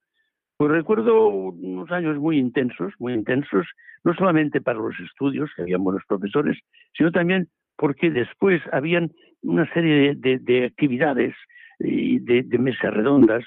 Pues 0.57 0.71
recuerdo 0.71 1.29
unos 1.29 1.90
años 1.90 2.16
muy 2.19 2.38
intensos, 2.38 2.95
muy 2.99 3.12
intensos, 3.12 3.66
no 4.05 4.14
solamente 4.14 4.61
para 4.61 4.79
los 4.79 4.99
estudios, 5.01 5.51
que 5.55 5.62
habían 5.62 5.85
buenos 5.85 6.03
profesores, 6.09 6.57
sino 6.97 7.12
también 7.12 7.49
porque 7.77 8.11
después 8.11 8.62
habían 8.73 9.12
una 9.42 9.71
serie 9.75 10.14
de, 10.14 10.64
actividades 10.64 11.35
y 11.79 12.21
de, 12.21 12.42
de 12.42 12.59
mesas 12.59 12.95
redondas 12.95 13.45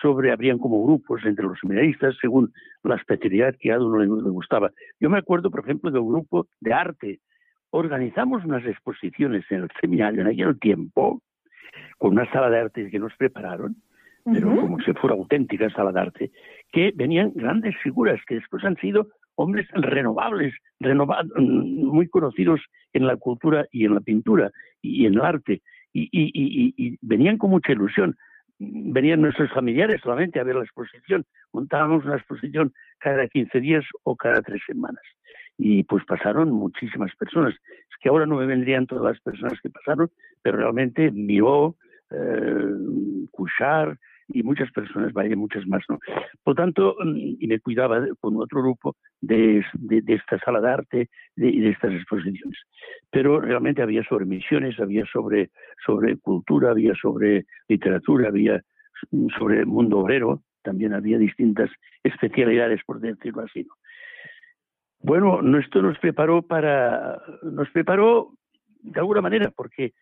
sobre, 0.00 0.32
habrían 0.32 0.58
como 0.58 0.84
grupos 0.84 1.24
entre 1.24 1.44
los 1.44 1.58
seminaristas 1.60 2.16
según 2.20 2.52
la 2.82 2.96
especialidad 2.96 3.54
que 3.58 3.72
a 3.72 3.78
uno 3.78 3.98
le, 3.98 4.06
gustaba. 4.30 4.70
Yo 5.00 5.10
me 5.10 5.18
acuerdo, 5.18 5.50
por 5.50 5.60
ejemplo, 5.60 5.90
de 5.90 5.98
un 5.98 6.12
grupo 6.12 6.46
de 6.60 6.72
arte. 6.72 7.20
Organizamos 7.70 8.44
unas 8.44 8.64
exposiciones 8.64 9.44
en 9.50 9.62
el 9.62 9.68
seminario 9.80 10.22
en 10.22 10.28
aquel 10.28 10.58
tiempo, 10.58 11.20
con 11.98 12.12
una 12.12 12.30
sala 12.32 12.50
de 12.50 12.60
arte 12.60 12.90
que 12.90 12.98
nos 12.98 13.14
prepararon, 13.16 13.76
pero 14.24 14.56
como 14.56 14.80
si 14.80 14.92
fuera 14.94 15.14
auténtica 15.14 15.70
sala 15.70 15.92
de 15.92 16.00
arte, 16.00 16.30
que 16.72 16.92
venían 16.94 17.32
grandes 17.34 17.76
figuras 17.82 18.20
que 18.26 18.36
después 18.36 18.64
han 18.64 18.76
sido 18.76 19.08
hombres 19.36 19.68
renovables, 19.72 20.54
muy 21.36 22.08
conocidos 22.08 22.60
en 22.92 23.06
la 23.06 23.16
cultura 23.16 23.66
y 23.70 23.84
en 23.84 23.94
la 23.94 24.00
pintura 24.00 24.50
y 24.80 25.06
en 25.06 25.14
el 25.14 25.20
arte, 25.20 25.62
y 25.92 26.98
venían 27.02 27.38
con 27.38 27.50
mucha 27.50 27.72
ilusión 27.72 28.16
venían 28.58 29.20
nuestros 29.20 29.50
familiares 29.52 30.00
solamente 30.02 30.40
a 30.40 30.44
ver 30.44 30.56
la 30.56 30.64
exposición. 30.64 31.24
Montábamos 31.52 32.04
una 32.04 32.16
exposición 32.16 32.72
cada 32.98 33.26
15 33.28 33.60
días 33.60 33.84
o 34.02 34.16
cada 34.16 34.42
tres 34.42 34.62
semanas. 34.66 35.02
Y 35.58 35.84
pues 35.84 36.04
pasaron 36.04 36.50
muchísimas 36.50 37.14
personas. 37.16 37.54
Es 37.54 37.96
que 38.00 38.08
ahora 38.08 38.26
no 38.26 38.36
me 38.36 38.46
vendrían 38.46 38.86
todas 38.86 39.04
las 39.04 39.20
personas 39.20 39.58
que 39.60 39.70
pasaron, 39.70 40.10
pero 40.42 40.58
realmente 40.58 41.10
Miró, 41.10 41.76
eh, 42.10 42.64
y 44.28 44.42
muchas 44.42 44.70
personas, 44.72 45.12
vaya, 45.12 45.36
muchas 45.36 45.66
más, 45.66 45.82
¿no? 45.88 45.98
Por 46.42 46.54
tanto, 46.54 46.96
mm, 46.98 47.36
y 47.40 47.46
me 47.46 47.60
cuidaba 47.60 48.04
con 48.20 48.36
otro 48.36 48.62
grupo 48.62 48.96
de, 49.20 49.64
de, 49.74 50.14
esta 50.14 50.38
sala 50.40 50.60
de 50.60 50.70
arte 50.70 51.08
y 51.36 51.60
de, 51.60 51.70
estas 51.70 51.92
exposiciones. 51.92 52.58
Pero 53.10 53.40
realmente 53.40 53.82
había 53.82 54.02
sobre 54.04 54.24
misiones, 54.24 54.78
había 54.80 55.04
sobre, 55.06 55.50
sobre 55.84 56.16
cultura, 56.18 56.70
había 56.70 56.94
sobre 56.94 57.46
literatura, 57.68 58.28
había 58.28 58.62
sobre 59.38 59.60
el 59.60 59.66
mundo 59.66 59.98
obrero, 59.98 60.42
también 60.62 60.94
había 60.94 61.18
distintas 61.18 61.70
especialidades, 62.02 62.80
por 62.84 63.00
decirlo 63.00 63.42
así, 63.42 63.64
¿no? 63.64 63.74
Bueno, 64.98 65.58
esto 65.58 65.82
nos 65.82 65.98
preparó 65.98 66.42
para, 66.42 67.22
nos 67.42 67.70
preparó 67.70 68.32
de 68.80 68.98
alguna 68.98 69.20
manera, 69.20 69.52
porque 69.54 69.92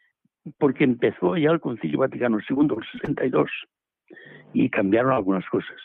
porque 0.59 0.85
empezó 0.85 1.37
ya 1.37 1.51
el 1.51 1.61
Concilio 1.61 1.99
Vaticano 1.99 2.39
II, 2.39 2.69
el 2.77 3.01
62, 3.01 3.51
y 4.53 4.71
cambiaron 4.71 5.13
algunas 5.13 5.47
cosas. 5.49 5.77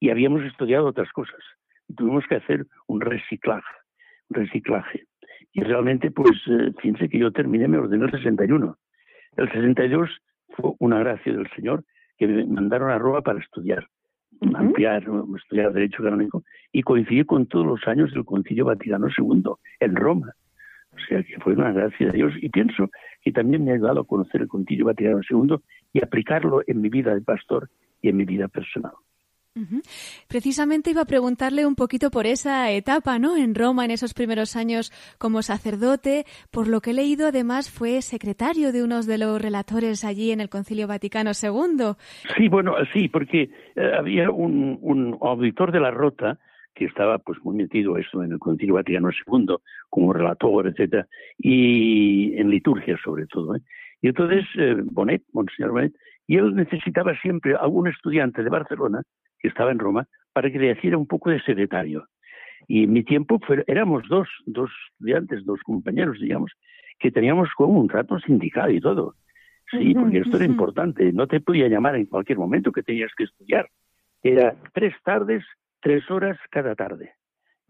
Y 0.00 0.10
habíamos 0.10 0.42
estudiado 0.42 0.86
otras 0.86 1.10
cosas. 1.12 1.40
Y 1.88 1.94
tuvimos 1.94 2.24
que 2.28 2.36
hacer 2.36 2.66
un 2.86 3.00
reciclaje, 3.00 3.74
reciclaje. 4.30 5.04
Y 5.52 5.62
realmente, 5.62 6.10
pues, 6.10 6.32
eh, 6.48 6.72
fíjense 6.80 7.08
que 7.08 7.18
yo 7.18 7.32
terminé, 7.32 7.66
me 7.68 7.78
ordené 7.78 8.04
el 8.04 8.10
61. 8.10 8.76
El 9.36 9.50
62 9.50 10.10
fue 10.50 10.72
una 10.78 10.98
gracia 10.98 11.32
del 11.32 11.48
Señor 11.56 11.84
que 12.18 12.26
me 12.26 12.44
mandaron 12.46 12.90
a 12.90 12.98
Roma 12.98 13.22
para 13.22 13.38
estudiar, 13.38 13.86
ampliar, 14.54 15.04
estudiar 15.36 15.72
Derecho 15.72 16.02
Canónico, 16.02 16.42
y 16.72 16.82
coincidí 16.82 17.24
con 17.24 17.46
todos 17.46 17.66
los 17.66 17.86
años 17.86 18.12
del 18.12 18.24
Concilio 18.24 18.64
Vaticano 18.64 19.06
II 19.16 19.44
en 19.80 19.96
Roma. 19.96 20.32
O 20.92 20.98
sea 21.08 21.22
que 21.22 21.38
fue 21.40 21.52
una 21.52 21.72
gracia 21.72 22.06
de 22.06 22.12
Dios 22.12 22.32
y 22.40 22.48
pienso 22.48 22.90
que 23.22 23.30
también 23.30 23.64
me 23.64 23.70
ha 23.70 23.74
ayudado 23.74 24.00
a 24.00 24.06
conocer 24.06 24.42
el 24.42 24.48
Concilio 24.48 24.86
Vaticano 24.86 25.20
II 25.28 25.56
y 25.98 26.04
aplicarlo 26.04 26.62
en 26.66 26.80
mi 26.80 26.88
vida 26.88 27.14
de 27.14 27.20
pastor 27.20 27.68
y 28.00 28.08
en 28.08 28.16
mi 28.16 28.24
vida 28.24 28.48
personal. 28.48 28.92
Precisamente 30.28 30.90
iba 30.90 31.02
a 31.02 31.04
preguntarle 31.04 31.66
un 31.66 31.74
poquito 31.74 32.12
por 32.12 32.26
esa 32.26 32.70
etapa, 32.70 33.18
¿no? 33.18 33.36
En 33.36 33.56
Roma, 33.56 33.84
en 33.84 33.90
esos 33.90 34.14
primeros 34.14 34.54
años 34.54 34.92
como 35.18 35.42
sacerdote. 35.42 36.26
Por 36.52 36.68
lo 36.68 36.80
que 36.80 36.90
he 36.90 36.94
leído, 36.94 37.26
además, 37.26 37.68
fue 37.68 38.00
secretario 38.00 38.70
de 38.70 38.84
unos 38.84 39.08
de 39.08 39.18
los 39.18 39.42
relatores 39.42 40.04
allí 40.04 40.30
en 40.30 40.40
el 40.40 40.48
Concilio 40.48 40.86
Vaticano 40.86 41.32
II. 41.32 41.94
Sí, 42.36 42.46
bueno, 42.46 42.74
sí, 42.92 43.08
porque 43.08 43.50
eh, 43.74 43.92
había 43.98 44.30
un, 44.30 44.78
un, 44.80 45.18
auditor 45.20 45.72
de 45.72 45.80
la 45.80 45.90
Rota 45.90 46.38
que 46.72 46.84
estaba 46.84 47.18
pues 47.18 47.38
muy 47.42 47.56
metido 47.56 47.98
eso 47.98 48.22
en 48.22 48.30
el 48.30 48.38
Concilio 48.38 48.74
Vaticano 48.74 49.10
II 49.10 49.56
como 49.90 50.12
relator, 50.12 50.68
etcétera, 50.68 51.08
y 51.36 52.38
en 52.38 52.50
liturgia 52.50 52.96
sobre 53.02 53.26
todo. 53.26 53.56
¿eh? 53.56 53.60
Y 54.00 54.08
entonces 54.08 54.44
eh, 54.56 54.76
Bonet, 54.82 55.22
Monseñor 55.32 55.72
Bonet, 55.72 55.94
Y 56.26 56.36
él 56.36 56.54
necesitaba 56.54 57.18
siempre 57.20 57.54
algún 57.54 57.88
estudiante 57.88 58.42
de 58.42 58.50
Barcelona, 58.50 59.02
que 59.38 59.48
estaba 59.48 59.70
en 59.70 59.78
Roma, 59.78 60.06
para 60.32 60.50
que 60.50 60.58
le 60.58 60.72
hiciera 60.72 60.98
un 60.98 61.06
poco 61.06 61.30
de 61.30 61.40
secretario. 61.42 62.06
Y 62.66 62.84
en 62.84 62.92
mi 62.92 63.02
tiempo 63.02 63.40
éramos 63.66 64.02
dos, 64.08 64.28
dos 64.46 64.70
estudiantes, 64.92 65.44
dos 65.44 65.60
compañeros, 65.62 66.18
digamos, 66.20 66.52
que 66.98 67.10
teníamos 67.10 67.48
como 67.56 67.80
un 67.80 67.88
rato 67.88 68.18
sindical 68.20 68.72
y 68.72 68.80
todo. 68.80 69.14
Sí, 69.70 69.94
porque 69.94 70.18
esto 70.18 70.36
era 70.36 70.46
importante. 70.46 71.12
No 71.12 71.26
te 71.26 71.40
podía 71.40 71.68
llamar 71.68 71.96
en 71.96 72.06
cualquier 72.06 72.38
momento 72.38 72.72
que 72.72 72.82
tenías 72.82 73.12
que 73.16 73.24
estudiar. 73.24 73.68
Era 74.22 74.56
tres 74.72 74.94
tardes, 75.04 75.44
tres 75.80 76.10
horas 76.10 76.38
cada 76.50 76.74
tarde. 76.74 77.12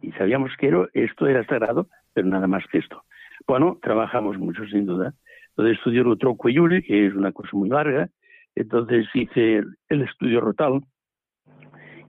Y 0.01 0.13
sabíamos 0.13 0.53
que 0.57 0.73
esto 0.95 1.27
era 1.27 1.45
sagrado, 1.45 1.89
pero 2.13 2.29
nada 2.29 2.47
más 2.47 2.65
que 2.71 2.79
esto. 2.79 3.03
Bueno, 3.47 3.79
trabajamos 3.83 4.39
mucho, 4.39 4.65
sin 4.67 4.87
duda. 4.87 5.13
Entonces 5.59 5.79
estudié 5.79 6.03
el 6.03 6.07
otro 6.07 6.37
Cueyure, 6.37 6.85
que 6.85 7.09
es 7.09 7.15
una 7.15 7.33
cosa 7.33 7.51
muy 7.55 7.69
larga. 7.69 8.09
Entonces 8.55 9.07
hice 9.13 9.65
el 9.89 10.03
estudio 10.03 10.41
Rotal, 10.41 10.83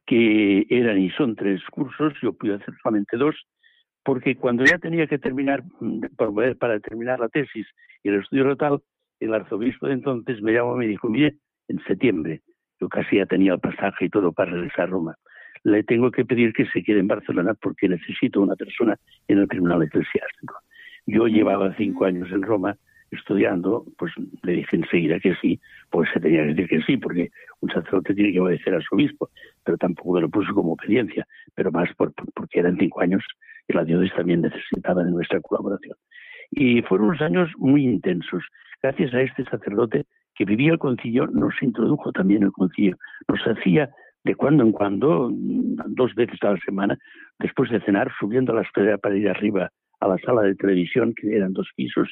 que 0.05 0.67
eran 0.69 0.99
y 0.99 1.09
son 1.11 1.35
tres 1.35 1.59
cursos, 1.71 2.13
yo 2.21 2.33
pude 2.33 2.53
hacer 2.53 2.75
solamente 2.83 3.17
dos, 3.17 3.35
porque 4.03 4.35
cuando 4.35 4.63
ya 4.65 4.77
tenía 4.77 5.07
que 5.07 5.17
terminar, 5.17 5.63
mm, 5.79 6.01
para 6.59 6.79
terminar 6.79 7.19
la 7.19 7.27
tesis 7.29 7.65
y 8.03 8.09
el 8.09 8.21
estudio 8.21 8.43
Rotal, 8.43 8.81
el 9.19 9.33
arzobispo 9.33 9.87
de 9.87 9.93
entonces 9.93 10.43
me 10.43 10.53
llamó 10.53 10.75
y 10.75 10.79
me 10.79 10.87
dijo, 10.87 11.09
mire, 11.09 11.37
en 11.69 11.83
septiembre, 11.85 12.41
yo 12.79 12.87
casi 12.87 13.15
ya 13.17 13.25
tenía 13.25 13.53
el 13.53 13.59
pasaje 13.59 14.05
y 14.05 14.09
todo 14.09 14.31
para 14.31 14.51
regresar 14.51 14.81
a 14.81 14.91
Roma, 14.91 15.15
le 15.63 15.81
tengo 15.83 16.11
que 16.11 16.23
pedir 16.23 16.53
que 16.53 16.67
se 16.67 16.83
quede 16.83 16.99
en 16.99 17.07
Barcelona 17.07 17.55
porque 17.55 17.89
necesito 17.89 18.41
una 18.41 18.55
persona 18.55 18.95
en 19.27 19.39
el 19.39 19.47
tribunal 19.47 19.81
eclesiástico. 19.81 20.55
Yo 21.07 21.25
llevaba 21.25 21.75
cinco 21.77 22.05
años 22.05 22.31
en 22.31 22.43
Roma 22.43 22.77
estudiando, 23.11 23.85
pues 23.97 24.13
le 24.43 24.53
dije 24.53 24.75
enseguida 24.75 25.19
que 25.19 25.35
sí, 25.41 25.59
pues 25.89 26.09
se 26.13 26.19
tenía 26.19 26.41
que 26.43 26.53
decir 26.53 26.67
que 26.67 26.81
sí, 26.83 26.97
porque 26.97 27.31
un 27.61 27.69
sacerdote 27.69 28.13
tiene 28.13 28.33
que 28.33 28.39
obedecer 28.39 28.75
a 28.75 28.81
su 28.81 28.95
obispo, 28.95 29.29
pero 29.63 29.77
tampoco 29.77 30.21
lo 30.21 30.29
puso 30.29 30.53
como 30.53 30.73
obediencia, 30.73 31.27
pero 31.55 31.71
más 31.71 31.93
por, 31.95 32.13
porque 32.33 32.59
eran 32.59 32.77
cinco 32.77 33.01
años 33.01 33.23
y 33.67 33.73
la 33.73 33.83
diócesis 33.83 34.15
también 34.15 34.41
necesitaba 34.41 35.03
de 35.03 35.11
nuestra 35.11 35.39
colaboración. 35.41 35.95
Y 36.51 36.81
fueron 36.83 37.09
unos 37.09 37.21
años 37.21 37.49
muy 37.57 37.83
intensos. 37.83 38.43
Gracias 38.81 39.13
a 39.13 39.21
este 39.21 39.43
sacerdote 39.45 40.05
que 40.35 40.45
vivía 40.45 40.71
el 40.71 40.79
concilio, 40.79 41.27
nos 41.27 41.53
introdujo 41.61 42.11
también 42.11 42.43
el 42.43 42.51
concilio, 42.51 42.97
nos 43.27 43.41
hacía 43.41 43.89
de 44.23 44.35
cuando 44.35 44.63
en 44.63 44.71
cuando, 44.71 45.29
dos 45.31 46.13
veces 46.15 46.41
a 46.43 46.51
la 46.51 46.59
semana, 46.65 46.97
después 47.39 47.69
de 47.69 47.81
cenar, 47.81 48.11
subiendo 48.19 48.51
a 48.51 48.55
la 48.55 48.61
escalera 48.61 48.97
para 48.97 49.17
ir 49.17 49.29
arriba 49.29 49.69
a 49.99 50.07
la 50.07 50.17
sala 50.19 50.43
de 50.43 50.55
televisión, 50.55 51.13
que 51.13 51.35
eran 51.35 51.53
dos 51.53 51.69
pisos, 51.75 52.09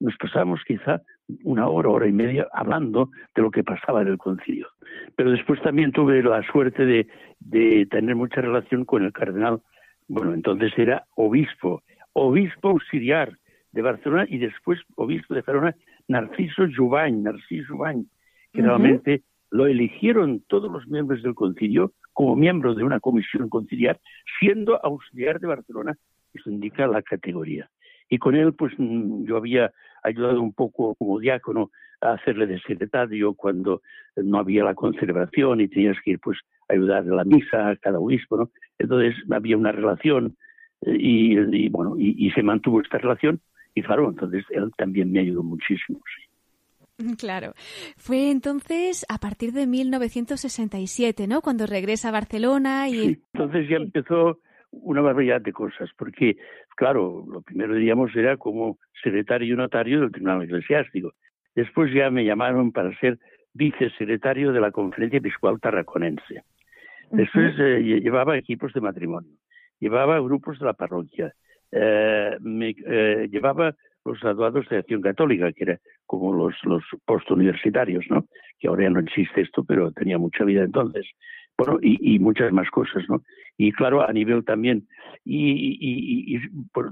nos 0.00 0.16
pasamos 0.16 0.60
quizá 0.66 1.02
una 1.44 1.68
hora, 1.68 1.88
hora 1.88 2.06
y 2.06 2.12
media 2.12 2.46
hablando 2.52 3.10
de 3.34 3.42
lo 3.42 3.50
que 3.50 3.64
pasaba 3.64 4.02
en 4.02 4.08
el 4.08 4.18
concilio. 4.18 4.68
Pero 5.16 5.30
después 5.30 5.60
también 5.62 5.92
tuve 5.92 6.22
la 6.22 6.42
suerte 6.50 6.84
de, 6.84 7.08
de 7.40 7.86
tener 7.90 8.16
mucha 8.16 8.40
relación 8.40 8.84
con 8.84 9.04
el 9.04 9.12
cardenal, 9.12 9.60
bueno, 10.06 10.32
entonces 10.32 10.72
era 10.76 11.04
obispo, 11.16 11.82
obispo 12.12 12.68
auxiliar 12.68 13.36
de 13.72 13.82
Barcelona 13.82 14.26
y 14.28 14.38
después 14.38 14.80
obispo 14.96 15.34
de 15.34 15.40
Barcelona, 15.40 15.76
Narciso 16.08 16.66
Jubany, 16.74 17.20
Narciso 17.20 17.74
Jubany, 17.74 18.06
que 18.52 18.62
realmente 18.62 19.22
lo 19.50 19.66
eligieron 19.66 20.42
todos 20.48 20.70
los 20.70 20.86
miembros 20.88 21.22
del 21.22 21.34
concilio 21.34 21.92
como 22.12 22.34
miembro 22.34 22.74
de 22.74 22.84
una 22.84 23.00
comisión 23.00 23.48
conciliar, 23.48 24.00
siendo 24.40 24.84
auxiliar 24.84 25.38
de 25.40 25.46
Barcelona, 25.46 25.96
eso 26.34 26.50
indica 26.50 26.86
la 26.86 27.02
categoría. 27.02 27.70
Y 28.08 28.18
con 28.18 28.34
él, 28.34 28.54
pues 28.54 28.72
mm, 28.78 29.24
yo 29.24 29.36
había 29.36 29.72
ayudado 30.02 30.40
un 30.40 30.52
poco 30.52 30.94
como 30.94 31.18
diácono 31.18 31.70
a 32.00 32.12
hacerle 32.12 32.46
de 32.46 32.60
secretario 32.60 33.34
cuando 33.34 33.82
no 34.16 34.38
había 34.38 34.64
la 34.64 34.74
conservación 34.74 35.60
y 35.60 35.68
tenías 35.68 35.96
que 36.04 36.12
ir 36.12 36.20
pues 36.20 36.38
a 36.68 36.74
ayudar 36.74 37.02
a 37.02 37.16
la 37.16 37.24
misa 37.24 37.70
a 37.70 37.76
cada 37.76 37.98
obispo, 37.98 38.36
¿no? 38.36 38.50
Entonces 38.78 39.14
había 39.30 39.56
una 39.56 39.72
relación 39.72 40.36
eh, 40.82 40.96
y, 40.98 41.68
bueno, 41.68 41.96
y, 41.98 42.30
se 42.30 42.42
mantuvo 42.42 42.80
esta 42.80 42.98
relación 42.98 43.40
y 43.74 43.82
claro, 43.82 44.08
entonces 44.08 44.44
él 44.50 44.70
también 44.76 45.10
me 45.12 45.20
ayudó 45.20 45.42
muchísimo, 45.42 46.00
Claro. 47.16 47.52
Fue 47.96 48.28
entonces 48.28 49.06
a 49.08 49.18
partir 49.18 49.52
de 49.52 49.68
1967, 49.68 51.28
¿no? 51.28 51.42
Cuando 51.42 51.64
regresa 51.64 52.08
a 52.08 52.12
Barcelona 52.12 52.88
y... 52.88 52.92
Sí, 52.92 53.22
entonces 53.34 53.68
ya 53.68 53.76
empezó 53.76 54.40
una 54.70 55.00
barbaridad 55.00 55.40
de 55.40 55.52
cosas, 55.52 55.90
porque, 55.96 56.36
claro, 56.76 57.24
lo 57.28 57.42
primero, 57.42 57.74
diríamos, 57.74 58.14
era 58.14 58.36
como 58.36 58.78
secretario 59.02 59.54
y 59.54 59.56
notario 59.56 60.00
del 60.00 60.12
Tribunal 60.12 60.42
Eclesiástico. 60.42 61.12
Después 61.54 61.92
ya 61.92 62.10
me 62.10 62.24
llamaron 62.24 62.72
para 62.72 62.96
ser 62.98 63.18
vicesecretario 63.54 64.52
de 64.52 64.60
la 64.60 64.70
Conferencia 64.70 65.18
Episcopal 65.18 65.60
Tarraconense. 65.60 66.42
Después 67.10 67.54
eh, 67.58 68.00
llevaba 68.02 68.36
equipos 68.36 68.72
de 68.74 68.80
matrimonio, 68.80 69.32
llevaba 69.80 70.20
grupos 70.20 70.58
de 70.58 70.66
la 70.66 70.74
parroquia, 70.74 71.32
eh, 71.72 72.36
me, 72.40 72.74
eh, 72.86 73.28
llevaba 73.30 73.74
los 74.04 74.20
graduados 74.20 74.68
de 74.68 74.78
acción 74.78 75.00
católica, 75.00 75.52
que 75.52 75.64
era 75.64 75.78
como 76.06 76.34
los, 76.34 76.54
los 76.64 76.84
postuniversitarios, 77.04 78.04
¿no? 78.10 78.26
Que 78.58 78.68
ahora 78.68 78.84
ya 78.84 78.90
no 78.90 79.00
existe 79.00 79.40
esto, 79.40 79.64
pero 79.64 79.90
tenía 79.92 80.18
mucha 80.18 80.44
vida 80.44 80.62
entonces 80.62 81.06
bueno, 81.58 81.78
y, 81.82 82.18
muchas 82.20 82.52
más 82.52 82.70
cosas, 82.70 83.02
¿no? 83.08 83.22
Y 83.58 83.72
claro, 83.72 84.08
a 84.08 84.12
nivel 84.12 84.44
también, 84.44 84.86
y, 85.24 85.76
y, 85.80 86.40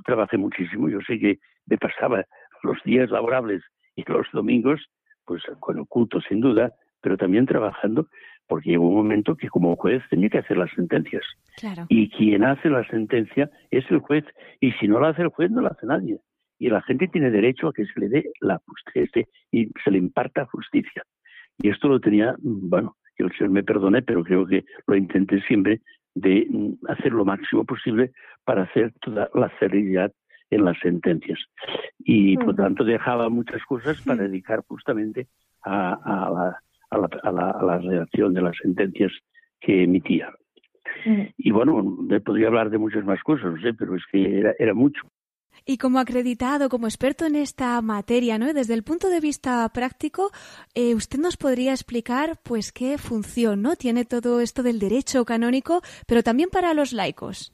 trabajé 0.04 0.36
muchísimo, 0.36 0.88
yo 0.88 0.98
sé 1.06 1.18
que 1.18 1.38
me 1.66 1.78
pasaba 1.78 2.24
los 2.64 2.76
días 2.84 3.08
laborables 3.08 3.62
y 3.94 4.02
los 4.10 4.26
domingos, 4.32 4.84
pues 5.24 5.42
con 5.60 5.78
el 5.78 5.86
culto 5.86 6.20
sin 6.20 6.40
duda, 6.40 6.74
pero 7.00 7.16
también 7.16 7.46
trabajando, 7.46 8.08
porque 8.48 8.70
llegó 8.70 8.88
un 8.88 8.96
momento 8.96 9.36
que 9.36 9.48
como 9.48 9.76
juez 9.76 10.02
tenía 10.10 10.28
que 10.28 10.38
hacer 10.38 10.56
las 10.56 10.70
sentencias. 10.72 11.22
Y 11.88 12.10
quien 12.10 12.42
hace 12.42 12.68
la 12.68 12.84
sentencia 12.88 13.48
es 13.70 13.88
el 13.90 14.00
juez, 14.00 14.24
y 14.60 14.72
si 14.72 14.88
no 14.88 14.98
la 14.98 15.10
hace 15.10 15.22
el 15.22 15.28
juez, 15.28 15.52
no 15.52 15.62
la 15.62 15.68
hace 15.68 15.86
nadie. 15.86 16.18
Y 16.58 16.68
la 16.68 16.82
gente 16.82 17.06
tiene 17.06 17.30
derecho 17.30 17.68
a 17.68 17.72
que 17.72 17.86
se 17.86 18.00
le 18.00 18.08
dé 18.08 18.30
la 18.40 18.60
justicia 18.66 19.24
y 19.52 19.70
se 19.84 19.90
le 19.92 19.98
imparta 19.98 20.46
justicia. 20.46 21.04
Y 21.58 21.70
esto 21.70 21.86
lo 21.86 22.00
tenía, 22.00 22.34
bueno, 22.40 22.96
que 23.14 23.22
el 23.22 23.32
Señor 23.36 23.50
me 23.50 23.62
perdone, 23.62 24.02
pero 24.02 24.24
creo 24.24 24.46
que 24.46 24.64
lo 24.86 24.96
intenté 24.96 25.40
siempre 25.42 25.80
de 26.16 26.46
mm, 26.50 26.86
hacer 26.88 27.12
lo 27.12 27.24
máximo 27.24 27.64
posible 27.64 28.10
para 28.44 28.62
hacer 28.62 28.92
toda 29.00 29.28
la 29.34 29.52
seriedad 29.58 30.12
en 30.50 30.64
las 30.64 30.78
sentencias. 30.78 31.38
Y 31.98 32.36
por 32.38 32.56
tanto 32.56 32.84
dejaba 32.84 33.28
muchas 33.28 33.62
cosas 33.64 34.00
para 34.02 34.22
dedicar 34.22 34.64
justamente 34.66 35.28
a, 35.62 36.52
la, 36.90 37.78
redacción 37.78 38.32
de 38.32 38.42
las 38.42 38.56
sentencias 38.56 39.12
que 39.60 39.84
emitía. 39.84 40.32
Y 41.36 41.50
bueno, 41.50 41.98
podría 42.24 42.48
hablar 42.48 42.70
de 42.70 42.78
muchas 42.78 43.04
más 43.04 43.22
cosas, 43.22 43.52
no 43.52 43.60
sé, 43.60 43.74
pero 43.74 43.94
es 43.94 44.02
que 44.10 44.42
era 44.58 44.74
mucho. 44.74 45.02
Y 45.68 45.78
como 45.78 45.98
acreditado, 45.98 46.68
como 46.68 46.86
experto 46.86 47.26
en 47.26 47.34
esta 47.34 47.82
materia, 47.82 48.38
¿no? 48.38 48.54
Desde 48.54 48.74
el 48.74 48.84
punto 48.84 49.10
de 49.10 49.18
vista 49.18 49.68
práctico, 49.74 50.30
eh, 50.76 50.94
usted 50.94 51.18
nos 51.18 51.36
podría 51.36 51.72
explicar, 51.72 52.38
pues, 52.44 52.70
qué 52.70 52.98
función, 52.98 53.62
¿no? 53.62 53.74
Tiene 53.74 54.04
todo 54.04 54.40
esto 54.40 54.62
del 54.62 54.78
derecho 54.78 55.24
canónico, 55.24 55.80
pero 56.06 56.22
también 56.22 56.50
para 56.52 56.72
los 56.72 56.92
laicos. 56.92 57.52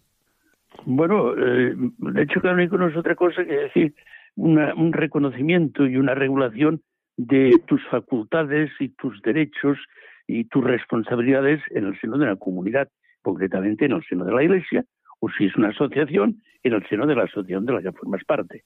Bueno, 0.85 1.33
eh, 1.33 1.75
el 1.75 2.12
derecho 2.12 2.42
canónico 2.42 2.77
no 2.77 2.88
es 2.88 2.96
otra 2.96 3.14
cosa 3.14 3.46
que 3.46 3.55
decir 3.55 3.94
un 4.37 4.92
reconocimiento 4.92 5.87
y 5.87 5.96
una 5.96 6.14
regulación 6.14 6.83
de 7.16 7.61
tus 7.66 7.81
facultades 7.88 8.70
y 8.81 8.88
tus 8.90 9.20
derechos 9.22 9.79
y 10.27 10.44
tus 10.44 10.64
responsabilidades 10.64 11.61
en 11.70 11.87
el 11.87 12.01
seno 12.01 12.18
de 12.18 12.27
la 12.27 12.37
comunidad, 12.37 12.88
concretamente 13.22 13.85
en 13.85 13.92
el 13.92 14.05
seno 14.05 14.25
de 14.25 14.33
la 14.33 14.42
Iglesia, 14.42 14.85
o 15.22 15.30
si 15.30 15.46
es 15.46 15.56
una 15.56 15.68
asociación, 15.68 16.42
en 16.64 16.72
el 16.72 16.87
seno 16.88 17.06
de 17.06 17.14
la 17.14 17.22
asociación 17.24 17.64
de 17.64 17.72
la 17.72 17.82
que 17.82 17.92
formas 17.92 18.24
parte. 18.24 18.64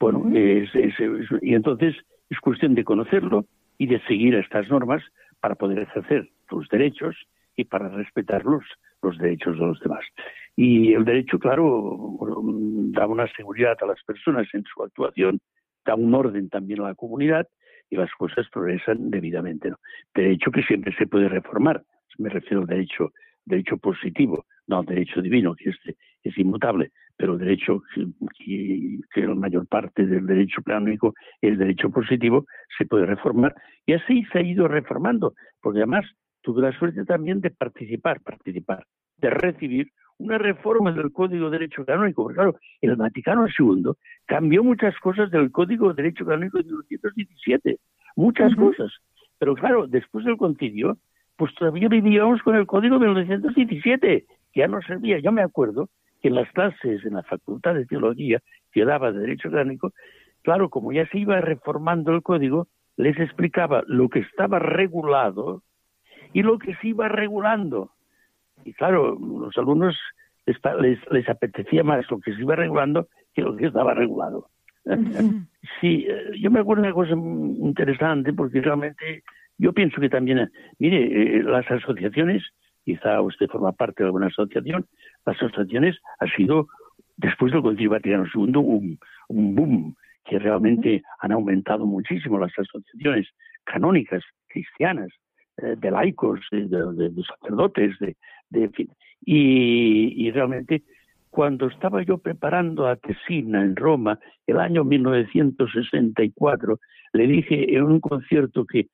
Bueno, 0.00 0.28
y 0.34 1.54
entonces 1.54 1.94
es 2.28 2.40
cuestión 2.40 2.74
de 2.74 2.82
conocerlo 2.82 3.46
y 3.78 3.86
de 3.86 4.00
seguir 4.08 4.34
estas 4.34 4.68
normas 4.68 5.00
para 5.38 5.54
poder 5.54 5.78
ejercer 5.78 6.28
tus 6.48 6.68
derechos 6.68 7.14
y 7.56 7.64
para 7.64 7.88
respetar 7.88 8.44
los, 8.44 8.64
derechos 9.18 9.56
de 9.56 9.64
los 9.64 9.78
demás. 9.78 10.04
Y 10.56 10.92
el 10.92 11.04
derecho, 11.04 11.38
claro, 11.38 12.18
da 12.90 13.06
una 13.06 13.28
seguridad 13.36 13.76
a 13.80 13.86
las 13.86 14.02
personas 14.02 14.48
en 14.54 14.64
su 14.64 14.82
actuación, 14.82 15.38
da 15.84 15.94
un 15.94 16.12
orden 16.12 16.48
también 16.48 16.80
a 16.80 16.88
la 16.88 16.94
comunidad 16.96 17.46
y 17.90 17.96
las 17.96 18.10
cosas 18.14 18.48
progresan 18.52 19.08
debidamente. 19.08 19.70
¿no? 19.70 19.76
Derecho 20.12 20.50
que 20.50 20.64
siempre 20.64 20.92
se 20.96 21.06
puede 21.06 21.28
reformar, 21.28 21.84
me 22.18 22.28
refiero 22.28 22.62
al 22.62 22.66
derecho, 22.66 23.12
derecho 23.44 23.76
positivo, 23.76 24.46
no 24.72 24.78
al 24.80 24.86
derecho 24.86 25.20
divino, 25.20 25.54
que 25.54 25.70
este 25.70 25.96
es 26.22 26.36
inmutable, 26.38 26.92
pero 27.16 27.34
el 27.34 27.38
derecho, 27.38 27.82
que, 27.94 28.98
que 29.12 29.20
la 29.20 29.34
mayor 29.34 29.66
parte 29.66 30.06
del 30.06 30.26
derecho 30.26 30.62
canónico 30.62 31.14
es 31.40 31.58
derecho 31.58 31.90
positivo, 31.90 32.46
se 32.78 32.86
puede 32.86 33.06
reformar. 33.06 33.54
Y 33.86 33.92
así 33.92 34.24
se 34.32 34.38
ha 34.38 34.42
ido 34.42 34.66
reformando, 34.68 35.34
porque 35.60 35.80
además 35.80 36.04
tuve 36.40 36.62
la 36.62 36.76
suerte 36.78 37.04
también 37.04 37.40
de 37.40 37.50
participar, 37.50 38.20
participar, 38.22 38.84
de 39.18 39.30
recibir 39.30 39.88
una 40.18 40.38
reforma 40.38 40.92
del 40.92 41.12
Código 41.12 41.50
de 41.50 41.58
Derecho 41.58 41.84
Canónico, 41.84 42.22
porque 42.22 42.36
claro, 42.36 42.56
el 42.80 42.96
Vaticano 42.96 43.46
II 43.46 43.92
cambió 44.26 44.62
muchas 44.64 44.96
cosas 45.00 45.30
del 45.30 45.50
Código 45.50 45.88
de 45.92 46.02
Derecho 46.02 46.24
Canónico 46.24 46.58
de 46.58 46.64
1917, 46.64 47.78
muchas 48.16 48.54
cosas, 48.54 48.90
Pero 49.38 49.54
claro, 49.54 49.86
después 49.86 50.24
del 50.24 50.36
concilio, 50.36 50.98
pues 51.36 51.54
todavía 51.54 51.88
vivíamos 51.88 52.40
con 52.42 52.54
el 52.54 52.66
código 52.66 52.98
de 52.98 53.06
1917, 53.06 54.26
que 54.26 54.26
ya 54.54 54.68
no 54.68 54.80
servía. 54.82 55.18
Yo 55.18 55.32
me 55.32 55.42
acuerdo 55.42 55.88
que 56.20 56.28
en 56.28 56.36
las 56.36 56.50
clases 56.52 57.04
en 57.04 57.14
la 57.14 57.22
Facultad 57.22 57.74
de 57.74 57.86
Teología 57.86 58.40
que 58.72 58.84
daba 58.84 59.12
de 59.12 59.20
Derecho 59.20 59.50
Canónico, 59.50 59.92
claro, 60.42 60.70
como 60.70 60.92
ya 60.92 61.06
se 61.08 61.18
iba 61.18 61.40
reformando 61.40 62.12
el 62.12 62.22
código, 62.22 62.68
les 62.96 63.18
explicaba 63.18 63.82
lo 63.86 64.08
que 64.08 64.20
estaba 64.20 64.58
regulado 64.58 65.62
y 66.32 66.42
lo 66.42 66.58
que 66.58 66.74
se 66.76 66.88
iba 66.88 67.08
regulando. 67.08 67.90
Y 68.64 68.72
claro, 68.74 69.18
los 69.18 69.56
alumnos 69.58 69.98
les, 70.46 70.58
les, 71.10 71.28
apetecía 71.28 71.82
más 71.82 72.08
lo 72.10 72.20
que 72.20 72.34
se 72.34 72.40
iba 72.40 72.56
regulando 72.56 73.08
que 73.34 73.42
lo 73.42 73.56
que 73.56 73.66
estaba 73.66 73.94
regulado. 73.94 74.48
sí, 75.80 76.06
eh, 76.08 76.32
yo 76.40 76.50
me 76.50 76.60
acuerdo 76.60 76.82
de 76.82 76.88
una 76.88 76.94
cosa 76.94 77.12
interesante 77.12 78.32
porque 78.32 78.60
realmente 78.60 79.22
yo 79.58 79.72
pienso 79.72 80.00
que 80.00 80.08
también, 80.08 80.50
mire, 80.78 81.38
eh, 81.38 81.42
las 81.42 81.70
asociaciones, 81.70 82.42
quizá 82.84 83.20
usted 83.20 83.48
forma 83.48 83.72
parte 83.72 84.02
de 84.02 84.08
alguna 84.08 84.26
asociación, 84.26 84.86
las 85.24 85.36
asociaciones 85.36 85.98
ha 86.20 86.26
sido, 86.36 86.68
después 87.16 87.52
del 87.52 87.62
Concilio 87.62 87.90
Vaticano 87.90 88.24
II, 88.34 88.56
un, 88.56 88.98
un 89.28 89.54
boom, 89.54 89.96
que 90.24 90.38
realmente 90.38 91.02
han 91.20 91.32
aumentado 91.32 91.84
muchísimo 91.86 92.38
las 92.38 92.52
asociaciones 92.56 93.28
canónicas, 93.64 94.22
cristianas, 94.48 95.08
de 95.56 95.90
laicos, 95.90 96.40
de, 96.50 96.68
sacerdotes, 97.28 97.98
de, 97.98 98.16
de 98.50 98.68
fin. 98.70 98.88
Y, 99.24 100.26
y, 100.26 100.30
realmente 100.30 100.82
cuando 101.30 101.66
estaba 101.68 102.02
yo 102.02 102.18
preparando 102.18 102.86
a 102.86 102.96
Tesina 102.96 103.62
en 103.62 103.76
Roma, 103.76 104.18
el 104.46 104.58
año 104.58 104.84
1964, 104.84 106.78
le 107.14 107.26
dije 107.26 107.74
en 107.74 107.84
un 107.84 108.00
concierto 108.00 108.66
que 108.66 108.88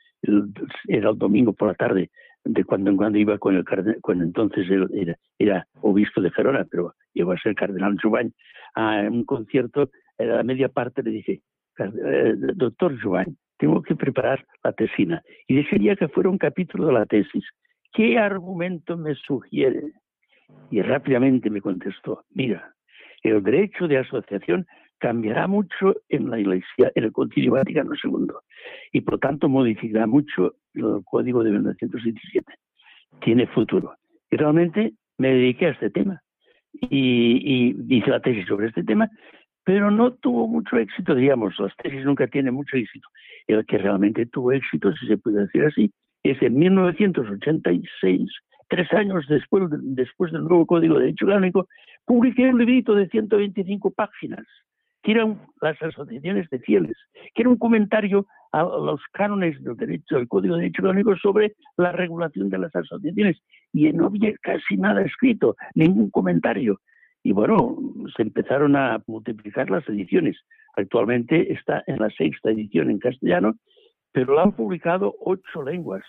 era 0.86 1.10
el 1.10 1.18
domingo 1.18 1.52
por 1.52 1.68
la 1.68 1.74
tarde, 1.74 2.10
de 2.44 2.64
cuando 2.64 2.90
en 2.90 2.96
cuando 2.96 3.18
iba 3.18 3.38
con 3.38 3.56
el 3.56 3.64
cardenal, 3.64 3.98
cuando 4.00 4.24
entonces 4.24 4.66
era, 4.70 5.16
era, 5.38 5.66
obispo 5.80 6.20
de 6.20 6.30
Gerona, 6.30 6.66
pero 6.70 6.94
llegó 7.12 7.32
a 7.32 7.38
ser 7.38 7.54
cardenal 7.54 7.96
Jubain, 8.00 8.32
a 8.74 9.02
un 9.10 9.24
concierto, 9.24 9.90
a 10.18 10.22
la 10.24 10.42
media 10.42 10.68
parte 10.68 11.02
le 11.02 11.10
dije, 11.10 11.42
eh, 11.78 12.34
doctor 12.54 13.00
Jubain, 13.00 13.36
tengo 13.58 13.82
que 13.82 13.96
preparar 13.96 14.44
la 14.62 14.72
tesina. 14.72 15.22
Y 15.46 15.56
desearía 15.56 15.96
que 15.96 16.08
fuera 16.08 16.30
un 16.30 16.38
capítulo 16.38 16.86
de 16.86 16.92
la 16.92 17.06
tesis. 17.06 17.44
¿Qué 17.92 18.18
argumento 18.18 18.96
me 18.96 19.14
sugiere? 19.14 19.92
Y 20.70 20.80
rápidamente 20.82 21.50
me 21.50 21.60
contestó, 21.60 22.24
mira, 22.30 22.74
el 23.22 23.42
derecho 23.42 23.88
de 23.88 23.98
asociación 23.98 24.66
cambiará 24.98 25.46
mucho 25.46 25.96
en 26.08 26.30
la 26.30 26.38
Iglesia, 26.38 26.92
en 26.94 27.04
el 27.04 27.12
Concilio 27.12 27.52
Vaticano 27.52 27.92
II, 28.02 28.28
y 28.92 29.00
por 29.00 29.18
tanto 29.18 29.48
modificará 29.48 30.06
mucho 30.06 30.56
el 30.78 31.04
Código 31.04 31.42
de 31.42 31.50
1917. 31.50 32.52
Tiene 33.20 33.46
futuro. 33.48 33.94
Y 34.30 34.36
realmente 34.36 34.92
me 35.16 35.28
dediqué 35.28 35.66
a 35.66 35.70
este 35.70 35.90
tema 35.90 36.20
y, 36.72 37.74
y 37.80 37.96
hice 37.96 38.10
la 38.10 38.20
tesis 38.20 38.46
sobre 38.46 38.68
este 38.68 38.84
tema, 38.84 39.08
pero 39.64 39.90
no 39.90 40.12
tuvo 40.14 40.46
mucho 40.46 40.76
éxito, 40.76 41.14
digamos, 41.14 41.58
las 41.58 41.74
tesis 41.76 42.04
nunca 42.04 42.26
tienen 42.26 42.54
mucho 42.54 42.76
éxito. 42.76 43.08
El 43.46 43.66
que 43.66 43.78
realmente 43.78 44.26
tuvo 44.26 44.52
éxito, 44.52 44.92
si 44.96 45.06
se 45.06 45.18
puede 45.18 45.42
decir 45.42 45.64
así, 45.64 45.90
es 46.22 46.40
en 46.42 46.58
1986 46.58 48.30
tres 48.68 48.92
años 48.92 49.26
después, 49.28 49.64
después 49.70 50.30
del 50.32 50.44
nuevo 50.44 50.66
Código 50.66 50.94
de 50.94 51.06
Derecho 51.06 51.26
Canónico, 51.26 51.68
publiqué 52.04 52.48
un 52.48 52.58
librito 52.58 52.94
de 52.94 53.08
125 53.08 53.90
páginas, 53.92 54.46
que 55.02 55.12
eran 55.12 55.40
las 55.60 55.80
asociaciones 55.82 56.48
de 56.50 56.58
fieles, 56.60 56.96
que 57.34 57.42
era 57.42 57.48
un 57.48 57.58
comentario 57.58 58.26
a 58.52 58.62
los 58.62 59.00
cánones 59.12 59.62
del 59.62 59.76
derecho, 59.76 60.16
del 60.16 60.28
Código 60.28 60.56
de 60.56 60.62
Derecho 60.62 60.82
Canónico 60.82 61.16
sobre 61.16 61.54
la 61.76 61.92
regulación 61.92 62.48
de 62.48 62.58
las 62.58 62.74
asociaciones. 62.74 63.38
Y 63.72 63.92
no 63.92 64.06
había 64.06 64.34
casi 64.40 64.76
nada 64.76 65.02
escrito, 65.02 65.56
ningún 65.74 66.10
comentario. 66.10 66.80
Y 67.22 67.32
bueno, 67.32 67.76
se 68.16 68.22
empezaron 68.22 68.76
a 68.76 69.02
multiplicar 69.06 69.70
las 69.70 69.88
ediciones. 69.88 70.36
Actualmente 70.76 71.52
está 71.52 71.82
en 71.86 71.98
la 71.98 72.10
sexta 72.10 72.50
edición 72.50 72.90
en 72.90 72.98
castellano, 72.98 73.54
pero 74.12 74.34
la 74.34 74.42
han 74.42 74.52
publicado 74.52 75.14
ocho 75.20 75.62
lenguas 75.62 76.04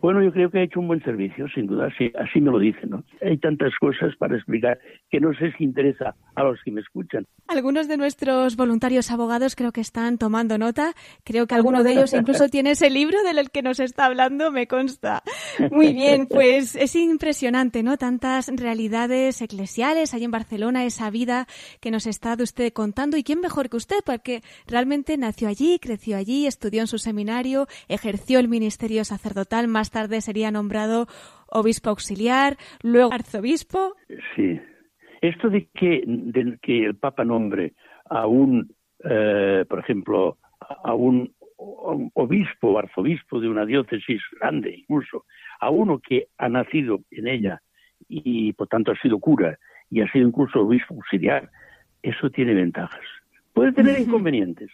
bueno, 0.00 0.22
yo 0.22 0.32
creo 0.32 0.50
que 0.50 0.58
ha 0.58 0.62
hecho 0.62 0.80
un 0.80 0.88
buen 0.88 1.02
servicio, 1.02 1.48
sin 1.54 1.66
duda, 1.66 1.86
así, 1.86 2.12
así 2.18 2.40
me 2.40 2.50
lo 2.50 2.58
dicen. 2.58 2.90
¿no? 2.90 3.04
Hay 3.22 3.38
tantas 3.38 3.72
cosas 3.80 4.14
para 4.18 4.36
explicar 4.36 4.78
que 5.10 5.18
no 5.18 5.32
sé 5.34 5.52
si 5.56 5.64
interesa 5.64 6.14
a 6.34 6.44
los 6.44 6.58
que 6.62 6.70
me 6.70 6.82
escuchan. 6.82 7.26
Algunos 7.48 7.88
de 7.88 7.96
nuestros 7.96 8.56
voluntarios 8.56 9.10
abogados 9.10 9.56
creo 9.56 9.72
que 9.72 9.80
están 9.80 10.18
tomando 10.18 10.58
nota. 10.58 10.92
Creo 11.24 11.46
que 11.46 11.54
alguno 11.54 11.82
de 11.82 11.92
ellos 11.92 12.12
incluso 12.18 12.48
tiene 12.48 12.72
ese 12.72 12.90
libro 12.90 13.22
del 13.22 13.50
que 13.50 13.62
nos 13.62 13.80
está 13.80 14.06
hablando, 14.06 14.50
me 14.52 14.66
consta. 14.66 15.22
Muy 15.70 15.94
bien, 15.94 16.26
pues 16.26 16.76
es 16.76 16.94
impresionante, 16.96 17.82
¿no? 17.82 17.96
Tantas 17.96 18.50
realidades 18.54 19.40
eclesiales 19.40 20.12
hay 20.12 20.24
en 20.24 20.30
Barcelona, 20.30 20.84
esa 20.84 21.08
vida 21.10 21.46
que 21.80 21.90
nos 21.90 22.06
está 22.06 22.36
usted 22.42 22.72
contando. 22.72 23.16
¿Y 23.16 23.22
quién 23.22 23.40
mejor 23.40 23.68
que 23.68 23.76
usted? 23.76 23.98
Porque 24.04 24.42
realmente 24.66 25.16
nació 25.16 25.48
allí, 25.48 25.78
creció 25.78 26.16
allí, 26.16 26.46
estudió 26.46 26.80
en 26.80 26.86
su 26.86 26.98
seminario, 26.98 27.66
ejerció 27.88 28.38
el 28.38 28.48
ministerio 28.48 29.04
sacerdotal 29.04 29.68
más 29.68 29.90
tarde 29.94 30.20
sería 30.20 30.50
nombrado 30.50 31.06
obispo 31.46 31.90
auxiliar, 31.90 32.56
luego 32.82 33.12
arzobispo. 33.12 33.94
Sí. 34.34 34.60
Esto 35.20 35.48
de 35.48 35.68
que, 35.72 36.02
que 36.60 36.84
el 36.84 36.96
Papa 36.96 37.24
nombre 37.24 37.72
a 38.10 38.26
un, 38.26 38.74
eh, 39.08 39.64
por 39.68 39.78
ejemplo, 39.78 40.36
a 40.58 40.94
un 40.94 41.32
obispo 42.14 42.72
o 42.72 42.78
arzobispo 42.78 43.40
de 43.40 43.48
una 43.48 43.64
diócesis 43.64 44.20
grande, 44.38 44.74
incluso, 44.76 45.24
a 45.60 45.70
uno 45.70 46.00
que 46.00 46.26
ha 46.38 46.48
nacido 46.48 47.00
en 47.10 47.28
ella 47.28 47.62
y 48.08 48.52
por 48.52 48.66
tanto 48.68 48.90
ha 48.90 49.00
sido 49.00 49.18
cura 49.18 49.58
y 49.90 50.00
ha 50.00 50.10
sido 50.10 50.26
incluso 50.26 50.60
obispo 50.60 50.94
auxiliar, 50.94 51.48
eso 52.02 52.28
tiene 52.30 52.52
ventajas. 52.52 53.06
Puede 53.52 53.72
tener 53.72 53.98
inconvenientes, 54.00 54.70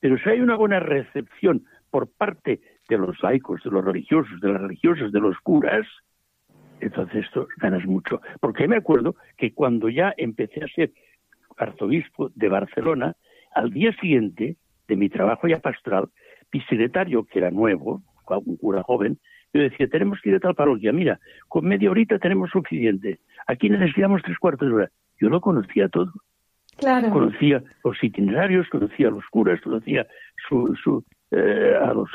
pero 0.00 0.16
si 0.18 0.30
hay 0.30 0.40
una 0.40 0.56
buena 0.56 0.80
recepción 0.80 1.64
por 1.90 2.10
parte 2.10 2.60
de 2.98 3.06
los 3.06 3.22
laicos, 3.22 3.62
de 3.62 3.70
los 3.70 3.84
religiosos, 3.84 4.40
de 4.40 4.52
las 4.52 4.62
religiosas, 4.62 5.12
de 5.12 5.20
los 5.20 5.38
curas, 5.40 5.86
entonces 6.80 7.24
esto 7.24 7.46
ganas 7.58 7.84
mucho. 7.86 8.20
Porque 8.40 8.66
me 8.66 8.76
acuerdo 8.76 9.14
que 9.36 9.52
cuando 9.52 9.88
ya 9.88 10.12
empecé 10.16 10.64
a 10.64 10.68
ser 10.68 10.92
arzobispo 11.56 12.30
de 12.34 12.48
Barcelona, 12.48 13.14
al 13.54 13.70
día 13.70 13.92
siguiente 14.00 14.56
de 14.88 14.96
mi 14.96 15.08
trabajo 15.08 15.46
ya 15.46 15.60
pastoral, 15.60 16.08
mi 16.52 16.60
secretario, 16.62 17.24
que 17.24 17.38
era 17.38 17.50
nuevo, 17.50 18.02
un 18.28 18.56
cura 18.56 18.82
joven, 18.82 19.18
yo 19.52 19.60
decía, 19.60 19.86
tenemos 19.88 20.18
que 20.22 20.30
ir 20.30 20.36
a 20.36 20.40
tal 20.40 20.54
parroquia, 20.54 20.92
mira, 20.92 21.20
con 21.48 21.66
media 21.66 21.90
horita 21.90 22.18
tenemos 22.18 22.50
suficiente, 22.50 23.20
aquí 23.46 23.68
necesitamos 23.68 24.22
tres 24.22 24.38
cuartos 24.38 24.68
de 24.68 24.74
hora. 24.74 24.90
Yo 25.20 25.28
lo 25.28 25.40
conocía 25.40 25.88
todo. 25.88 26.10
Claro. 26.78 27.10
Conocía 27.10 27.62
los 27.84 28.02
itinerarios, 28.02 28.66
conocía 28.70 29.10
los 29.10 29.24
curas, 29.26 29.60
conocía 29.60 30.06
su, 30.48 30.74
su, 30.82 31.04
eh, 31.34 31.74
a 31.80 31.94
los 31.94 32.10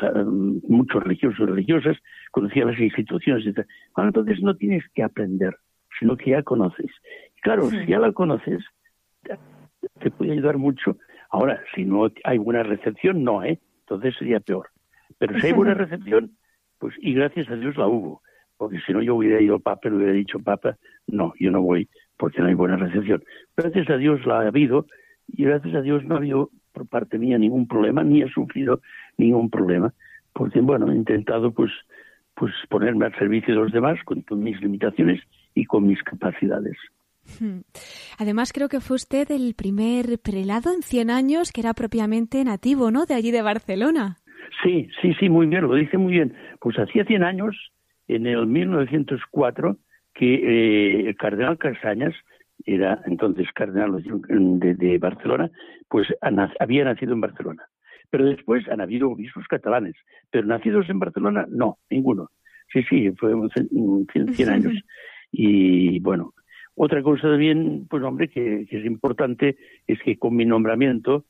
muchos 0.68 1.04
religiosos 1.04 1.40
y 1.40 1.46
religiosas, 1.46 1.98
conocía 2.32 2.66
las 2.66 2.80
instituciones, 2.80 3.48
etc. 3.48 3.68
Bueno, 3.96 4.10
entonces 4.10 4.42
no 4.44 4.56
tienes 4.56 4.84
que 4.94 5.02
aprender, 5.02 5.56
sino 6.00 6.16
que 6.16 6.32
ya 6.32 6.44
conoces. 6.44 6.92
Y 7.36 7.42
claro, 7.42 7.68
si 7.70 7.86
ya 7.88 7.98
la 7.98 8.12
conoces, 8.12 8.64
te 10.00 10.12
puede 10.12 10.34
ayudar 10.34 10.58
mucho. 10.58 10.98
Ahora, 11.32 11.60
si 11.74 11.84
no 11.84 12.12
hay 12.24 12.38
buena 12.38 12.62
recepción, 12.62 13.24
no, 13.24 13.44
¿eh? 13.44 13.60
Entonces 13.80 14.16
sería 14.20 14.40
peor. 14.40 14.70
Pero 15.18 15.40
si 15.40 15.48
hay 15.48 15.54
buena 15.54 15.74
recepción, 15.74 16.38
pues, 16.78 16.94
y 17.00 17.16
gracias 17.16 17.50
a 17.50 17.56
Dios 17.56 17.76
la 17.76 17.88
hubo. 17.88 18.22
Porque 18.56 18.80
si 18.86 18.94
no, 18.94 19.02
yo 19.02 19.16
hubiera 19.16 19.42
ido 19.42 19.56
al 19.56 19.62
Papa, 19.62 19.90
le 19.90 19.96
hubiera 19.96 20.14
dicho, 20.14 20.40
Papa, 20.40 20.78
no, 21.08 21.34
yo 21.40 21.50
no 21.50 21.62
voy, 21.62 21.90
porque 22.18 22.40
no 22.42 22.48
hay 22.48 22.54
buena 22.54 22.76
recepción. 22.76 23.24
Gracias 23.56 23.90
a 23.90 23.98
Dios 23.98 24.26
la 24.26 24.42
ha 24.42 24.48
habido, 24.48 24.86
y 25.28 25.44
gracias 25.44 25.76
a 25.76 25.82
Dios 25.82 26.04
no 26.06 26.16
ha 26.16 26.18
habido 26.20 26.52
por 26.72 26.88
parte 26.88 27.18
mía 27.18 27.38
ningún 27.38 27.68
problema, 27.68 28.04
ni 28.04 28.22
he 28.22 28.30
sufrido 28.30 28.82
ningún 29.18 29.50
problema, 29.50 29.94
porque 30.34 30.62
bueno, 30.62 30.92
he 30.92 30.96
intentado 30.96 31.52
pues, 31.52 31.72
pues 32.36 32.54
ponerme 32.70 33.06
al 33.06 33.16
servicio 33.18 33.54
de 33.54 33.62
los 33.62 33.72
demás 33.72 33.98
con, 34.06 34.24
mis 34.44 34.60
limitaciones 34.62 35.22
y 35.54 35.66
con 35.66 35.88
mis 35.88 36.02
capacidades. 36.04 36.78
Hmm. 37.40 37.60
Además, 38.20 38.54
creo 38.54 38.70
que 38.70 38.80
fue 38.80 38.96
usted 38.96 39.30
el 39.32 39.54
primer 39.56 40.20
prelado 40.24 40.72
en 40.74 40.82
100 40.82 41.10
años 41.10 41.52
que 41.52 41.62
era 41.62 41.74
propiamente 41.74 42.44
nativo, 42.44 42.90
¿no? 42.92 43.06
De 43.06 43.16
allí 43.16 43.32
de 43.32 43.42
Barcelona. 43.42 44.18
Sí, 44.64 44.88
sí, 45.02 45.14
sí, 45.20 45.30
muy 45.30 45.48
bien, 45.48 45.64
lo 45.64 45.76
dice 45.76 45.98
muy 45.98 46.14
bien. 46.14 46.34
Pues 46.62 46.78
hacía 46.80 47.04
100 47.04 47.24
años, 47.24 47.56
en 48.08 48.28
el 48.28 48.48
1904, 48.48 49.78
que 50.14 50.36
eh, 50.36 51.10
el 51.10 51.16
cardenal 51.18 51.58
Casañas 51.58 52.14
era 52.66 53.02
entonces 53.06 53.48
cardenal 53.54 54.02
de, 54.02 54.98
Barcelona, 54.98 55.52
pues 55.90 56.08
había 56.60 56.86
nacido 56.86 57.14
en 57.14 57.22
Barcelona. 57.22 57.68
Pero 58.10 58.26
después 58.26 58.68
han 58.70 58.82
habido 58.82 59.10
obispos 59.10 59.48
catalanes, 59.48 59.96
pero 60.32 60.48
nacidos 60.48 60.90
en 60.90 61.00
Barcelona, 61.00 61.46
no, 61.50 61.78
ninguno. 61.90 62.30
Sí, 62.72 62.84
sí, 62.84 63.12
fue 63.12 63.34
100, 63.54 64.50
años. 64.50 64.74
Y 65.32 66.00
bueno, 66.00 66.34
otra 66.76 67.02
cosa 67.02 67.24
también, 67.24 67.88
pues 67.90 68.04
hombre, 68.04 68.30
que, 68.30 68.68
es 68.70 68.86
importante, 68.86 69.58
es 69.88 70.00
que 70.02 70.18
con 70.18 70.36
mi 70.36 70.46
nombramiento 70.46 71.26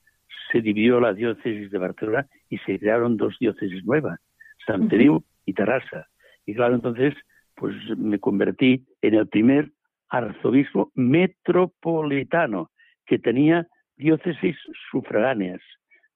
se 0.51 0.61
dividió 0.61 0.99
la 0.99 1.13
diócesis 1.13 1.71
de 1.71 1.77
Barcelona 1.77 2.27
y 2.49 2.57
se 2.59 2.79
crearon 2.79 3.17
dos 3.17 3.37
diócesis 3.39 3.83
nuevas. 3.85 4.19
Sant 4.65 4.89
Feliu 4.89 5.23
y 5.45 5.53
Terrassa. 5.53 6.07
Y 6.45 6.53
claro, 6.53 6.75
entonces, 6.75 7.13
pues 7.55 7.75
me 7.97 8.19
convertí 8.19 8.85
en 9.01 9.15
el 9.15 9.27
primer 9.27 9.71
arzobispo 10.09 10.91
metropolitano 10.95 12.71
que 13.05 13.19
tenía 13.19 13.67
diócesis 13.95 14.55
sufragáneas, 14.91 15.61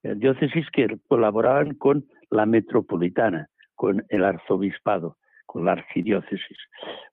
diócesis 0.04 0.66
que 0.72 0.88
colaboraban 1.08 1.76
con 1.76 2.06
la 2.30 2.46
metropolitana, 2.46 3.48
con 3.76 4.04
el 4.10 4.24
arzobispado, 4.24 5.18
con 5.46 5.66
la 5.66 5.74
archidiócesis. 5.74 6.58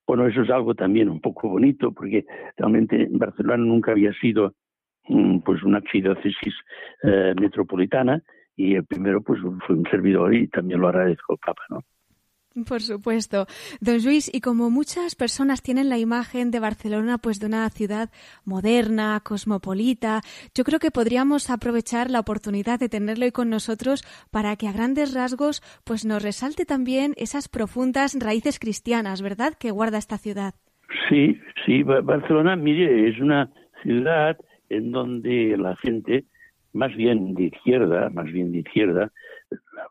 Bueno, 0.07 0.27
eso 0.27 0.43
es 0.43 0.51
algo 0.51 0.75
también 0.75 1.09
un 1.09 1.21
poco 1.21 1.49
bonito, 1.49 1.93
porque 1.93 2.25
realmente 2.57 3.09
Barcelona 3.11 3.65
nunca 3.65 3.93
había 3.93 4.13
sido 4.15 4.55
mm, 5.09 5.41
pues 5.41 5.63
una 5.63 5.79
archidiócesis 5.79 6.55
eh, 7.03 7.35
metropolitana 7.41 8.23
y 8.55 8.75
el 8.75 8.85
primero 8.85 9.23
pues 9.23 9.41
fue 9.67 9.77
un 9.77 9.87
servidor 9.91 10.35
y 10.35 10.49
también 10.49 10.81
lo 10.81 10.89
agradezco 10.89 11.35
al 11.35 11.39
Papa, 11.39 11.63
¿no? 11.71 11.81
Por 12.67 12.81
supuesto. 12.81 13.47
Don 13.81 14.03
Luis, 14.03 14.31
y 14.33 14.41
como 14.41 14.71
muchas 14.71 15.15
personas 15.15 15.63
tienen 15.63 15.89
la 15.89 15.99
imagen 15.99 16.51
de 16.51 16.61
Barcelona 16.61 17.19
pues 17.19 17.39
de 17.41 17.47
una 17.47 17.69
ciudad 17.71 18.11
moderna, 18.45 19.21
cosmopolita, 19.23 20.23
yo 20.55 20.65
creo 20.65 20.79
que 20.79 20.91
podríamos 20.91 21.51
aprovechar 21.51 22.11
la 22.11 22.21
oportunidad 22.21 22.81
de 22.81 22.89
tenerlo 22.89 23.27
hoy 23.27 23.33
con 23.33 23.51
nosotros 23.51 24.03
para 24.31 24.57
que 24.57 24.67
a 24.67 24.73
grandes 24.73 25.15
rasgos 25.15 25.63
pues 25.85 26.05
nos 26.05 26.23
resalte 26.23 26.65
también 26.65 27.15
esas 27.17 27.49
profundas 27.49 28.17
raíces 28.19 28.59
cristianas, 28.59 29.23
¿verdad?, 29.23 29.55
que 29.55 29.71
guarda 29.71 29.99
esta 29.99 30.19
ciudad. 30.19 30.55
Sí, 31.09 31.39
sí, 31.65 31.83
Barcelona, 31.83 32.57
mire, 32.57 33.09
es 33.09 33.21
una 33.21 33.51
ciudad 33.83 34.37
en 34.71 34.91
donde 34.91 35.57
la 35.59 35.77
gente, 35.77 36.25
más 36.73 36.95
bien 36.97 37.35
de 37.35 37.45
izquierda, 37.45 38.11
más 38.11 38.27
bien 38.27 38.53
de 38.53 38.59
izquierda, 38.59 39.13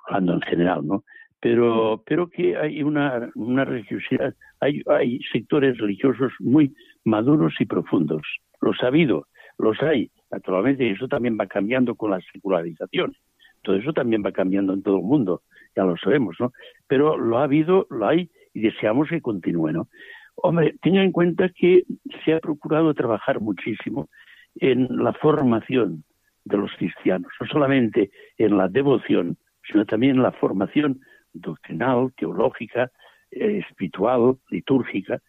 hablando 0.08 0.34
en 0.34 0.42
general, 0.42 0.86
¿no? 0.86 1.04
Pero, 1.40 2.04
pero 2.06 2.28
que 2.28 2.58
hay 2.58 2.84
una, 2.84 3.30
una 3.36 3.66
religiosidad, 3.66 4.34
hay, 4.60 4.82
hay 4.88 5.20
sectores 5.32 5.78
religiosos 5.78 6.34
muy 6.40 6.74
maduros 7.04 7.54
y 7.60 7.66
profundos. 7.66 8.24
Los 8.62 8.82
ha 8.82 8.88
habido, 8.88 9.28
los 9.58 9.82
hay, 9.82 10.12
naturalmente, 10.32 10.86
y 10.86 10.92
eso 10.92 11.08
también 11.08 11.38
va 11.40 11.48
cambiando 11.48 11.96
con 11.96 12.12
la 12.12 12.20
secularización. 12.34 13.14
Todo 13.62 13.76
eso 13.76 13.94
también 13.94 14.24
va 14.26 14.32
cambiando 14.32 14.74
en 14.74 14.82
todo 14.82 14.98
el 14.98 15.04
mundo, 15.04 15.42
ya 15.76 15.84
lo 15.84 15.98
sabemos, 15.98 16.36
¿no? 16.40 16.54
Pero 16.88 17.18
lo 17.18 17.38
ha 17.38 17.44
habido, 17.44 17.86
lo 17.90 18.08
hay, 18.08 18.30
y 18.54 18.62
deseamos 18.62 19.10
que 19.10 19.22
continúe, 19.22 19.72
¿no? 19.72 19.88
Hombre, 20.36 20.76
tenga 20.82 21.04
en 21.04 21.12
cuenta 21.12 21.50
que 21.50 21.84
se 22.24 22.34
ha 22.34 22.40
procurado 22.40 22.94
trabajar 22.94 23.42
muchísimo 23.42 24.10
en 24.56 24.88
la 25.04 25.14
formación 25.14 26.04
de 26.46 26.58
los 26.58 26.72
cristianos, 26.78 27.32
no 27.40 27.48
solamente 27.48 28.12
en 28.38 28.58
la 28.58 28.68
devoción, 28.68 29.38
sino 29.70 29.86
también 29.86 30.16
en 30.16 30.24
la 30.24 30.32
formación 30.32 31.02
doctrinal, 31.42 32.14
teológica, 32.18 32.90
eh, 33.32 33.64
espiritual, 33.68 34.38
litúrgica. 34.50 35.20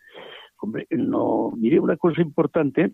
Hombre, 0.61 0.87
no, 0.91 1.53
mire, 1.57 1.81
una 1.81 1.97
cosa 1.97 2.23
importante 2.23 2.93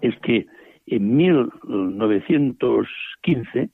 es 0.00 0.18
que 0.20 0.46
en 0.86 1.16
1915, 1.16 3.70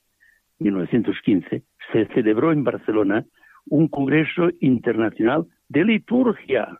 1915 0.59 1.63
se 1.91 2.05
celebró 2.07 2.51
en 2.51 2.63
Barcelona 2.63 3.25
un 3.67 3.87
congreso 3.87 4.49
internacional 4.59 5.45
de 5.69 5.85
liturgia. 5.85 6.77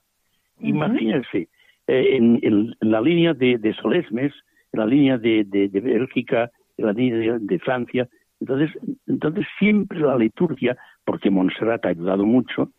Imagínense, 0.59 1.47
eh, 1.87 2.17
en, 2.17 2.75
la 2.81 3.01
línea 3.01 3.33
de, 3.33 3.73
Solesmes, 3.81 4.33
en 4.71 4.79
la 4.79 4.85
línea 4.85 5.17
de, 5.17 5.43
de, 5.45 5.67
Bélgica, 5.79 6.51
en 6.77 6.85
la 6.85 6.93
línea 6.93 7.37
de 7.39 7.59
Francia. 7.59 8.07
Entonces, 8.39 8.71
entonces 9.07 9.45
siempre 9.57 9.99
la 9.99 10.17
liturgia 10.17 10.77
porque 11.03 11.29
Montserrat 11.29 11.85
ha 11.85 11.89
ayudado 11.89 12.25
mucho, 12.25 12.71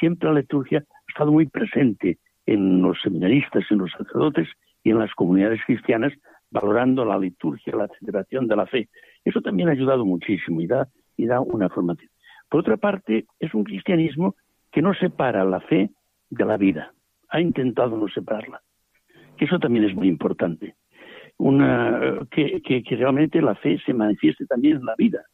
siempre 0.00 0.28
la 0.28 0.40
liturgia 0.40 0.78
ha 0.78 1.10
estado 1.10 1.32
muy 1.32 1.46
presente 1.46 2.18
en 2.46 2.82
los 2.82 3.00
seminaristas, 3.02 3.64
en 3.70 3.78
los 3.78 3.90
sacerdotes 3.92 4.48
y 4.82 4.90
en 4.90 4.98
las 4.98 5.12
comunidades 5.14 5.60
cristianas, 5.66 6.12
valorando 6.50 7.04
la 7.04 7.18
liturgia, 7.18 7.74
la 7.74 7.88
celebración 7.98 8.46
de 8.48 8.56
la 8.56 8.66
fe. 8.66 8.88
Eso 9.24 9.40
también 9.40 9.68
ha 9.68 9.72
ayudado 9.72 10.04
muchísimo 10.04 10.60
y 10.60 10.66
da, 10.66 10.88
y 11.16 11.26
da 11.26 11.40
una 11.40 11.68
formación. 11.68 12.10
Por 12.48 12.60
otra 12.60 12.76
parte, 12.76 13.26
es 13.40 13.54
un 13.54 13.64
cristianismo 13.64 14.36
que 14.70 14.82
no 14.82 14.94
separa 14.94 15.44
la 15.44 15.60
fe 15.60 15.90
de 16.30 16.44
la 16.44 16.56
vida. 16.56 16.92
Ha 17.28 17.40
intentado 17.40 17.96
no 17.96 18.08
separarla. 18.08 18.60
Eso 19.38 19.58
también 19.58 19.84
es 19.84 19.94
muy 19.94 20.08
importante. 20.08 20.76
Una, 21.36 22.20
que, 22.30 22.60
que 22.62 22.96
realmente 22.96 23.42
la 23.42 23.56
fe 23.56 23.78
se 23.84 23.92
manifieste 23.92 24.46
también 24.46 24.76
en 24.76 24.84
la 24.84 24.94
vida 24.96 25.24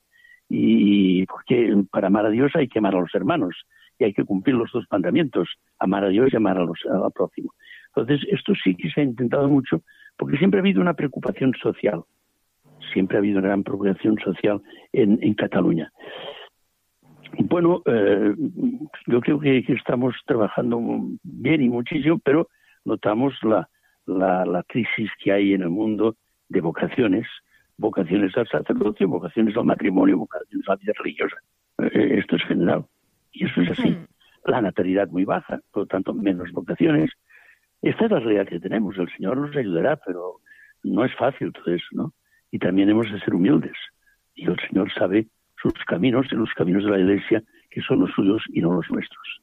y 0.50 1.24
porque 1.26 1.84
para 1.90 2.08
amar 2.08 2.26
a 2.26 2.30
Dios 2.30 2.50
hay 2.54 2.68
que 2.68 2.80
amar 2.80 2.96
a 2.96 3.00
los 3.00 3.14
hermanos 3.14 3.54
y 3.98 4.04
hay 4.04 4.12
que 4.12 4.24
cumplir 4.24 4.56
los 4.56 4.72
dos 4.72 4.84
mandamientos, 4.90 5.48
amar 5.78 6.04
a 6.04 6.08
Dios 6.08 6.30
y 6.32 6.36
amar 6.36 6.58
a 6.58 6.64
los, 6.64 6.78
al 6.90 7.12
próximo. 7.12 7.54
Entonces, 7.94 8.26
esto 8.30 8.52
sí 8.62 8.74
que 8.74 8.90
se 8.90 9.00
ha 9.00 9.04
intentado 9.04 9.48
mucho 9.48 9.82
porque 10.16 10.38
siempre 10.38 10.58
ha 10.58 10.62
habido 10.62 10.80
una 10.80 10.94
preocupación 10.94 11.54
social, 11.62 12.02
siempre 12.92 13.16
ha 13.16 13.20
habido 13.20 13.38
una 13.38 13.48
gran 13.48 13.62
preocupación 13.62 14.18
social 14.18 14.60
en, 14.92 15.18
en 15.22 15.34
Cataluña. 15.34 15.92
Bueno, 17.38 17.82
eh, 17.86 18.34
yo 19.06 19.20
creo 19.20 19.38
que, 19.38 19.64
estamos 19.68 20.16
trabajando 20.26 20.80
bien 21.22 21.62
y 21.62 21.68
muchísimo, 21.68 22.18
pero 22.24 22.48
notamos 22.84 23.34
la, 23.42 23.68
la, 24.10 24.44
la 24.44 24.62
crisis 24.64 25.10
que 25.22 25.32
hay 25.32 25.54
en 25.54 25.62
el 25.62 25.70
mundo 25.70 26.16
de 26.48 26.60
vocaciones, 26.60 27.26
vocaciones 27.76 28.36
al 28.36 28.48
sacerdocio, 28.48 29.08
vocaciones 29.08 29.56
al 29.56 29.64
matrimonio, 29.64 30.18
vocaciones 30.18 30.68
a 30.68 30.72
la 30.72 30.76
vida 30.76 30.92
religiosa. 30.98 31.36
Eh, 31.78 32.18
esto 32.18 32.36
es 32.36 32.42
general. 32.44 32.84
Y 33.32 33.46
eso 33.46 33.60
es 33.62 33.70
así. 33.70 33.96
La 34.44 34.60
natalidad 34.60 35.08
muy 35.08 35.24
baja, 35.24 35.60
por 35.70 35.82
lo 35.82 35.86
tanto, 35.86 36.12
menos 36.12 36.50
vocaciones. 36.52 37.10
Esta 37.82 38.04
es 38.06 38.10
la 38.10 38.20
realidad 38.20 38.48
que 38.48 38.60
tenemos. 38.60 38.98
El 38.98 39.10
Señor 39.16 39.36
nos 39.36 39.56
ayudará, 39.56 39.96
pero 39.96 40.40
no 40.82 41.04
es 41.04 41.14
fácil 41.16 41.52
todo 41.52 41.74
eso, 41.74 41.86
¿no? 41.92 42.12
Y 42.50 42.58
también 42.58 42.90
hemos 42.90 43.10
de 43.10 43.20
ser 43.20 43.34
humildes. 43.34 43.76
Y 44.34 44.46
el 44.46 44.56
Señor 44.68 44.92
sabe 44.92 45.28
sus 45.62 45.72
caminos 45.86 46.26
y 46.32 46.34
los 46.34 46.52
caminos 46.54 46.84
de 46.84 46.90
la 46.90 46.98
Iglesia, 46.98 47.42
que 47.70 47.80
son 47.82 48.00
los 48.00 48.10
suyos 48.12 48.42
y 48.48 48.60
no 48.60 48.72
los 48.72 48.90
nuestros. 48.90 49.40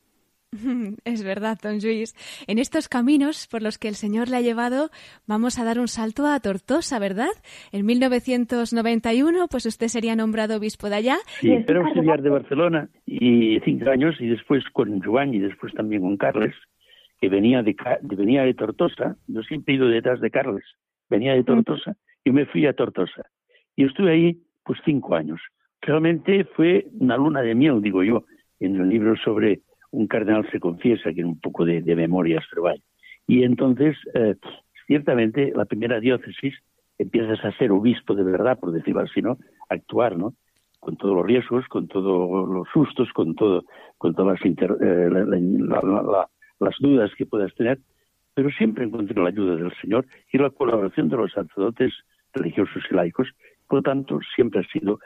Es 1.05 1.23
verdad, 1.23 1.57
don 1.61 1.79
Luis. 1.79 2.15
En 2.47 2.59
estos 2.59 2.87
caminos 2.87 3.47
por 3.47 3.61
los 3.61 3.77
que 3.77 3.87
el 3.87 3.95
Señor 3.95 4.29
le 4.29 4.37
ha 4.37 4.41
llevado, 4.41 4.89
vamos 5.27 5.59
a 5.59 5.65
dar 5.65 5.79
un 5.79 5.87
salto 5.87 6.25
a 6.25 6.39
Tortosa, 6.39 6.99
¿verdad? 6.99 7.29
En 7.71 7.85
1991, 7.85 9.47
pues 9.49 9.65
usted 9.65 9.87
sería 9.87 10.15
nombrado 10.15 10.57
obispo 10.57 10.89
de 10.89 10.95
allá. 10.95 11.17
Sí, 11.39 11.51
era 11.51 11.79
auxiliar 11.79 12.21
de 12.21 12.29
Barcelona 12.29 12.89
y 13.05 13.59
cinco 13.61 13.89
años, 13.89 14.15
y 14.19 14.27
después 14.27 14.63
con 14.73 15.01
Joan 15.01 15.33
y 15.33 15.39
después 15.39 15.73
también 15.73 16.01
con 16.01 16.17
Carles, 16.17 16.55
que 17.19 17.29
venía 17.29 17.63
de, 17.63 17.75
venía 18.01 18.43
de 18.43 18.53
Tortosa. 18.53 19.17
Yo 19.27 19.41
siempre 19.43 19.73
he 19.73 19.77
ido 19.77 19.87
detrás 19.87 20.21
de 20.21 20.31
Carles. 20.31 20.65
Venía 21.09 21.33
de 21.33 21.43
Tortosa 21.43 21.95
y 22.23 22.31
me 22.31 22.45
fui 22.45 22.65
a 22.65 22.73
Tortosa. 22.73 23.29
Y 23.75 23.85
estuve 23.85 24.11
ahí, 24.11 24.41
pues, 24.63 24.79
cinco 24.85 25.15
años. 25.15 25.39
Realmente 25.81 26.45
fue 26.55 26.87
una 26.99 27.17
luna 27.17 27.41
de 27.41 27.55
miel, 27.55 27.81
digo 27.81 28.03
yo, 28.03 28.25
en 28.59 28.75
el 28.75 28.89
libro 28.89 29.15
sobre 29.23 29.61
un 29.97 30.07
cardenal 30.07 30.47
se 30.51 30.59
confiesa, 30.59 31.11
que 31.11 31.21
es 31.21 31.25
un 31.25 31.39
poco 31.39 31.65
de, 31.65 31.81
memoria 31.95 32.39
memorias 32.45 32.81
Y 33.25 33.43
entonces, 33.43 33.97
eh, 34.13 34.35
ciertamente, 34.85 35.51
la 35.55 35.65
primera 35.65 35.99
diócesis 35.99 36.53
empiezas 36.99 37.43
a 37.43 37.51
ser 37.57 37.71
obispo 37.71 38.13
de 38.13 38.23
verdad, 38.23 38.59
por 38.59 38.71
decirlo 38.71 39.01
así, 39.01 39.23
¿no? 39.23 39.37
Actuar, 39.69 40.15
¿no? 40.15 40.35
Con 40.79 40.97
todos 40.97 41.15
los 41.15 41.25
riesgos, 41.25 41.65
con 41.67 41.87
todos 41.87 42.47
los 42.47 42.67
sustos, 42.71 43.11
con 43.11 43.33
todo, 43.33 43.63
con 43.97 44.13
todas 44.13 44.39
las, 44.39 44.79
eh, 44.81 45.09
las 46.59 46.75
dudas 46.79 47.11
que 47.17 47.25
puedas 47.25 47.53
tener, 47.55 47.79
pero 48.35 48.51
siempre 48.51 48.85
encontré 48.85 49.19
la 49.19 49.29
ayuda 49.29 49.55
del 49.55 49.73
Señor 49.81 50.05
y 50.31 50.37
la 50.37 50.51
colaboración 50.51 51.09
de 51.09 51.17
los 51.17 51.31
sacerdotes 51.31 51.91
religiosos 52.33 52.83
y 52.91 52.93
laicos. 52.93 53.29
Por 53.67 53.79
lo 53.79 53.81
tanto, 53.81 54.19
siempre 54.35 54.61
ha 54.61 54.67
sido, 54.71 54.99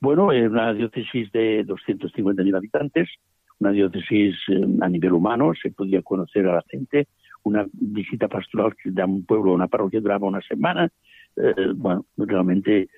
bueno, 0.00 0.26
una 0.26 0.72
diócesis 0.72 1.32
de 1.32 1.66
250.000 1.66 2.56
habitantes, 2.56 3.08
una 3.60 3.72
diócesis 3.72 4.36
eh, 4.48 4.66
a 4.80 4.88
nivel 4.88 5.12
humano, 5.12 5.52
se 5.60 5.70
podía 5.70 6.02
conocer 6.02 6.46
a 6.46 6.54
la 6.56 6.64
gente, 6.68 7.08
una 7.44 7.66
visita 7.72 8.28
pastoral 8.28 8.74
de 8.84 9.04
un 9.04 9.24
pueblo 9.24 9.52
a 9.52 9.54
una 9.54 9.68
parroquia 9.68 10.00
duraba 10.00 10.26
una 10.26 10.42
semana, 10.42 10.90
eh, 11.36 11.72
bueno, 11.74 12.04
realmente 12.16 12.88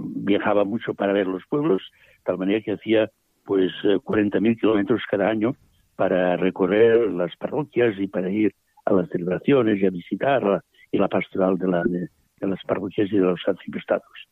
viajaba 0.00 0.64
mucho 0.64 0.94
para 0.94 1.12
ver 1.12 1.26
los 1.26 1.42
pueblos, 1.48 1.82
de 1.92 2.22
tal 2.24 2.38
manera 2.38 2.60
que 2.60 2.72
hacía 2.72 3.10
pues 3.44 3.72
40.000 3.82 4.52
eh, 4.52 4.56
kilómetros 4.56 5.02
cada 5.10 5.28
año 5.28 5.56
para 5.96 6.36
recorrer 6.36 7.10
las 7.12 7.34
parroquias 7.36 7.98
y 7.98 8.06
para 8.06 8.30
ir 8.30 8.54
a 8.84 8.92
las 8.92 9.08
celebraciones 9.10 9.80
y 9.80 9.86
a 9.86 9.90
visitar 9.90 10.62
y 10.90 10.98
la 10.98 11.08
pastoral 11.08 11.58
de, 11.58 11.68
la, 11.68 11.82
de, 11.82 12.08
las 12.40 12.62
parroquias 12.64 13.10
y 13.12 13.16
de 13.16 13.22
los 13.22 13.40
arciprestados. 13.46 14.28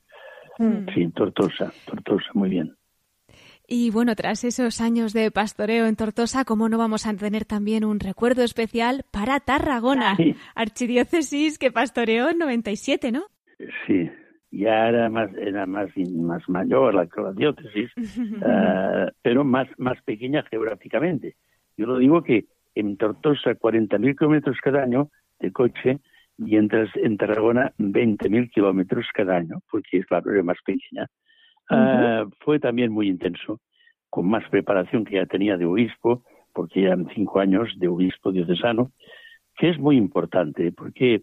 Mm. 0.58 0.88
Sí, 0.94 1.08
Tortosa, 1.08 1.72
Tortosa, 1.86 2.30
muy 2.34 2.50
bien. 2.50 2.74
Y 3.72 3.92
bueno, 3.92 4.16
tras 4.16 4.42
esos 4.42 4.80
años 4.80 5.12
de 5.12 5.30
pastoreo 5.30 5.86
en 5.86 5.94
Tortosa, 5.94 6.44
¿cómo 6.44 6.68
no 6.68 6.76
vamos 6.76 7.06
a 7.06 7.14
tener 7.14 7.44
también 7.44 7.84
un 7.84 8.00
recuerdo 8.00 8.42
especial 8.42 9.04
para 9.12 9.38
Tarragona, 9.38 10.16
archidiócesis 10.56 11.56
que 11.56 11.70
pastoreó 11.70 12.30
en 12.30 12.38
97, 12.38 13.12
¿no? 13.12 13.22
Sí, 13.86 14.10
ya 14.50 14.88
era 14.88 15.08
más, 15.08 15.30
era 15.36 15.66
más, 15.66 15.88
más 15.96 16.48
mayor 16.48 16.96
la, 16.96 17.08
la 17.16 17.32
diócesis, 17.32 17.92
uh, 17.96 19.08
pero 19.22 19.44
más, 19.44 19.68
más 19.78 20.02
pequeña 20.02 20.42
geográficamente. 20.50 21.36
Yo 21.76 21.86
lo 21.86 21.98
digo 21.98 22.24
que 22.24 22.46
en 22.74 22.96
Tortosa 22.96 23.52
40.000 23.52 24.18
kilómetros 24.18 24.56
cada 24.60 24.82
año 24.82 25.10
de 25.38 25.52
coche 25.52 26.00
y 26.38 26.56
en, 26.56 26.68
en 26.96 27.16
Tarragona 27.16 27.72
20.000 27.78 28.50
kilómetros 28.50 29.06
cada 29.14 29.36
año, 29.36 29.60
porque 29.70 30.02
claro, 30.02 30.32
era 30.32 30.42
más 30.42 30.58
pequeña. 30.66 31.06
Uh, 31.70 32.28
fue 32.40 32.58
también 32.58 32.90
muy 32.90 33.08
intenso, 33.08 33.60
con 34.08 34.28
más 34.28 34.48
preparación 34.48 35.04
que 35.04 35.16
ya 35.16 35.26
tenía 35.26 35.56
de 35.56 35.66
obispo, 35.66 36.24
porque 36.52 36.82
eran 36.82 37.08
cinco 37.14 37.40
años 37.40 37.72
de 37.76 37.88
obispo 37.88 38.32
diocesano, 38.32 38.90
que 39.56 39.68
es 39.68 39.78
muy 39.78 39.96
importante, 39.96 40.72
porque 40.72 41.22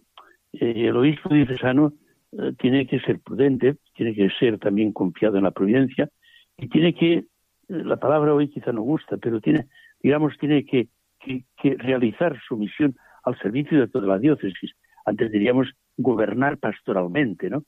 eh, 0.53 0.87
el 0.87 0.95
obispo 0.95 1.29
diocesano 1.29 1.93
eh, 2.31 2.53
tiene 2.57 2.87
que 2.87 2.99
ser 2.99 3.19
prudente, 3.19 3.77
tiene 3.95 4.13
que 4.13 4.29
ser 4.39 4.59
también 4.59 4.93
confiado 4.93 5.37
en 5.37 5.43
la 5.43 5.51
providencia 5.51 6.09
y 6.57 6.67
tiene 6.67 6.93
que, 6.93 7.13
eh, 7.13 7.25
la 7.67 7.97
palabra 7.97 8.33
hoy 8.33 8.47
quizá 8.47 8.71
no 8.71 8.81
gusta, 8.81 9.17
pero 9.17 9.41
tiene, 9.41 9.67
digamos, 10.01 10.37
tiene 10.37 10.65
que, 10.65 10.87
que, 11.19 11.75
realizar 11.77 12.39
su 12.47 12.57
misión 12.57 12.95
al 13.23 13.37
servicio 13.39 13.79
de 13.79 13.87
toda 13.87 14.07
la 14.07 14.19
diócesis. 14.19 14.71
Antes 15.05 15.31
diríamos 15.31 15.67
gobernar 15.97 16.57
pastoralmente, 16.57 17.49
¿no? 17.49 17.63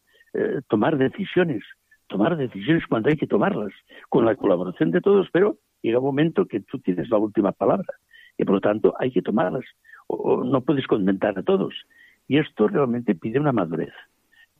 tomar 0.67 0.95
decisiones, 0.95 1.63
tomar 2.09 2.35
decisiones 2.35 2.85
cuando 2.87 3.09
hay 3.09 3.15
que 3.15 3.27
tomarlas, 3.27 3.71
con 4.09 4.25
la 4.25 4.35
colaboración 4.35 4.91
de 4.91 4.99
todos, 4.99 5.27
pero 5.31 5.57
llega 5.81 5.99
un 5.99 6.05
momento 6.05 6.45
que 6.45 6.59
tú 6.59 6.79
tienes 6.79 7.09
la 7.09 7.17
última 7.17 7.53
palabra 7.53 7.93
y 8.37 8.43
por 8.43 8.55
lo 8.55 8.61
tanto 8.61 8.93
hay 8.99 9.11
que 9.11 9.21
tomarlas 9.21 9.63
o 10.07 10.43
no 10.43 10.61
puedes 10.61 10.87
contentar 10.87 11.37
a 11.37 11.43
todos. 11.43 11.73
Y 12.27 12.37
esto 12.37 12.67
realmente 12.67 13.15
pide 13.15 13.39
una 13.39 13.51
madurez. 13.51 13.93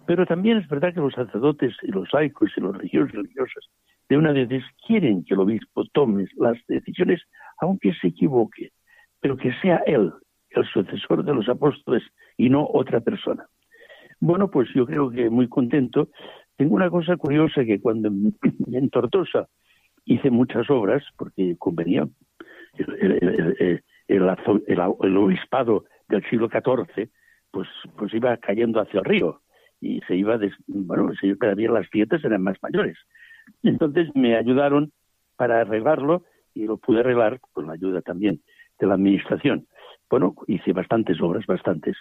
Pero 0.05 0.25
también 0.25 0.57
es 0.57 0.67
verdad 0.67 0.93
que 0.93 1.01
los 1.01 1.13
sacerdotes 1.13 1.75
y 1.83 1.91
los 1.91 2.11
laicos 2.13 2.51
y 2.55 2.61
los 2.61 2.75
religiosos 2.77 3.11
religiosas 3.11 3.65
de 4.07 4.17
una 4.17 4.31
vez 4.31 4.63
quieren 4.87 5.23
que 5.23 5.33
el 5.33 5.41
obispo 5.41 5.85
tome 5.93 6.25
las 6.37 6.57
decisiones, 6.67 7.21
aunque 7.59 7.93
se 7.93 8.07
equivoque, 8.07 8.71
pero 9.19 9.37
que 9.37 9.53
sea 9.61 9.83
él 9.85 10.11
el 10.49 10.65
sucesor 10.65 11.23
de 11.23 11.33
los 11.33 11.47
apóstoles 11.47 12.03
y 12.37 12.49
no 12.49 12.67
otra 12.73 13.01
persona. 13.01 13.45
Bueno, 14.19 14.49
pues 14.49 14.67
yo 14.73 14.85
creo 14.85 15.09
que 15.09 15.29
muy 15.29 15.47
contento. 15.47 16.09
Tengo 16.59 16.75
una 16.75 16.89
cosa 16.89 17.15
curiosa 17.15 17.63
que 17.63 17.79
cuando 17.79 18.09
en 18.73 18.89
Tortosa 18.89 19.47
hice 20.03 20.29
muchas 20.29 20.69
obras, 20.69 21.01
porque 21.17 21.55
convenía, 21.57 22.05
el, 22.77 23.81
el 24.09 25.17
obispado 25.17 25.85
del 26.09 26.21
siglo 26.29 26.49
XIV, 26.49 27.09
pues, 27.49 27.69
pues 27.97 28.13
iba 28.13 28.35
cayendo 28.35 28.81
hacia 28.81 28.99
el 28.99 29.05
río 29.05 29.39
y 29.79 30.01
se 30.01 30.17
iba, 30.17 30.37
bueno, 30.67 31.13
se 31.21 31.37
cada 31.37 31.55
día 31.55 31.71
las 31.71 31.87
fiestas 31.87 32.25
eran 32.25 32.43
más 32.43 32.57
mayores. 32.61 32.97
Entonces 33.63 34.09
me 34.13 34.35
ayudaron 34.35 34.91
para 35.37 35.61
arreglarlo 35.61 36.25
y 36.53 36.65
lo 36.65 36.75
pude 36.75 36.99
arreglar 36.99 37.39
con 37.53 37.67
la 37.67 37.73
ayuda 37.73 38.01
también 38.01 38.41
de 38.79 38.85
la 38.85 38.95
administración. 38.95 39.65
Bueno, 40.09 40.35
hice 40.47 40.73
bastantes 40.73 41.21
obras, 41.21 41.45
bastantes. 41.45 41.95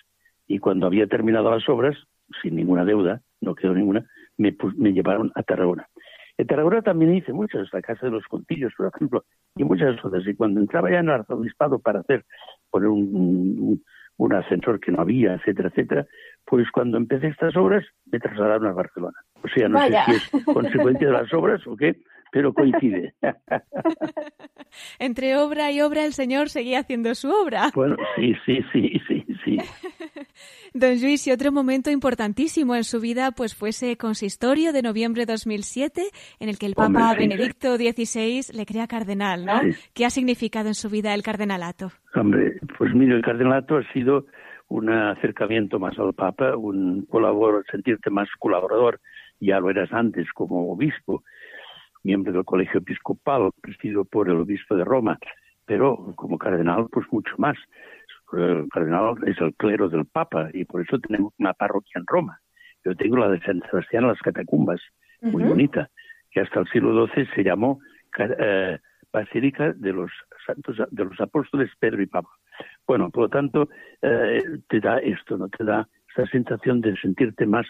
Y 0.49 0.59
cuando 0.59 0.89
había 0.89 1.07
terminado 1.07 1.49
las 1.49 1.69
obras, 1.69 1.97
sin 2.43 2.57
ninguna 2.57 2.85
deuda, 2.85 3.21
no 3.41 3.55
quedó 3.55 3.75
ninguna, 3.75 4.05
me, 4.37 4.57
me 4.77 4.93
llevaron 4.93 5.33
a 5.35 5.43
Tarragona. 5.43 5.87
En 6.37 6.47
Tarragona 6.47 6.83
también 6.83 7.15
hice 7.15 7.33
muchas, 7.33 7.69
la 7.73 7.83
Casa 7.83 8.07
de 8.07 8.13
los 8.13 8.25
Contillos, 8.27 8.73
por 8.77 8.91
ejemplo, 8.95 9.25
y 9.57 9.65
muchas 9.65 10.03
otras. 10.05 10.27
Y 10.27 10.35
cuando 10.35 10.61
entraba 10.61 10.91
ya 10.91 11.01
en 11.01 11.07
el 11.07 11.15
arzobispado 11.15 11.81
para 11.81 12.01
hacer, 12.01 12.25
poner 12.71 12.89
un, 12.89 13.83
un 14.19 14.33
ascensor 14.35 14.81
que 14.81 14.93
no 14.93 15.01
había, 15.01 15.35
etcétera, 15.35 15.69
etcétera, 15.69 16.07
pues 16.45 16.71
cuando 16.71 16.97
empecé 16.97 17.29
estas 17.29 17.57
obras 17.57 17.85
me 18.07 18.19
trasladaron 18.19 18.67
a 18.67 18.73
Barcelona. 18.73 19.17
O 19.43 19.49
sea, 19.49 19.69
no 19.69 19.81
sé 19.81 19.97
si 20.07 20.11
es 20.13 20.45
consecuencia 20.45 21.07
de 21.07 21.13
las 21.13 21.33
obras 21.33 21.65
o 21.67 21.77
qué, 21.77 21.97
pero 22.33 22.53
coincide. 22.53 23.15
Entre 24.99 25.37
obra 25.37 25.71
y 25.73 25.81
obra 25.81 26.05
el 26.05 26.13
Señor 26.13 26.49
seguía 26.49 26.81
haciendo 26.81 27.15
su 27.15 27.31
obra. 27.31 27.71
Bueno, 27.75 27.97
sí, 28.17 28.35
sí, 28.45 28.61
sí, 28.73 29.01
sí, 29.07 29.27
sí. 29.45 29.59
Don 30.75 31.01
Luis, 31.01 31.27
y 31.27 31.33
otro 31.33 31.51
momento 31.53 31.91
importantísimo 31.91 32.75
en 32.77 32.85
su 32.85 33.01
vida 33.01 33.33
pues 33.33 33.55
fue 33.55 33.71
ese 33.71 33.97
consistorio 33.97 34.73
de 34.73 34.83
noviembre 34.83 35.27
de 35.27 35.33
2007 35.33 36.03
en 36.41 36.49
el 36.49 36.59
que 36.59 36.67
el 36.67 36.75
Papa 36.75 37.15
Benedicto 37.17 37.77
XVI 37.77 38.53
le 38.55 38.67
crea 38.67 38.87
cardenal, 38.87 39.45
¿no? 39.45 39.61
¿Qué 39.95 40.05
ha 40.05 40.11
significado 40.11 40.69
en 40.69 40.75
su 40.75 40.91
vida 40.91 41.15
el 41.15 41.23
cardenalato? 41.23 41.91
Hombre, 42.15 42.61
pues 42.77 42.95
mire, 42.95 43.17
el 43.17 43.23
cardenalato 43.23 43.79
ha 43.79 43.93
sido 43.93 44.27
un 44.69 44.91
acercamiento 44.91 45.79
más 45.79 45.99
al 45.99 46.13
Papa, 46.13 46.57
un 46.57 47.07
colaborador, 47.07 47.65
sentirte 47.71 48.11
más 48.11 48.29
colaborador, 48.39 49.01
ya 49.41 49.61
lo 49.61 49.71
eras 49.71 49.93
antes 49.93 50.27
como 50.35 50.71
obispo, 50.73 51.25
miembro 52.03 52.33
del 52.33 52.45
colegio 52.45 52.81
episcopal, 52.81 53.51
presidido 53.61 54.05
por 54.05 54.29
el 54.29 54.37
obispo 54.37 54.77
de 54.77 54.85
Roma, 54.85 55.19
pero 55.65 56.13
como 56.17 56.39
cardenal, 56.39 56.87
pues 56.91 57.07
mucho 57.11 57.35
más. 57.39 57.57
El 58.33 58.69
cardenal 58.71 59.17
es 59.27 59.41
el 59.41 59.55
clero 59.55 59.89
del 59.89 60.05
Papa 60.07 60.51
y 60.53 60.65
por 60.65 60.83
eso 60.83 60.99
tenemos 60.99 61.33
una 61.39 61.55
parroquia 61.55 61.99
en 61.99 62.07
Roma. 62.07 62.41
Yo 62.85 62.95
tengo 62.95 63.17
la 63.17 63.29
de 63.29 63.41
San 63.41 63.63
Sebastián 63.71 64.05
en 64.05 64.11
las 64.11 64.21
catacumbas, 64.21 64.81
muy 65.21 65.43
bonita, 65.45 65.91
que 66.31 66.41
hasta 66.41 66.61
el 66.61 66.69
siglo 66.69 67.07
XII 67.07 67.27
se 67.35 67.43
llamó 67.43 67.81
eh, 68.19 68.79
Basílica 69.13 69.73
de 69.73 69.93
los 69.93 70.11
Santos, 70.47 70.77
de 70.91 71.05
los 71.05 71.21
Apóstoles 71.21 71.71
Pedro 71.79 72.03
y 72.03 72.07
Pablo. 72.07 72.31
Bueno, 72.87 73.11
por 73.11 73.25
lo 73.25 73.29
tanto, 73.29 73.69
eh, 74.03 74.43
te 74.69 74.81
da 74.81 74.99
esto, 74.99 75.37
¿no? 75.37 75.49
Te 75.49 75.65
da 75.65 75.89
esa 76.11 76.27
sensación 76.31 76.81
de 76.81 76.97
sentirte 76.97 77.47
más 77.47 77.67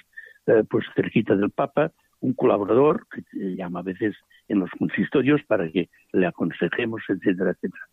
eh, 0.47 0.65
pues 0.69 0.85
cerquita 0.95 1.37
del 1.37 1.51
Papa, 1.51 1.93
un 2.21 2.35
colaborador 2.35 3.07
que 3.11 3.23
se 3.23 3.57
llama 3.57 3.81
a 3.81 3.85
veces 3.85 4.17
en 4.49 4.61
los 4.61 4.71
consistorios 4.71 5.43
para 5.47 5.71
que 5.71 5.89
le 6.13 6.27
aconsejemos, 6.27 7.03
etcétera, 7.09 7.51
etcétera. 7.51 7.85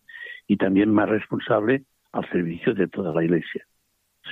Y 0.47 0.57
también 0.57 0.91
más 0.91 1.09
responsable 1.09 1.83
al 2.11 2.29
servicio 2.29 2.73
de 2.73 2.87
toda 2.87 3.13
la 3.13 3.23
Iglesia. 3.23 3.65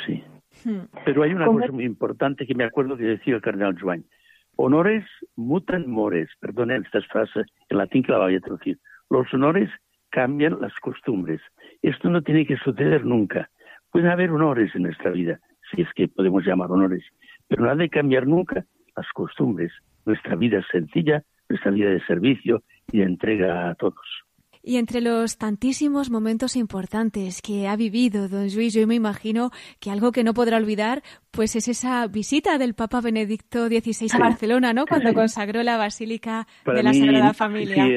Sí. 0.05 0.23
Hmm. 0.65 0.85
Pero 1.05 1.23
hay 1.23 1.33
una 1.33 1.47
cosa 1.47 1.71
muy 1.71 1.85
importante 1.85 2.45
que 2.45 2.55
me 2.55 2.63
acuerdo 2.63 2.97
que 2.97 3.03
decía 3.03 3.35
el 3.35 3.41
cardenal 3.41 3.79
Joan. 3.79 4.05
Honores 4.55 5.03
mutan 5.35 5.89
mores. 5.89 6.29
Perdonen 6.39 6.83
estas 6.83 7.05
frases 7.07 7.45
en 7.69 7.77
latín 7.77 8.03
que 8.03 8.11
la 8.11 8.19
voy 8.19 8.35
a 8.35 8.39
traducir. 8.39 8.79
Los 9.09 9.31
honores 9.33 9.69
cambian 10.09 10.61
las 10.61 10.73
costumbres. 10.79 11.41
Esto 11.81 12.09
no 12.09 12.21
tiene 12.21 12.45
que 12.45 12.57
suceder 12.57 13.03
nunca. 13.03 13.49
Puede 13.91 14.09
haber 14.09 14.31
honores 14.31 14.73
en 14.75 14.83
nuestra 14.83 15.11
vida, 15.11 15.39
si 15.71 15.81
es 15.81 15.87
que 15.95 16.07
podemos 16.07 16.45
llamar 16.45 16.71
honores, 16.71 17.03
pero 17.47 17.63
no 17.63 17.71
ha 17.71 17.75
de 17.75 17.89
cambiar 17.89 18.27
nunca 18.27 18.65
las 18.95 19.07
costumbres. 19.13 19.71
Nuestra 20.05 20.35
vida 20.35 20.61
sencilla, 20.71 21.23
nuestra 21.49 21.71
vida 21.71 21.89
de 21.89 22.05
servicio 22.05 22.63
y 22.91 22.99
de 22.99 23.05
entrega 23.05 23.69
a 23.69 23.75
todos. 23.75 24.05
Y 24.65 24.77
entre 24.77 25.01
los 25.01 25.37
tantísimos 25.37 26.09
momentos 26.09 26.55
importantes 26.55 27.41
que 27.41 27.67
ha 27.67 27.75
vivido 27.75 28.29
don 28.29 28.47
Luis, 28.55 28.73
yo 28.73 28.87
me 28.87 28.95
imagino 28.95 29.51
que 29.81 29.91
algo 29.91 30.13
que 30.13 30.23
no 30.23 30.33
podrá 30.33 30.55
olvidar, 30.55 31.03
pues 31.31 31.57
es 31.57 31.67
esa 31.67 32.07
visita 32.07 32.57
del 32.57 32.73
Papa 32.73 33.01
Benedicto 33.01 33.67
XVI 33.67 34.07
a 34.13 34.19
Barcelona, 34.19 34.71
¿no? 34.71 34.85
Cuando 34.85 35.13
consagró 35.13 35.63
la 35.63 35.75
Basílica 35.75 36.47
de 36.65 36.81
la 36.81 36.93
Sagrada 36.93 37.33
Familia. 37.33 37.85
Sí, 37.85 37.93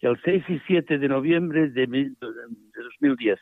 el, 0.00 0.18
6 0.24 0.44
y 0.48 0.58
7 0.66 0.96
de 0.96 1.08
noviembre 1.08 1.68
de, 1.68 1.86
2010. 2.18 3.38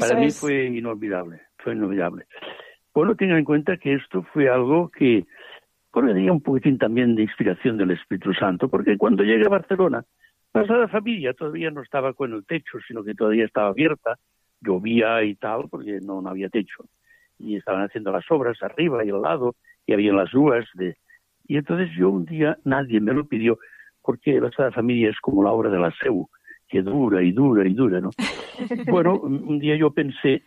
Para 0.00 0.18
mí 0.18 0.30
fue 0.32 0.64
inolvidable, 0.64 1.40
fue 1.58 1.74
inolvidable. 1.74 2.24
Bueno, 2.92 3.14
tengan 3.14 3.38
en 3.38 3.44
cuenta 3.44 3.76
que 3.76 3.94
esto 3.94 4.26
fue 4.32 4.48
algo 4.48 4.90
que, 4.90 5.24
tenía 6.00 6.32
un 6.32 6.40
poquitín 6.40 6.78
también 6.78 7.14
de 7.14 7.22
inspiración 7.22 7.76
del 7.76 7.90
Espíritu 7.90 8.32
Santo, 8.32 8.68
porque 8.68 8.96
cuando 8.96 9.22
llegué 9.22 9.44
a 9.44 9.50
Barcelona, 9.50 10.04
la 10.54 10.66
Sagrada 10.66 10.88
Familia 10.88 11.34
todavía 11.34 11.70
no 11.70 11.82
estaba 11.82 12.12
con 12.14 12.32
el 12.32 12.44
techo, 12.44 12.78
sino 12.86 13.04
que 13.04 13.14
todavía 13.14 13.44
estaba 13.44 13.68
abierta, 13.68 14.18
llovía 14.60 15.22
y 15.22 15.34
tal, 15.34 15.68
porque 15.70 16.00
no, 16.02 16.22
no 16.22 16.30
había 16.30 16.48
techo. 16.48 16.84
Y 17.38 17.56
estaban 17.56 17.84
haciendo 17.84 18.12
las 18.12 18.24
obras 18.30 18.62
arriba 18.62 19.04
y 19.04 19.10
al 19.10 19.22
lado, 19.22 19.54
y 19.86 19.92
había 19.92 20.12
las 20.12 20.32
uvas 20.34 20.66
de... 20.74 20.96
Y 21.46 21.56
entonces 21.56 21.90
yo 21.96 22.10
un 22.10 22.24
día, 22.24 22.56
nadie 22.64 23.00
me 23.00 23.12
lo 23.12 23.26
pidió, 23.26 23.58
porque 24.02 24.40
la 24.40 24.50
Sagrada 24.50 24.72
Familia 24.72 25.10
es 25.10 25.20
como 25.20 25.42
la 25.42 25.52
obra 25.52 25.70
de 25.70 25.78
la 25.78 25.92
SEU, 26.00 26.28
que 26.68 26.82
dura 26.82 27.22
y 27.22 27.32
dura 27.32 27.66
y 27.66 27.74
dura, 27.74 28.00
¿no? 28.00 28.10
bueno, 28.90 29.18
un 29.20 29.58
día 29.58 29.76
yo 29.76 29.90
pensé, 29.90 30.42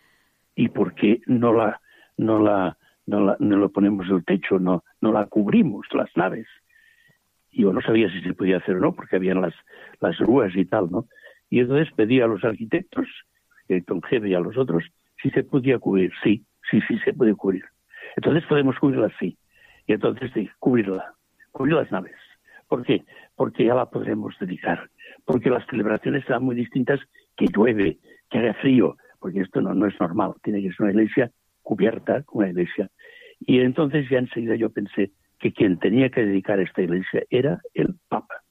¿y 0.54 0.68
por 0.68 0.94
qué 0.94 1.20
no 1.26 1.52
la, 1.52 1.80
no 2.16 2.38
la, 2.38 2.76
no 3.06 3.20
la, 3.20 3.36
no 3.38 3.56
lo 3.56 3.70
ponemos 3.70 4.08
el 4.10 4.24
techo, 4.24 4.58
no, 4.58 4.84
no 5.00 5.12
la 5.12 5.26
cubrimos, 5.26 5.86
las 5.92 6.10
naves? 6.16 6.46
yo 7.56 7.72
no 7.72 7.80
sabía 7.80 8.10
si 8.10 8.20
se 8.20 8.34
podía 8.34 8.58
hacer 8.58 8.76
o 8.76 8.80
no, 8.80 8.92
porque 8.94 9.16
habían 9.16 9.40
las, 9.40 9.54
las 10.00 10.18
grúas 10.18 10.54
y 10.54 10.66
tal, 10.66 10.90
¿no? 10.90 11.06
Y 11.48 11.60
entonces 11.60 11.92
pedí 11.94 12.20
a 12.20 12.26
los 12.26 12.44
arquitectos, 12.44 13.06
Don 13.86 14.02
Gebe 14.02 14.28
y 14.28 14.34
a 14.34 14.40
los 14.40 14.56
otros, 14.56 14.84
si 15.22 15.30
se 15.30 15.42
podía 15.42 15.78
cubrir. 15.78 16.12
Sí, 16.22 16.44
sí, 16.70 16.80
sí 16.86 16.98
se 16.98 17.12
puede 17.12 17.34
cubrir. 17.34 17.64
Entonces 18.16 18.44
podemos 18.46 18.78
cubrirla, 18.78 19.10
sí. 19.18 19.38
Y 19.86 19.92
entonces 19.92 20.30
sí, 20.34 20.50
cubrirla, 20.58 21.14
cubrir 21.52 21.74
las 21.74 21.90
naves. 21.90 22.16
¿Por 22.68 22.84
qué? 22.84 23.04
Porque 23.36 23.64
ya 23.64 23.74
la 23.74 23.88
podremos 23.88 24.34
dedicar. 24.38 24.90
Porque 25.24 25.50
las 25.50 25.66
celebraciones 25.66 26.24
serán 26.24 26.44
muy 26.44 26.56
distintas 26.56 27.00
que 27.36 27.46
llueve, 27.46 27.98
que 28.30 28.38
haga 28.38 28.54
frío, 28.54 28.96
porque 29.20 29.40
esto 29.40 29.60
no, 29.60 29.72
no 29.74 29.86
es 29.86 29.98
normal. 30.00 30.34
Tiene 30.42 30.62
que 30.62 30.72
ser 30.72 30.82
una 30.82 30.92
iglesia 30.92 31.30
cubierta, 31.62 32.24
una 32.32 32.48
iglesia. 32.48 32.90
Y 33.40 33.60
entonces 33.60 34.08
ya 34.08 34.18
enseguida 34.18 34.56
yo 34.56 34.70
pensé, 34.70 35.12
que 35.38 35.52
quien 35.52 35.78
tenía 35.78 36.10
que 36.10 36.24
dedicar 36.24 36.60
esta 36.60 36.82
iglesia 36.82 37.24
era 37.30 37.60
el 37.74 37.94
Papa, 38.08 38.42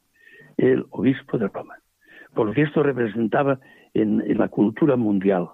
el 0.58 0.86
obispo 0.92 1.38
de 1.38 1.48
Roma, 1.48 1.76
porque 2.34 2.64
esto 2.64 2.84
representaba 2.84 3.60
en, 3.94 4.38
la 4.38 4.50
cultura 4.50 4.96
mundial. 4.96 5.50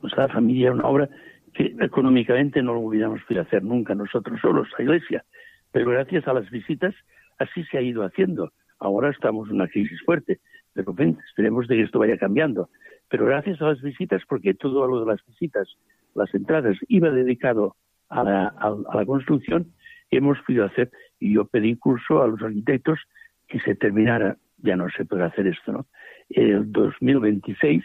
Nuestra 0.00 0.28
familia 0.28 0.66
era 0.66 0.74
una 0.74 0.86
obra 0.86 1.08
que 1.54 1.74
económicamente 1.80 2.62
no 2.62 2.74
lo 2.74 2.80
hubiéramos 2.80 3.22
podido 3.22 3.42
hacer 3.42 3.64
nunca 3.64 3.94
nosotros 3.94 4.40
solos, 4.40 4.68
la 4.78 4.84
iglesia, 4.84 5.24
pero 5.72 5.90
gracias 5.90 6.28
a 6.28 6.34
las 6.34 6.48
visitas 6.50 6.94
así 7.38 7.64
se 7.64 7.78
ha 7.78 7.82
ido 7.82 8.04
haciendo. 8.04 8.52
Ahora 8.78 9.10
estamos 9.10 9.48
en 9.48 9.56
una 9.56 9.68
crisis 9.68 10.00
fuerte, 10.04 10.38
pero 10.72 10.92
ven, 10.92 11.18
esperemos 11.28 11.66
de 11.66 11.76
que 11.76 11.82
esto 11.82 11.98
vaya 11.98 12.16
cambiando. 12.16 12.68
Pero 13.10 13.26
gracias 13.26 13.60
a 13.60 13.68
las 13.68 13.80
visitas, 13.80 14.22
porque 14.28 14.54
todo 14.54 14.86
lo 14.86 15.00
de 15.00 15.06
las 15.06 15.24
visitas, 15.26 15.66
las 16.14 16.32
entradas, 16.34 16.76
iba 16.88 17.10
dedicado 17.10 17.74
a 18.08 18.24
la, 18.24 19.04
construcción, 19.06 19.72
hemos 20.10 20.38
podido 20.40 20.64
hacer, 20.64 20.90
y 21.18 21.34
yo 21.34 21.44
pedí 21.44 21.76
curso 21.76 22.22
a 22.22 22.28
los 22.28 22.42
arquitectos 22.42 22.98
que 23.46 23.60
se 23.60 23.74
terminara, 23.74 24.36
ya 24.58 24.76
no 24.76 24.88
se 24.90 25.04
puede 25.04 25.24
hacer 25.24 25.46
esto, 25.46 25.72
¿no? 25.72 25.86
El 26.30 26.70
2026, 26.72 27.82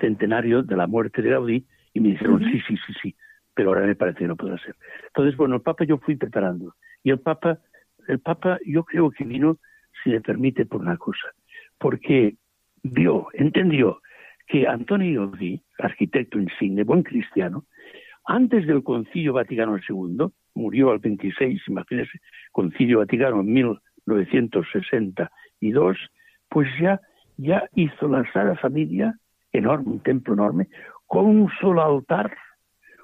centenario 0.00 0.62
de 0.62 0.76
la 0.76 0.86
muerte 0.86 1.22
de 1.22 1.30
Gaudí, 1.30 1.66
y 1.94 2.00
me 2.00 2.10
dijeron, 2.10 2.44
sí, 2.44 2.60
sí, 2.66 2.76
sí, 2.86 2.92
sí, 3.02 3.16
pero 3.54 3.70
ahora 3.70 3.86
me 3.86 3.96
parece 3.96 4.20
que 4.20 4.28
no 4.28 4.36
puede 4.36 4.58
ser. 4.58 4.76
Entonces, 5.06 5.36
bueno, 5.36 5.56
el 5.56 5.62
Papa 5.62 5.84
yo 5.84 5.98
fui 5.98 6.16
preparando, 6.16 6.74
y 7.02 7.10
el 7.10 7.20
Papa, 7.20 7.58
el 8.06 8.20
Papa 8.20 8.58
yo 8.64 8.84
creo 8.84 9.10
que 9.10 9.24
vino, 9.24 9.58
si 10.02 10.10
me 10.10 10.20
permite, 10.20 10.66
por 10.66 10.80
una 10.80 10.96
cosa, 10.96 11.28
porque 11.78 12.36
vio, 12.82 13.28
entendió 13.32 14.00
que 14.46 14.66
Antonio 14.66 15.28
Gaudí, 15.28 15.62
arquitecto 15.78 16.38
insigne, 16.38 16.82
buen 16.82 17.02
cristiano, 17.02 17.64
antes 18.28 18.64
del 18.66 18.84
Concilio 18.84 19.32
Vaticano 19.32 19.78
II, 19.78 20.26
murió 20.54 20.90
al 20.90 20.98
26, 20.98 21.62
imagínese, 21.66 22.20
Concilio 22.52 22.98
Vaticano 22.98 23.40
en 23.40 23.54
1962, 23.54 25.96
pues 26.50 26.68
ya, 26.78 27.00
ya 27.38 27.66
hizo 27.74 28.06
la 28.06 28.30
Sagrada 28.30 28.56
Familia, 28.56 29.18
enorme, 29.50 29.92
un 29.92 30.00
templo 30.00 30.34
enorme, 30.34 30.68
con 31.06 31.24
un 31.24 31.48
solo 31.58 31.82
altar, 31.82 32.36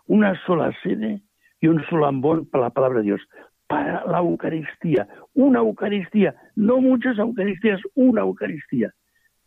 una 0.06 0.38
sola 0.44 0.70
sede 0.82 1.22
y 1.58 1.68
un 1.68 1.82
solo 1.86 2.04
ambón 2.04 2.44
para 2.44 2.64
la 2.64 2.70
palabra 2.70 2.98
de 2.98 3.06
Dios, 3.06 3.22
para 3.66 4.04
la 4.04 4.18
Eucaristía, 4.18 5.08
una 5.32 5.60
Eucaristía, 5.60 6.34
no 6.54 6.82
muchas 6.82 7.16
Eucaristías, 7.16 7.80
una 7.94 8.20
Eucaristía, 8.20 8.92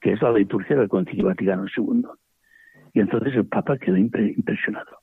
que 0.02 0.14
es 0.14 0.22
la 0.24 0.32
liturgia 0.32 0.76
del 0.76 0.90
Concilio 0.90 1.28
Vaticano 1.28 1.68
II. 1.78 2.04
Y 2.96 3.00
entonces 3.00 3.36
el 3.36 3.46
Papa 3.46 3.78
quedó 3.78 3.96
impresionado 3.96 4.97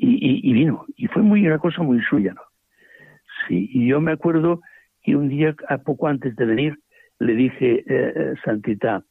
y, 0.00 0.52
vino. 0.52 0.86
Y 0.96 1.06
fue 1.08 1.22
muy 1.22 1.46
una 1.46 1.58
cosa 1.58 1.82
muy 1.82 2.00
suya, 2.02 2.32
¿no? 2.32 2.42
Sí, 3.46 3.68
y 3.72 3.86
yo 3.86 4.00
me 4.00 4.12
acuerdo 4.12 4.60
que 5.02 5.16
un 5.16 5.28
día, 5.28 5.54
a 5.68 5.78
poco 5.78 6.08
antes 6.08 6.34
de 6.36 6.44
venir, 6.44 6.78
le 7.18 7.34
dije, 7.34 7.84
eh, 7.86 8.12
eh 8.16 8.34
Santita, 8.44 9.02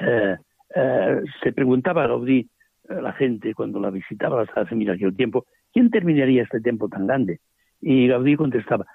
eh, 0.00 0.36
eh, 0.74 1.20
se 1.42 1.52
preguntaba 1.52 2.04
a 2.04 2.08
Gaudí, 2.08 2.48
la 2.88 3.12
gente, 3.14 3.52
cuando 3.54 3.80
la 3.80 3.90
visitaba 3.90 4.44
la 4.44 4.52
Sala 4.52 4.66
Femina 4.66 4.92
aquel 4.92 5.16
tiempo, 5.16 5.46
¿quién 5.72 5.90
terminaría 5.90 6.44
este 6.44 6.60
tiempo 6.60 6.88
tan 6.88 7.06
grande? 7.06 7.40
Y 7.80 8.06
Gaudí 8.06 8.36
contestaba, 8.36 8.86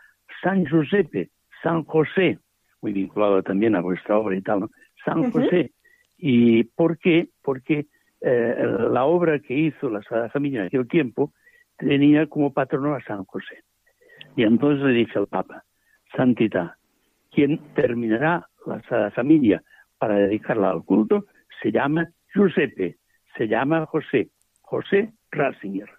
San 0.41 0.66
Giuseppe, 0.66 1.30
San 1.62 1.84
José, 1.84 2.39
muy 2.82 2.93
vinculado 2.93 3.43
también 3.43 3.76
a 3.76 3.82
vuestra 3.82 4.18
obra 4.18 4.36
y 4.36 4.41
tal, 4.41 4.62
¿no? 4.62 4.70
San 5.04 5.30
José. 5.32 5.72
¿Y 6.18 6.64
por 6.64 6.97
qué? 6.97 7.28
Porque 7.43 7.88
la 8.22 9.06
obra 9.06 9.39
que 9.39 9.56
hizo 9.56 9.89
la 9.89 10.02
Sagrada 10.04 10.30
Familia 10.30 10.62
en 10.62 10.68
aquel 10.68 10.88
tiempo 10.88 11.34
tenía 11.82 12.28
como 12.28 12.54
patrono 12.54 12.96
a 12.96 13.04
San 13.04 13.26
José. 13.26 13.64
Y 14.36 14.44
entonces 14.44 14.86
le 14.86 14.94
dice 14.94 15.20
al 15.20 15.28
Papa, 15.28 15.64
Santidad, 16.16 16.72
quien 17.32 17.60
terminará 17.74 18.48
la 18.66 18.82
Sagrada 18.84 19.12
Familia 19.12 19.64
para 19.98 20.16
dedicarla 20.16 20.72
al 20.72 20.84
culto 20.84 21.26
se 21.62 21.72
llama 21.72 22.10
Giuseppe, 22.34 22.98
se 23.38 23.48
llama 23.48 23.86
José, 23.86 24.30
José 24.62 25.12
Ratzinger. 25.32 25.90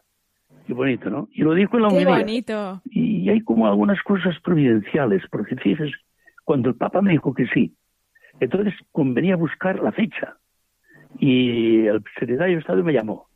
Qué 0.67 0.75
bonito, 0.75 1.11
¿no? 1.11 1.29
Y 1.33 1.43
lo 1.43 1.55
dijo 1.55 1.77
en 1.77 1.83
la 1.83 1.89
Qué 1.89 2.05
bonito. 2.05 2.83
Y 2.85 3.29
hay 3.29 3.41
como 3.43 3.67
algunas 3.67 4.01
cosas 4.03 4.39
providenciales, 4.41 5.23
porque 5.31 5.57
fíjese, 5.57 5.93
cuando 6.45 6.69
el 6.69 6.77
Papa 6.77 7.01
me 7.03 7.13
dijo 7.13 7.35
que 7.35 7.47
sí, 7.47 7.75
entonces 8.41 8.75
convenía 8.93 9.37
buscar 9.37 9.81
la 9.81 9.93
fecha. 9.93 10.37
Y 11.19 11.87
el 11.87 12.03
secretario 12.19 12.57
de 12.57 12.61
Estado 12.61 12.83
me 12.83 12.93
llamó 12.93 13.27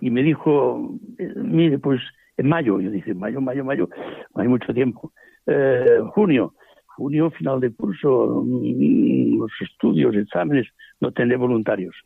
y 0.00 0.10
me 0.10 0.22
dijo, 0.22 0.98
eh, 1.18 1.32
mire, 1.36 1.78
pues 1.78 2.00
en 2.36 2.48
mayo, 2.48 2.80
yo 2.80 2.90
dije, 2.90 3.14
mayo, 3.14 3.40
mayo, 3.40 3.64
mayo, 3.64 3.88
no 4.34 4.42
hay 4.42 4.48
mucho 4.48 4.72
tiempo. 4.72 5.12
Eh, 5.46 6.00
junio, 6.14 6.54
junio, 6.86 7.30
final 7.30 7.60
de 7.60 7.72
curso, 7.72 8.44
los 8.44 9.50
estudios, 9.60 10.14
exámenes, 10.14 10.68
no 11.00 11.12
tendré 11.12 11.36
voluntarios. 11.36 11.96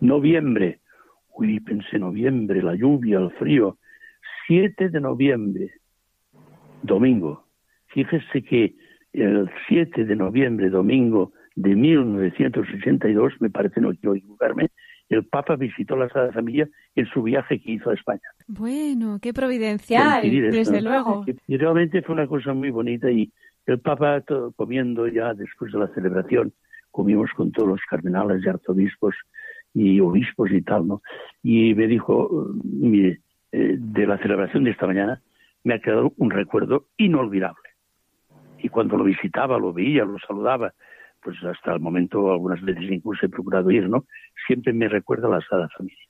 Noviembre, 0.00 0.80
uy, 1.34 1.60
pensé 1.60 1.98
noviembre, 1.98 2.62
la 2.62 2.74
lluvia, 2.74 3.18
el 3.18 3.30
frío. 3.32 3.78
7 4.46 4.90
de 4.90 5.00
noviembre, 5.00 5.70
domingo. 6.82 7.46
Fíjese 7.86 8.42
que 8.42 8.74
el 9.12 9.48
7 9.68 10.04
de 10.04 10.16
noviembre, 10.16 10.70
domingo 10.70 11.32
de 11.54 11.74
1982, 11.76 13.34
me 13.40 13.50
parece, 13.50 13.80
no 13.80 13.94
quiero 13.94 14.16
equivocarme, 14.16 14.70
el 15.08 15.24
Papa 15.24 15.56
visitó 15.56 15.96
la 15.96 16.08
Sagrada 16.08 16.32
Familia 16.32 16.68
en 16.94 17.06
su 17.06 17.22
viaje 17.22 17.60
que 17.60 17.72
hizo 17.72 17.90
a 17.90 17.94
España. 17.94 18.22
Bueno, 18.46 19.18
qué 19.20 19.32
providencial, 19.32 20.22
desde 20.22 20.80
luego. 20.80 21.24
Y 21.46 21.56
realmente 21.56 22.02
fue 22.02 22.14
una 22.14 22.26
cosa 22.26 22.52
muy 22.54 22.70
bonita 22.70 23.10
y 23.10 23.30
el 23.66 23.80
Papa 23.80 24.22
comiendo 24.56 25.08
ya 25.08 25.34
después 25.34 25.72
de 25.72 25.78
la 25.78 25.88
celebración, 25.88 26.52
comimos 26.90 27.30
con 27.36 27.50
todos 27.52 27.68
los 27.68 27.80
cardenales 27.88 28.42
y 28.44 28.48
arzobispos 28.48 29.14
y 29.72 29.98
obispos 30.00 30.50
y 30.52 30.62
tal, 30.62 30.86
¿no? 30.86 31.02
Y 31.42 31.74
me 31.74 31.86
dijo, 31.86 32.48
mire, 32.62 33.20
eh, 33.50 33.76
de 33.78 34.06
la 34.06 34.18
celebración 34.18 34.64
de 34.64 34.70
esta 34.70 34.86
mañana 34.86 35.20
me 35.64 35.74
ha 35.74 35.80
quedado 35.80 36.12
un 36.18 36.30
recuerdo 36.30 36.86
inolvidable. 36.96 37.70
Y 38.58 38.68
cuando 38.68 38.96
lo 38.96 39.04
visitaba, 39.04 39.58
lo 39.58 39.72
veía, 39.72 40.04
lo 40.04 40.18
saludaba, 40.20 40.72
pues 41.24 41.42
hasta 41.42 41.72
el 41.72 41.80
momento 41.80 42.30
algunas 42.30 42.60
veces 42.60 42.84
incluso 42.88 43.24
he 43.24 43.28
procurado 43.30 43.70
ir, 43.70 43.88
¿no? 43.88 44.04
Siempre 44.46 44.72
me 44.74 44.88
recuerda 44.88 45.26
a 45.26 45.30
la 45.30 45.40
Sagrada 45.40 45.70
Familia. 45.76 46.06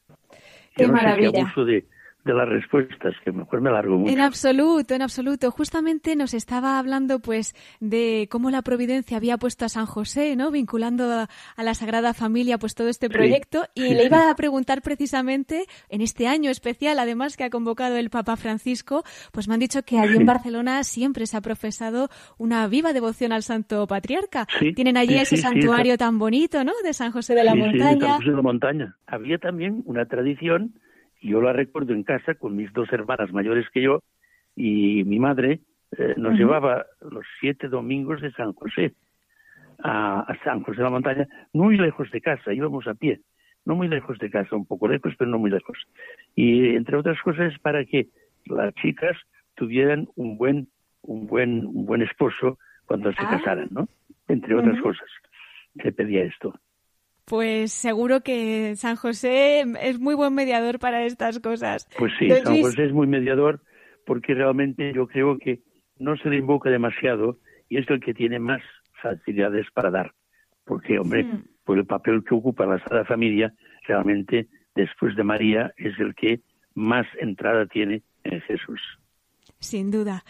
Qué 0.75 0.89
maravilla 0.89 1.31
de 1.65 1.87
las 2.33 2.49
respuestas, 2.49 3.15
que 3.23 3.33
mejor 3.33 3.61
me 3.61 3.71
largo 3.71 3.99
mucho. 3.99 4.13
En 4.13 4.21
absoluto, 4.21 4.95
en 4.95 5.03
absoluto. 5.03 5.51
Justamente 5.51 6.17
nos 6.17 6.33
estaba 6.33 6.79
hablando 6.79 7.19
pues 7.21 7.55
de 7.81 8.29
cómo 8.31 8.51
la 8.51 8.63
Providencia 8.63 9.19
había 9.19 9.37
puesto 9.37 9.67
a 9.67 9.69
San 9.69 9.85
José, 9.85 10.35
¿no? 10.37 10.51
Vinculando 10.51 11.05
a, 11.13 11.29
la 11.63 11.75
Sagrada 11.75 12.15
Familia 12.15 12.59
pues 12.59 12.75
todo 12.75 12.89
este 12.89 13.11
proyecto 13.11 13.65
y 13.75 13.95
le 13.95 14.07
iba 14.07 14.31
a 14.31 14.35
preguntar 14.37 14.81
precisamente 14.81 15.67
en 15.89 16.01
este 16.01 16.27
año 16.27 16.51
especial, 16.51 16.99
además 16.99 17.37
que 17.37 17.45
ha 17.45 17.51
convocado 17.51 17.97
el 17.97 18.09
Papa 18.09 18.37
Francisco, 18.37 19.05
pues 19.33 19.49
me 19.49 19.55
han 19.55 19.61
dicho 19.61 19.83
que 19.83 19.99
allí 19.99 20.17
en 20.17 20.27
Barcelona 20.27 20.83
siempre 20.85 21.27
se 21.27 21.37
ha 21.37 21.41
profesado 21.41 22.09
una 22.39 22.67
viva 22.69 22.93
devoción 22.93 23.33
al 23.33 23.43
Santo 23.43 23.87
Patriarca. 23.87 24.47
Tienen 24.75 24.97
allí 24.97 25.17
ese 25.17 25.37
santuario 25.37 25.99
tan 25.99 26.19
bonito, 26.19 26.65
¿no? 26.65 26.73
De 26.83 26.95
San 26.95 27.13
José 27.13 27.35
de 27.35 27.45
la 27.45 27.55
Montaña. 27.55 28.01
San 28.01 28.19
José 28.19 28.31
de 28.31 28.37
la 28.37 28.43
Montaña. 28.43 28.97
Había 29.07 29.39
también 29.39 29.83
una 29.85 30.07
tradición 30.07 30.75
yo 31.25 31.41
la 31.41 31.53
recuerdo 31.53 31.95
en 31.95 32.03
casa 32.03 32.35
con 32.35 32.55
mis 32.55 32.73
dos 32.73 32.93
hermanas 32.93 33.33
mayores 33.33 33.69
que 33.71 33.83
yo 33.83 34.03
y 34.55 35.05
mi 35.05 35.19
madre 35.19 35.61
eh, 35.97 36.15
nos 36.17 36.35
llevaba 36.35 36.87
los 37.01 37.25
siete 37.41 37.69
domingos 37.69 38.21
de 38.21 38.31
San 38.33 38.53
José 38.53 38.95
a, 39.83 40.27
San 40.45 40.63
José 40.63 40.79
de 40.79 40.85
la 40.85 40.91
Montaña, 40.91 41.27
muy 41.53 41.77
lejos 41.77 42.11
de 42.11 42.21
casa, 42.21 42.53
íbamos 42.53 42.87
a 42.87 42.95
pie, 42.95 43.21
no 43.65 43.75
muy 43.75 43.89
lejos 43.89 44.19
de 44.19 44.31
casa, 44.31 44.55
un 44.55 44.67
poco 44.67 44.87
lejos, 44.89 45.15
pero 45.19 45.31
no 45.31 45.39
muy 45.39 45.51
lejos. 45.51 45.79
Y 46.35 46.77
entre 46.77 46.97
otras 46.97 47.21
cosas 47.23 47.59
para 47.61 47.85
que 47.85 48.09
las 48.47 48.75
chicas 48.75 49.17
tuvieran 49.55 50.09
un 50.17 50.37
buen, 50.37 50.69
un 51.03 51.27
buen, 51.27 51.65
un 51.67 51.87
buen 51.87 52.03
esposo 52.03 52.59
cuando 52.87 53.13
se 53.13 53.23
ah. 53.23 53.31
casaran, 53.31 53.69
¿no? 53.71 53.89
Entre 54.29 54.55
otras 54.55 54.81
cosas, 54.81 55.09
se 55.83 55.93
pedía 55.93 56.25
esto. 56.25 56.55
Pues 57.27 57.73
seguro 57.73 58.21
que 58.21 58.77
San 58.77 58.97
José 58.97 59.65
es 59.81 59.99
muy 59.99 60.15
buen 60.15 60.35
mediador 60.35 60.79
para 60.79 61.05
estas 61.05 61.41
cosas. 61.41 61.89
Pues 61.99 62.13
sí, 62.19 62.29
San 62.29 62.61
José 62.61 62.85
es 62.85 62.93
muy 62.93 63.07
mediador 63.07 63.61
porque 64.05 64.35
realmente 64.35 64.93
yo 64.95 65.07
creo 65.07 65.39
que 65.39 65.61
no 65.99 66.17
se 66.17 66.29
le 66.29 66.37
invoca 66.37 66.71
demasiado 66.71 67.39
y 67.69 67.79
es 67.79 67.89
el 67.89 68.01
que 68.01 68.15
tiene 68.15 68.39
más 68.39 68.61
facilidades 69.03 69.67
para 69.73 69.91
dar. 69.91 70.13
Porque, 70.65 70.99
hombre, 70.99 71.25
mm. 71.25 71.45
por 71.65 71.79
el 71.79 71.87
papel 71.87 72.25
que 72.25 72.35
ocupa 72.35 72.67
la 72.67 72.79
Sagrada 72.81 73.05
Familia, 73.05 73.55
realmente 73.87 74.49
después 74.75 75.17
de 75.17 75.25
María 75.25 75.73
es 75.77 75.99
el 75.99 76.15
que 76.15 76.41
más 76.75 77.07
entrada 77.21 77.67
tiene 77.67 78.03
en 78.25 78.41
Jesús. 78.43 78.81
Sin 79.65 79.91
duda. 79.91 80.25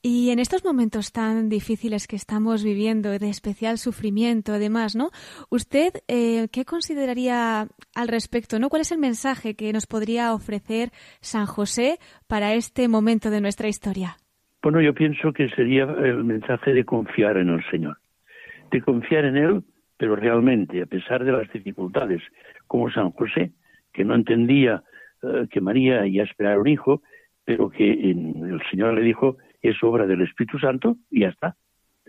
Y 0.00 0.30
en 0.30 0.38
estos 0.38 0.64
momentos 0.64 1.10
tan 1.10 1.48
difíciles 1.48 2.06
que 2.06 2.14
estamos 2.14 2.62
viviendo, 2.62 3.10
de 3.10 3.28
especial 3.28 3.78
sufrimiento, 3.78 4.52
además, 4.52 4.94
¿no? 4.94 5.10
¿Usted 5.50 5.92
eh, 6.06 6.46
qué 6.52 6.64
consideraría 6.64 7.66
al 7.96 8.08
respecto, 8.08 8.60
¿no? 8.60 8.68
¿Cuál 8.68 8.82
es 8.82 8.92
el 8.92 8.98
mensaje 8.98 9.56
que 9.56 9.72
nos 9.72 9.86
podría 9.86 10.32
ofrecer 10.32 10.90
San 11.20 11.46
José 11.46 11.98
para 12.28 12.54
este 12.54 12.86
momento 12.86 13.30
de 13.30 13.40
nuestra 13.40 13.66
historia? 13.66 14.18
Bueno, 14.62 14.80
yo 14.80 14.94
pienso 14.94 15.32
que 15.32 15.48
sería 15.50 15.82
el 15.82 16.22
mensaje 16.22 16.72
de 16.72 16.84
confiar 16.84 17.38
en 17.38 17.48
el 17.48 17.64
Señor, 17.70 17.98
de 18.70 18.80
confiar 18.82 19.24
en 19.24 19.36
Él, 19.36 19.64
pero 19.96 20.14
realmente, 20.14 20.80
a 20.80 20.86
pesar 20.86 21.24
de 21.24 21.32
las 21.32 21.52
dificultades, 21.52 22.22
como 22.68 22.88
San 22.90 23.10
José, 23.10 23.50
que 23.92 24.04
no 24.04 24.14
entendía 24.14 24.84
eh, 25.22 25.48
que 25.50 25.60
María 25.60 26.06
iba 26.06 26.22
a 26.22 26.26
esperar 26.26 26.58
un 26.60 26.68
hijo, 26.68 27.02
pero 27.46 27.70
que 27.70 27.90
el 27.92 28.60
Señor 28.70 28.94
le 28.94 29.02
dijo, 29.02 29.36
es 29.62 29.82
obra 29.82 30.04
del 30.06 30.20
Espíritu 30.22 30.58
Santo, 30.58 30.96
y 31.10 31.20
ya 31.20 31.28
está. 31.28 31.56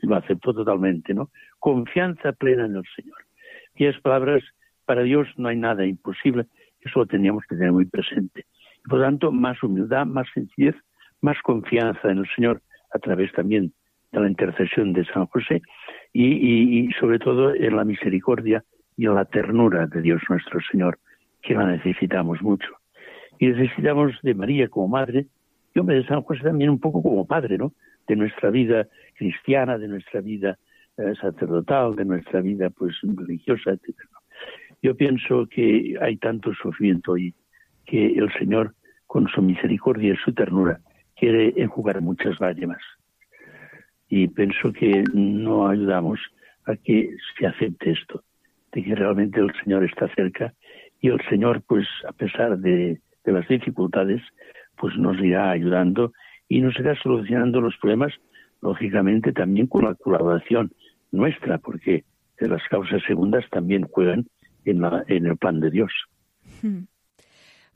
Lo 0.01 0.15
aceptó 0.15 0.51
totalmente, 0.51 1.13
¿no? 1.13 1.29
Confianza 1.59 2.33
plena 2.33 2.65
en 2.65 2.75
el 2.75 2.83
Señor. 2.95 3.17
Y 3.75 3.85
esas 3.85 4.01
palabras, 4.01 4.43
para 4.85 5.03
Dios 5.03 5.27
no 5.37 5.47
hay 5.47 5.55
nada 5.55 5.85
imposible, 5.85 6.47
eso 6.81 6.99
lo 6.99 7.05
teníamos 7.05 7.43
que 7.47 7.55
tener 7.55 7.71
muy 7.71 7.85
presente. 7.85 8.45
Por 8.89 8.97
lo 8.97 9.05
tanto, 9.05 9.31
más 9.31 9.61
humildad, 9.61 10.07
más 10.07 10.27
sencillez, 10.33 10.75
más 11.21 11.37
confianza 11.43 12.09
en 12.09 12.17
el 12.17 12.27
Señor, 12.35 12.61
a 12.91 12.97
través 12.97 13.31
también 13.33 13.73
de 14.11 14.19
la 14.19 14.27
intercesión 14.27 14.93
de 14.93 15.05
San 15.05 15.27
José, 15.27 15.61
y 16.13 16.89
sobre 16.99 17.19
todo 17.19 17.53
en 17.53 17.75
la 17.75 17.83
misericordia 17.83 18.63
y 18.95 19.05
en 19.05 19.13
la 19.13 19.25
ternura 19.25 19.85
de 19.85 20.01
Dios 20.01 20.21
nuestro 20.29 20.59
Señor, 20.71 20.97
que 21.43 21.53
la 21.53 21.67
necesitamos 21.67 22.41
mucho. 22.41 22.69
Y 23.39 23.47
necesitamos 23.47 24.13
de 24.23 24.33
María 24.33 24.67
como 24.67 24.87
madre, 24.87 25.27
y 25.73 25.79
hombre, 25.79 25.97
de 25.97 26.07
San 26.07 26.21
José 26.23 26.43
también 26.43 26.69
un 26.69 26.79
poco 26.79 27.03
como 27.03 27.25
padre, 27.25 27.57
¿no? 27.57 27.73
De 28.07 28.15
nuestra 28.15 28.49
vida 28.49 28.87
cristiana, 29.15 29.77
de 29.77 29.87
nuestra 29.87 30.21
vida 30.21 30.57
eh, 30.97 31.13
sacerdotal, 31.21 31.95
de 31.95 32.05
nuestra 32.05 32.41
vida 32.41 32.69
pues 32.71 32.95
religiosa, 33.03 33.71
etc. 33.71 33.95
Yo 34.81 34.95
pienso 34.95 35.45
que 35.47 35.95
hay 36.01 36.17
tanto 36.17 36.53
sufrimiento 36.53 37.11
hoy 37.13 37.33
que 37.85 38.07
el 38.07 38.31
Señor, 38.33 38.73
con 39.05 39.27
su 39.27 39.41
misericordia 39.41 40.13
y 40.13 40.17
su 40.17 40.33
ternura, 40.33 40.79
quiere 41.15 41.53
enjugar 41.57 42.01
muchas 42.01 42.39
lágrimas. 42.39 42.81
Y 44.09 44.27
pienso 44.27 44.71
que 44.73 45.03
no 45.13 45.67
ayudamos 45.67 46.19
a 46.65 46.75
que 46.75 47.15
se 47.37 47.45
acepte 47.45 47.91
esto, 47.91 48.23
de 48.71 48.83
que 48.83 48.95
realmente 48.95 49.39
el 49.39 49.51
Señor 49.63 49.83
está 49.83 50.07
cerca 50.15 50.53
y 51.01 51.09
el 51.09 51.21
Señor, 51.29 51.61
pues 51.67 51.87
a 52.07 52.11
pesar 52.11 52.57
de, 52.57 52.99
de 53.27 53.33
las 53.33 53.47
dificultades, 53.47 54.21
pues 54.77 54.95
nos 54.97 55.19
irá 55.19 55.51
ayudando 55.51 56.13
y 56.47 56.61
nos 56.61 56.79
irá 56.79 56.95
solucionando 56.95 57.59
los 57.59 57.75
problemas, 57.77 58.13
lógicamente 58.61 59.33
también 59.33 59.67
con 59.67 59.83
la 59.83 59.95
colaboración 59.95 60.71
nuestra, 61.11 61.57
porque 61.57 62.05
las 62.39 62.63
causas 62.69 63.01
segundas 63.05 63.43
también 63.51 63.83
juegan 63.83 64.27
en, 64.63 64.81
la, 64.81 65.03
en 65.07 65.25
el 65.25 65.35
plan 65.35 65.59
de 65.59 65.71
Dios. 65.71 65.91
Hmm. 66.61 66.85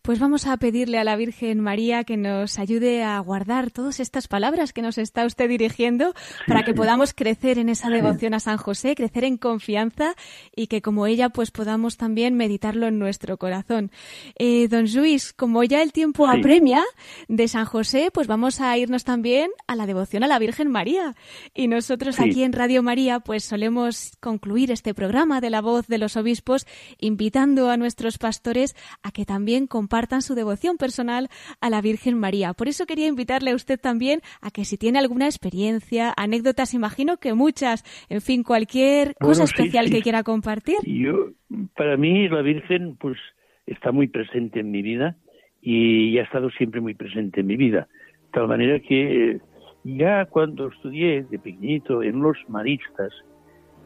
Pues 0.01 0.17
vamos 0.17 0.47
a 0.47 0.57
pedirle 0.57 0.97
a 0.97 1.03
la 1.03 1.15
Virgen 1.15 1.59
María 1.59 2.03
que 2.03 2.17
nos 2.17 2.57
ayude 2.57 3.03
a 3.03 3.19
guardar 3.19 3.69
todas 3.69 3.99
estas 3.99 4.27
palabras 4.27 4.73
que 4.73 4.81
nos 4.81 4.97
está 4.97 5.27
usted 5.27 5.47
dirigiendo 5.47 6.15
para 6.47 6.63
que 6.63 6.73
podamos 6.73 7.13
crecer 7.13 7.59
en 7.59 7.69
esa 7.69 7.87
devoción 7.87 8.33
a 8.33 8.39
San 8.39 8.57
José, 8.57 8.95
crecer 8.95 9.25
en 9.25 9.37
confianza 9.37 10.15
y 10.55 10.65
que 10.65 10.81
como 10.81 11.05
ella 11.05 11.29
pues 11.29 11.51
podamos 11.51 11.97
también 11.97 12.33
meditarlo 12.33 12.87
en 12.87 12.97
nuestro 12.97 13.37
corazón. 13.37 13.91
Eh, 14.39 14.67
don 14.69 14.91
Luis, 14.91 15.33
como 15.33 15.63
ya 15.63 15.83
el 15.83 15.93
tiempo 15.93 16.25
apremia 16.25 16.83
de 17.27 17.47
San 17.47 17.65
José, 17.65 18.09
pues 18.11 18.25
vamos 18.25 18.59
a 18.59 18.75
irnos 18.79 19.03
también 19.03 19.51
a 19.67 19.75
la 19.75 19.85
devoción 19.85 20.23
a 20.23 20.27
la 20.27 20.39
Virgen 20.39 20.71
María. 20.71 21.15
Y 21.53 21.67
nosotros 21.67 22.19
aquí 22.19 22.41
en 22.41 22.53
Radio 22.53 22.81
María 22.81 23.19
pues 23.19 23.43
solemos 23.43 24.13
concluir 24.19 24.71
este 24.71 24.95
programa 24.95 25.41
de 25.41 25.51
la 25.51 25.61
voz 25.61 25.85
de 25.85 25.99
los 25.99 26.17
obispos 26.17 26.65
invitando 26.99 27.69
a 27.69 27.77
nuestros 27.77 28.17
pastores 28.17 28.75
a 29.03 29.11
que 29.11 29.25
también 29.25 29.67
compartan 29.67 29.90
su 30.21 30.35
devoción 30.35 30.77
personal 30.77 31.27
a 31.59 31.69
la 31.69 31.81
Virgen 31.81 32.17
María. 32.17 32.53
Por 32.53 32.67
eso 32.67 32.85
quería 32.85 33.07
invitarle 33.07 33.51
a 33.51 33.55
usted 33.55 33.79
también 33.79 34.21
a 34.41 34.49
que 34.49 34.65
si 34.65 34.77
tiene 34.77 34.99
alguna 34.99 35.25
experiencia, 35.25 36.13
anécdotas, 36.15 36.73
imagino 36.73 37.17
que 37.17 37.33
muchas, 37.33 37.83
en 38.09 38.21
fin, 38.21 38.43
cualquier 38.43 39.15
cosa 39.15 39.43
especial 39.43 39.89
que 39.89 40.01
quiera 40.01 40.23
compartir. 40.23 40.77
Yo, 40.85 41.31
para 41.75 41.97
mí, 41.97 42.29
la 42.29 42.41
Virgen, 42.41 42.95
pues, 42.99 43.17
está 43.65 43.91
muy 43.91 44.07
presente 44.07 44.61
en 44.61 44.71
mi 44.71 44.81
vida 44.81 45.17
y 45.61 46.17
ha 46.17 46.23
estado 46.23 46.49
siempre 46.51 46.81
muy 46.81 46.93
presente 46.93 47.41
en 47.41 47.47
mi 47.47 47.57
vida. 47.57 47.87
De 48.25 48.31
tal 48.31 48.47
manera 48.47 48.79
que 48.79 49.39
ya 49.83 50.25
cuando 50.25 50.69
estudié 50.69 51.23
de 51.23 51.37
pequeñito 51.37 52.01
en 52.01 52.21
los 52.21 52.37
maristas, 52.47 53.11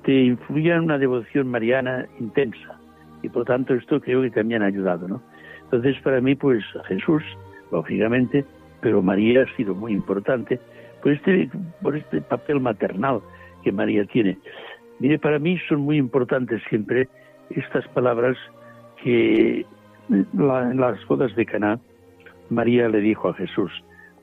te 0.03 0.13
influía 0.13 0.79
una 0.79 0.97
devoción 0.97 1.47
mariana 1.47 2.07
intensa. 2.19 2.79
Y 3.23 3.29
por 3.29 3.45
tanto 3.45 3.73
esto 3.73 3.99
creo 3.99 4.21
que 4.21 4.29
también 4.29 4.61
ha 4.61 4.67
ayudado, 4.67 5.07
¿no? 5.07 5.21
Entonces, 5.65 5.99
para 6.03 6.21
mí, 6.21 6.35
pues 6.35 6.63
Jesús, 6.87 7.23
lógicamente, 7.71 8.45
pero 8.81 9.01
María 9.01 9.43
ha 9.43 9.55
sido 9.55 9.73
muy 9.73 9.93
importante 9.93 10.59
por 11.01 11.11
este, 11.11 11.49
por 11.81 11.95
este 11.95 12.21
papel 12.21 12.59
maternal 12.59 13.21
que 13.63 13.71
María 13.71 14.05
tiene. 14.05 14.37
Mire, 14.99 15.19
para 15.19 15.39
mí 15.39 15.57
son 15.67 15.81
muy 15.81 15.97
importantes 15.97 16.61
siempre 16.69 17.09
estas 17.49 17.87
palabras 17.89 18.37
que 19.03 19.65
en 20.09 20.27
las 20.79 21.05
bodas 21.07 21.35
de 21.35 21.45
Caná 21.45 21.79
María 22.49 22.87
le 22.89 23.01
dijo 23.01 23.29
a 23.29 23.33
Jesús, 23.33 23.71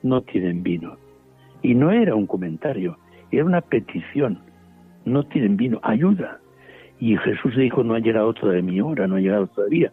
no 0.01 0.21
tienen 0.21 0.63
vino. 0.63 0.97
Y 1.61 1.75
no 1.75 1.91
era 1.91 2.15
un 2.15 2.25
comentario, 2.25 2.97
era 3.31 3.43
una 3.45 3.61
petición. 3.61 4.39
No 5.05 5.23
tienen 5.23 5.57
vino, 5.57 5.79
ayuda. 5.83 6.39
Y 6.99 7.17
Jesús 7.17 7.55
dijo, 7.57 7.83
no 7.83 7.95
ha 7.95 7.99
llegado 7.99 8.33
todavía 8.33 8.61
mi 8.61 8.79
hora, 8.79 9.07
no 9.07 9.15
ha 9.15 9.19
llegado 9.19 9.47
todavía 9.47 9.91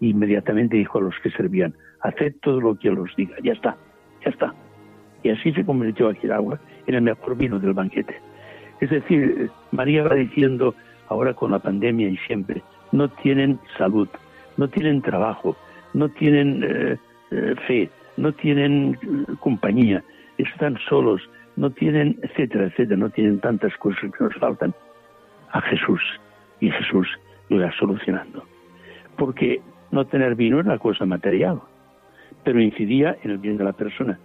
inmediatamente 0.00 0.76
dijo 0.76 0.98
a 0.98 1.02
los 1.02 1.14
que 1.22 1.30
servían, 1.30 1.74
haced 2.00 2.34
todo 2.42 2.60
lo 2.60 2.74
que 2.78 2.90
os 2.90 3.14
diga, 3.16 3.36
ya 3.42 3.52
está, 3.52 3.76
ya 4.24 4.30
está. 4.30 4.54
Y 5.22 5.30
así 5.30 5.52
se 5.52 5.64
convirtió 5.64 6.08
aquel 6.08 6.32
agua 6.32 6.60
en 6.86 6.94
el 6.94 7.02
mejor 7.02 7.36
vino 7.36 7.58
del 7.58 7.72
banquete. 7.72 8.14
Es 8.80 8.90
decir, 8.90 9.50
María 9.72 10.02
va 10.04 10.14
diciendo 10.14 10.74
ahora 11.08 11.34
con 11.34 11.50
la 11.50 11.58
pandemia 11.58 12.08
y 12.08 12.16
siempre, 12.18 12.62
no 12.92 13.08
tienen 13.08 13.58
salud, 13.78 14.08
no 14.56 14.68
tienen 14.68 15.02
trabajo, 15.02 15.56
no 15.94 16.08
tienen 16.10 16.62
eh, 16.62 16.96
eh, 17.30 17.54
fe, 17.66 17.90
no 18.16 18.32
tienen 18.32 18.98
eh, 19.02 19.32
compañía, 19.40 20.02
están 20.38 20.78
solos, 20.88 21.22
no 21.56 21.70
tienen, 21.70 22.18
etcétera, 22.22 22.66
etcétera, 22.66 22.96
no 22.96 23.10
tienen 23.10 23.40
tantas 23.40 23.74
cosas 23.78 24.10
que 24.12 24.24
nos 24.24 24.34
faltan. 24.34 24.74
A 25.52 25.60
Jesús. 25.62 26.02
Y 26.60 26.70
Jesús 26.70 27.08
lo 27.48 27.56
irá 27.56 27.72
solucionando. 27.78 28.44
Porque 29.16 29.60
no 29.90 30.04
tener 30.06 30.34
vino 30.34 30.60
era 30.60 30.78
cosa 30.78 31.04
material, 31.06 31.60
pero 32.44 32.60
incidía 32.60 33.16
en 33.22 33.30
el 33.30 33.38
bien 33.38 33.56
de 33.56 33.64
la 33.64 33.72
persona. 33.72 34.18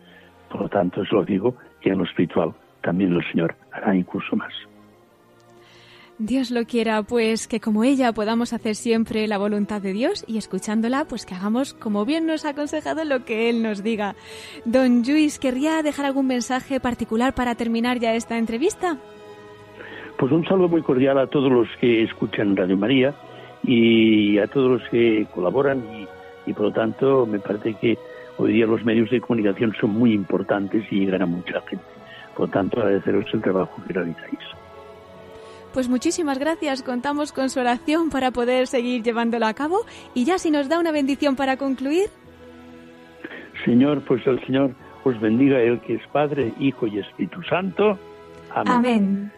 Por 0.49 0.61
lo 0.61 0.69
tanto, 0.69 1.01
es 1.01 1.11
lo 1.11 1.23
digo 1.23 1.55
que 1.79 1.89
en 1.89 1.99
lo 1.99 2.03
espiritual 2.03 2.53
también 2.81 3.13
el 3.13 3.23
Señor 3.31 3.55
hará 3.71 3.95
incluso 3.95 4.35
más. 4.35 4.53
Dios 6.17 6.51
lo 6.51 6.65
quiera, 6.65 7.01
pues 7.01 7.47
que 7.47 7.59
como 7.59 7.83
ella 7.83 8.13
podamos 8.13 8.53
hacer 8.53 8.75
siempre 8.75 9.27
la 9.27 9.39
voluntad 9.39 9.81
de 9.81 9.91
Dios 9.91 10.23
y 10.27 10.37
escuchándola, 10.37 11.05
pues 11.05 11.25
que 11.25 11.33
hagamos 11.33 11.73
como 11.73 12.05
bien 12.05 12.27
nos 12.27 12.45
ha 12.45 12.49
aconsejado 12.49 13.03
lo 13.05 13.25
que 13.25 13.49
Él 13.49 13.63
nos 13.63 13.81
diga. 13.81 14.13
Don 14.63 15.01
Luis, 15.01 15.39
¿querría 15.39 15.81
dejar 15.81 16.05
algún 16.05 16.27
mensaje 16.27 16.79
particular 16.79 17.33
para 17.33 17.55
terminar 17.55 17.99
ya 17.99 18.13
esta 18.13 18.37
entrevista? 18.37 18.97
Pues 20.19 20.31
un 20.31 20.45
saludo 20.45 20.67
muy 20.67 20.83
cordial 20.83 21.17
a 21.17 21.25
todos 21.25 21.51
los 21.51 21.67
que 21.79 22.03
escuchan 22.03 22.55
Radio 22.55 22.77
María 22.77 23.15
y 23.63 24.37
a 24.39 24.47
todos 24.47 24.81
los 24.81 24.89
que 24.89 25.27
colaboran 25.33 25.83
y, 26.45 26.53
por 26.53 26.63
lo 26.63 26.71
tanto 26.71 27.25
me 27.25 27.39
parece 27.39 27.75
que 27.75 27.97
hoy 28.37 28.53
día 28.53 28.65
los 28.65 28.83
medios 28.83 29.09
de 29.09 29.21
comunicación 29.21 29.73
son 29.79 29.91
muy 29.91 30.13
importantes 30.13 30.83
y 30.91 31.05
llegan 31.05 31.21
a 31.21 31.25
mucha 31.25 31.61
gente. 31.61 31.85
Por 32.35 32.47
lo 32.47 32.53
tanto, 32.53 32.79
agradeceros 32.79 33.25
el 33.33 33.41
trabajo 33.41 33.81
que 33.85 33.93
realizáis. 33.93 34.39
Pues 35.73 35.87
muchísimas 35.87 36.37
gracias. 36.37 36.83
Contamos 36.83 37.31
con 37.31 37.49
su 37.49 37.59
oración 37.59 38.09
para 38.09 38.31
poder 38.31 38.67
seguir 38.67 39.03
llevándolo 39.03 39.45
a 39.45 39.53
cabo. 39.53 39.85
Y 40.13 40.25
ya 40.25 40.37
si 40.37 40.51
nos 40.51 40.67
da 40.67 40.79
una 40.79 40.91
bendición 40.91 41.35
para 41.35 41.57
concluir. 41.57 42.09
Señor, 43.63 44.01
pues 44.01 44.25
el 44.27 44.43
Señor 44.45 44.71
os 45.03 45.19
bendiga, 45.19 45.59
el 45.61 45.79
que 45.81 45.95
es 45.95 46.07
Padre, 46.11 46.53
Hijo 46.59 46.87
y 46.87 46.99
Espíritu 46.99 47.41
Santo. 47.43 47.97
Amén. 48.53 48.73
Amén. 48.73 49.31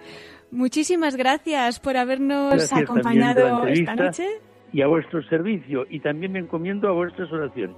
Muchísimas 0.54 1.16
gracias 1.16 1.80
por 1.80 1.98
habernos 1.98 2.72
acompañado 2.72 3.66
esta 3.66 3.96
noche. 3.96 4.28
Y 4.72 4.82
a 4.82 4.88
vuestro 4.88 5.24
servicio, 5.24 5.86
y 5.90 6.00
también 6.00 6.32
me 6.32 6.40
encomiendo 6.40 6.88
a 6.88 6.92
vuestras 6.92 7.32
oraciones. 7.32 7.76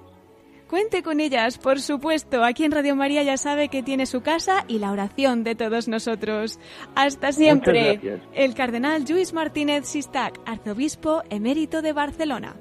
Cuente 0.70 1.02
con 1.02 1.22
ellas, 1.22 1.58
por 1.58 1.80
supuesto. 1.80 2.44
Aquí 2.44 2.66
en 2.66 2.72
Radio 2.72 2.96
María 2.96 3.24
ya 3.24 3.38
sabe 3.38 3.70
que 3.70 3.82
tiene 3.82 4.06
su 4.06 4.22
casa 4.22 4.66
y 4.68 4.80
la 4.80 4.92
oración 4.92 5.44
de 5.44 5.56
todos 5.56 5.88
nosotros. 5.88 6.60
Hasta 6.96 7.32
siempre. 7.32 8.20
El 8.34 8.56
cardenal 8.56 9.06
Luis 9.08 9.34
Martínez 9.34 9.86
Sistac, 9.86 10.38
arzobispo 10.46 11.24
emérito 11.30 11.82
de 11.82 11.94
Barcelona. 11.94 12.56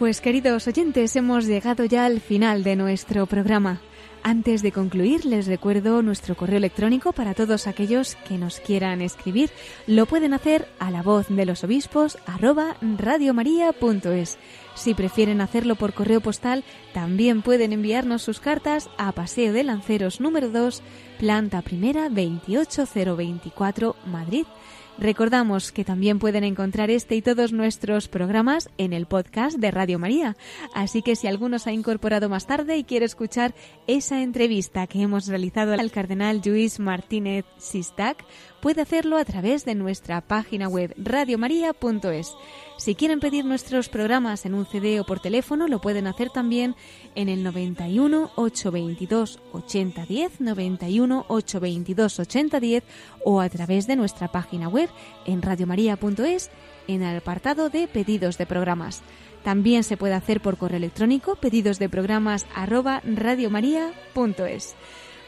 Pues 0.00 0.22
queridos 0.22 0.66
oyentes, 0.66 1.14
hemos 1.14 1.44
llegado 1.44 1.84
ya 1.84 2.06
al 2.06 2.22
final 2.22 2.64
de 2.64 2.74
nuestro 2.74 3.26
programa. 3.26 3.82
Antes 4.22 4.62
de 4.62 4.72
concluir, 4.72 5.26
les 5.26 5.46
recuerdo 5.46 6.00
nuestro 6.00 6.34
correo 6.34 6.56
electrónico 6.56 7.12
para 7.12 7.34
todos 7.34 7.66
aquellos 7.66 8.14
que 8.26 8.38
nos 8.38 8.60
quieran 8.60 9.02
escribir. 9.02 9.50
Lo 9.86 10.06
pueden 10.06 10.32
hacer 10.32 10.66
a 10.78 10.90
la 10.90 11.02
voz 11.02 11.26
de 11.28 11.44
los 11.44 11.64
obispos 11.64 12.16
arroba 12.24 12.78
radiomaria.es. 12.80 14.38
Si 14.74 14.94
prefieren 14.94 15.42
hacerlo 15.42 15.74
por 15.74 15.92
correo 15.92 16.22
postal, 16.22 16.64
también 16.94 17.42
pueden 17.42 17.74
enviarnos 17.74 18.22
sus 18.22 18.40
cartas 18.40 18.88
a 18.96 19.12
Paseo 19.12 19.52
de 19.52 19.64
Lanceros 19.64 20.18
número 20.18 20.48
2, 20.48 20.82
planta 21.18 21.60
primera 21.60 22.08
28024, 22.08 23.96
Madrid 24.06 24.46
Recordamos 25.00 25.72
que 25.72 25.82
también 25.82 26.18
pueden 26.18 26.44
encontrar 26.44 26.90
este 26.90 27.16
y 27.16 27.22
todos 27.22 27.54
nuestros 27.54 28.06
programas 28.06 28.68
en 28.76 28.92
el 28.92 29.06
podcast 29.06 29.56
de 29.56 29.70
Radio 29.70 29.98
María. 29.98 30.36
Así 30.74 31.00
que 31.00 31.16
si 31.16 31.26
alguno 31.26 31.58
se 31.58 31.70
ha 31.70 31.72
incorporado 31.72 32.28
más 32.28 32.46
tarde 32.46 32.76
y 32.76 32.84
quiere 32.84 33.06
escuchar 33.06 33.54
esa 33.86 34.20
entrevista 34.20 34.86
que 34.86 35.00
hemos 35.00 35.26
realizado 35.26 35.72
al 35.72 35.90
cardenal 35.90 36.42
Luis 36.44 36.78
Martínez 36.80 37.46
Sistac, 37.56 38.22
puede 38.60 38.82
hacerlo 38.82 39.16
a 39.16 39.24
través 39.24 39.64
de 39.64 39.74
nuestra 39.74 40.20
página 40.20 40.68
web 40.68 40.94
radiomaria.es. 40.96 42.34
Si 42.78 42.94
quieren 42.94 43.20
pedir 43.20 43.44
nuestros 43.44 43.88
programas 43.88 44.46
en 44.46 44.54
un 44.54 44.66
CD 44.66 45.00
o 45.00 45.04
por 45.04 45.20
teléfono, 45.20 45.68
lo 45.68 45.80
pueden 45.80 46.06
hacer 46.06 46.30
también 46.30 46.76
en 47.14 47.28
el 47.28 47.42
91 47.42 48.30
822 48.36 49.40
8010, 49.52 50.40
91 50.40 51.24
822 51.28 52.20
8010 52.20 52.84
o 53.24 53.40
a 53.40 53.48
través 53.48 53.86
de 53.86 53.96
nuestra 53.96 54.28
página 54.28 54.68
web 54.68 54.88
en 55.26 55.42
radiomaria.es 55.42 56.50
en 56.88 57.02
el 57.02 57.16
apartado 57.18 57.68
de 57.68 57.86
pedidos 57.88 58.38
de 58.38 58.46
programas. 58.46 59.02
También 59.42 59.84
se 59.84 59.96
puede 59.96 60.14
hacer 60.14 60.40
por 60.40 60.58
correo 60.58 60.76
electrónico 60.76 61.36
pedidos 61.36 61.78
de 61.78 61.88
programas 61.88 62.46
arroba. 62.54 63.02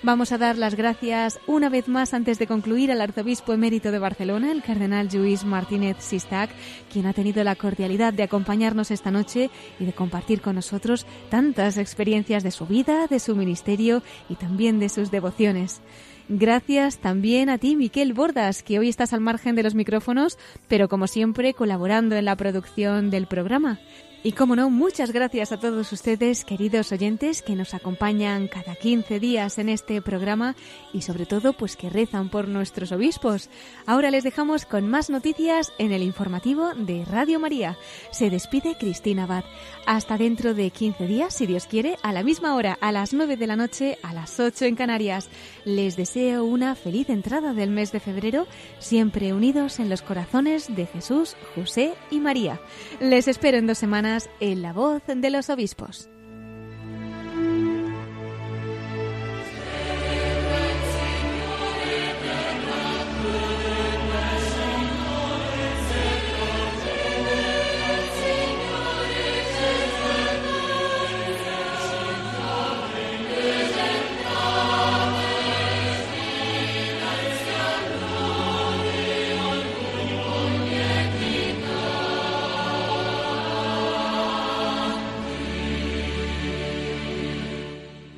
Vamos 0.05 0.32
a 0.32 0.38
dar 0.38 0.59
las 0.59 0.74
gracias 0.74 1.38
una 1.46 1.68
vez 1.68 1.86
más 1.86 2.12
antes 2.12 2.40
de 2.40 2.48
concluir 2.48 2.90
al 2.90 3.00
arzobispo 3.00 3.53
emérito 3.53 3.92
de 3.92 4.00
Barcelona, 4.00 4.50
el 4.50 4.61
cardenal 4.61 5.09
Luis 5.12 5.44
Martínez 5.44 5.98
Sistac, 6.00 6.50
quien 6.92 7.07
ha 7.07 7.12
tenido 7.12 7.44
la 7.44 7.55
cordialidad 7.55 8.12
de 8.12 8.24
acompañarnos 8.24 8.90
esta 8.90 9.12
noche 9.12 9.48
y 9.78 9.84
de 9.84 9.92
compartir 9.92 10.40
con 10.40 10.57
nosotros 10.57 11.07
tantas 11.30 11.78
experiencias 11.78 12.42
de 12.42 12.50
su 12.50 12.66
vida, 12.66 13.07
de 13.07 13.20
su 13.20 13.36
ministerio 13.36 14.03
y 14.28 14.34
también 14.34 14.80
de 14.80 14.88
sus 14.88 15.12
devociones. 15.12 15.82
Gracias 16.28 16.98
también 16.98 17.48
a 17.48 17.59
ti, 17.59 17.76
Miquel 17.76 18.12
Bordas, 18.12 18.64
que 18.64 18.80
hoy 18.80 18.88
estás 18.88 19.12
al 19.12 19.20
margen 19.20 19.55
de 19.55 19.62
los 19.62 19.76
micrófonos, 19.76 20.36
pero 20.66 20.88
como 20.88 21.07
siempre 21.07 21.55
colaborando 21.55 22.16
en 22.16 22.24
la 22.24 22.34
producción 22.34 23.11
del 23.11 23.28
programa. 23.28 23.78
Y 24.25 24.33
como 24.33 24.55
no, 24.55 24.70
muchas 24.70 25.11
gracias 25.11 25.51
a 25.51 25.59
todos 25.59 25.91
ustedes, 25.91 26.45
queridos 26.45 26.93
oyentes, 26.93 27.43
que 27.43 27.57
nos 27.57 27.75
acompañan 27.75 28.47
cada 28.47 28.77
15 28.77 29.18
días 29.18 29.59
en 29.59 29.68
este 29.68 30.01
programa 30.01 30.55
y 30.93 31.03
sobre 31.03 31.27
todo 31.27 31.55
pues 31.55 31.75
que 31.75 31.91
rezan 31.91 32.29
por 32.29 32.47
nuestros 32.47 32.93
obispos. 32.93 33.51
Ahora 33.85 34.12
les 34.12 34.23
dejamos 34.23 34.64
con 34.64 34.87
más 34.87 35.11
noticias 35.11 35.73
en 35.79 35.91
el 35.91 36.05
informativo 36.05 36.73
de 36.75 37.05
Radio 37.05 37.41
María. 37.41 37.77
Se 38.12 38.31
despide 38.31 38.77
Cristina 38.79 39.25
Abad. 39.25 39.43
Hasta 39.87 40.16
dentro 40.16 40.55
de 40.55 40.70
15 40.70 41.09
días, 41.09 41.35
si 41.35 41.47
Dios 41.47 41.66
quiere, 41.66 41.97
a 42.05 42.12
la 42.12 42.23
misma 42.23 42.55
hora, 42.55 42.79
a 42.81 42.93
las 42.93 43.12
9 43.12 43.37
de 43.37 43.47
la 43.49 43.57
noche, 43.57 43.99
a 44.05 44.14
las 44.14 44.39
8 44.39 44.66
en 44.66 44.77
Canarias. 44.77 45.29
Les 45.64 45.97
deseo 45.97 46.45
una 46.45 46.77
feliz 46.77 47.11
entrada 47.11 47.55
del 47.55 47.70
mes 47.70 47.91
de 47.91 47.99
febrero, 47.99 48.47
siempre 48.79 49.33
unidos 49.33 49.81
en 49.81 49.89
los 49.89 50.03
corazones 50.03 50.73
de 50.73 50.87
Jesús, 50.87 51.35
José 51.57 51.95
y 52.12 52.20
María. 52.20 52.61
Les 53.01 53.27
espero 53.27 53.59
en 53.59 53.66
dos 53.66 53.79
semanas 53.79 54.12
en 54.41 54.63
la 54.63 54.73
voz 54.73 55.03
de 55.07 55.31
los 55.31 55.49
obispos. 55.49 56.12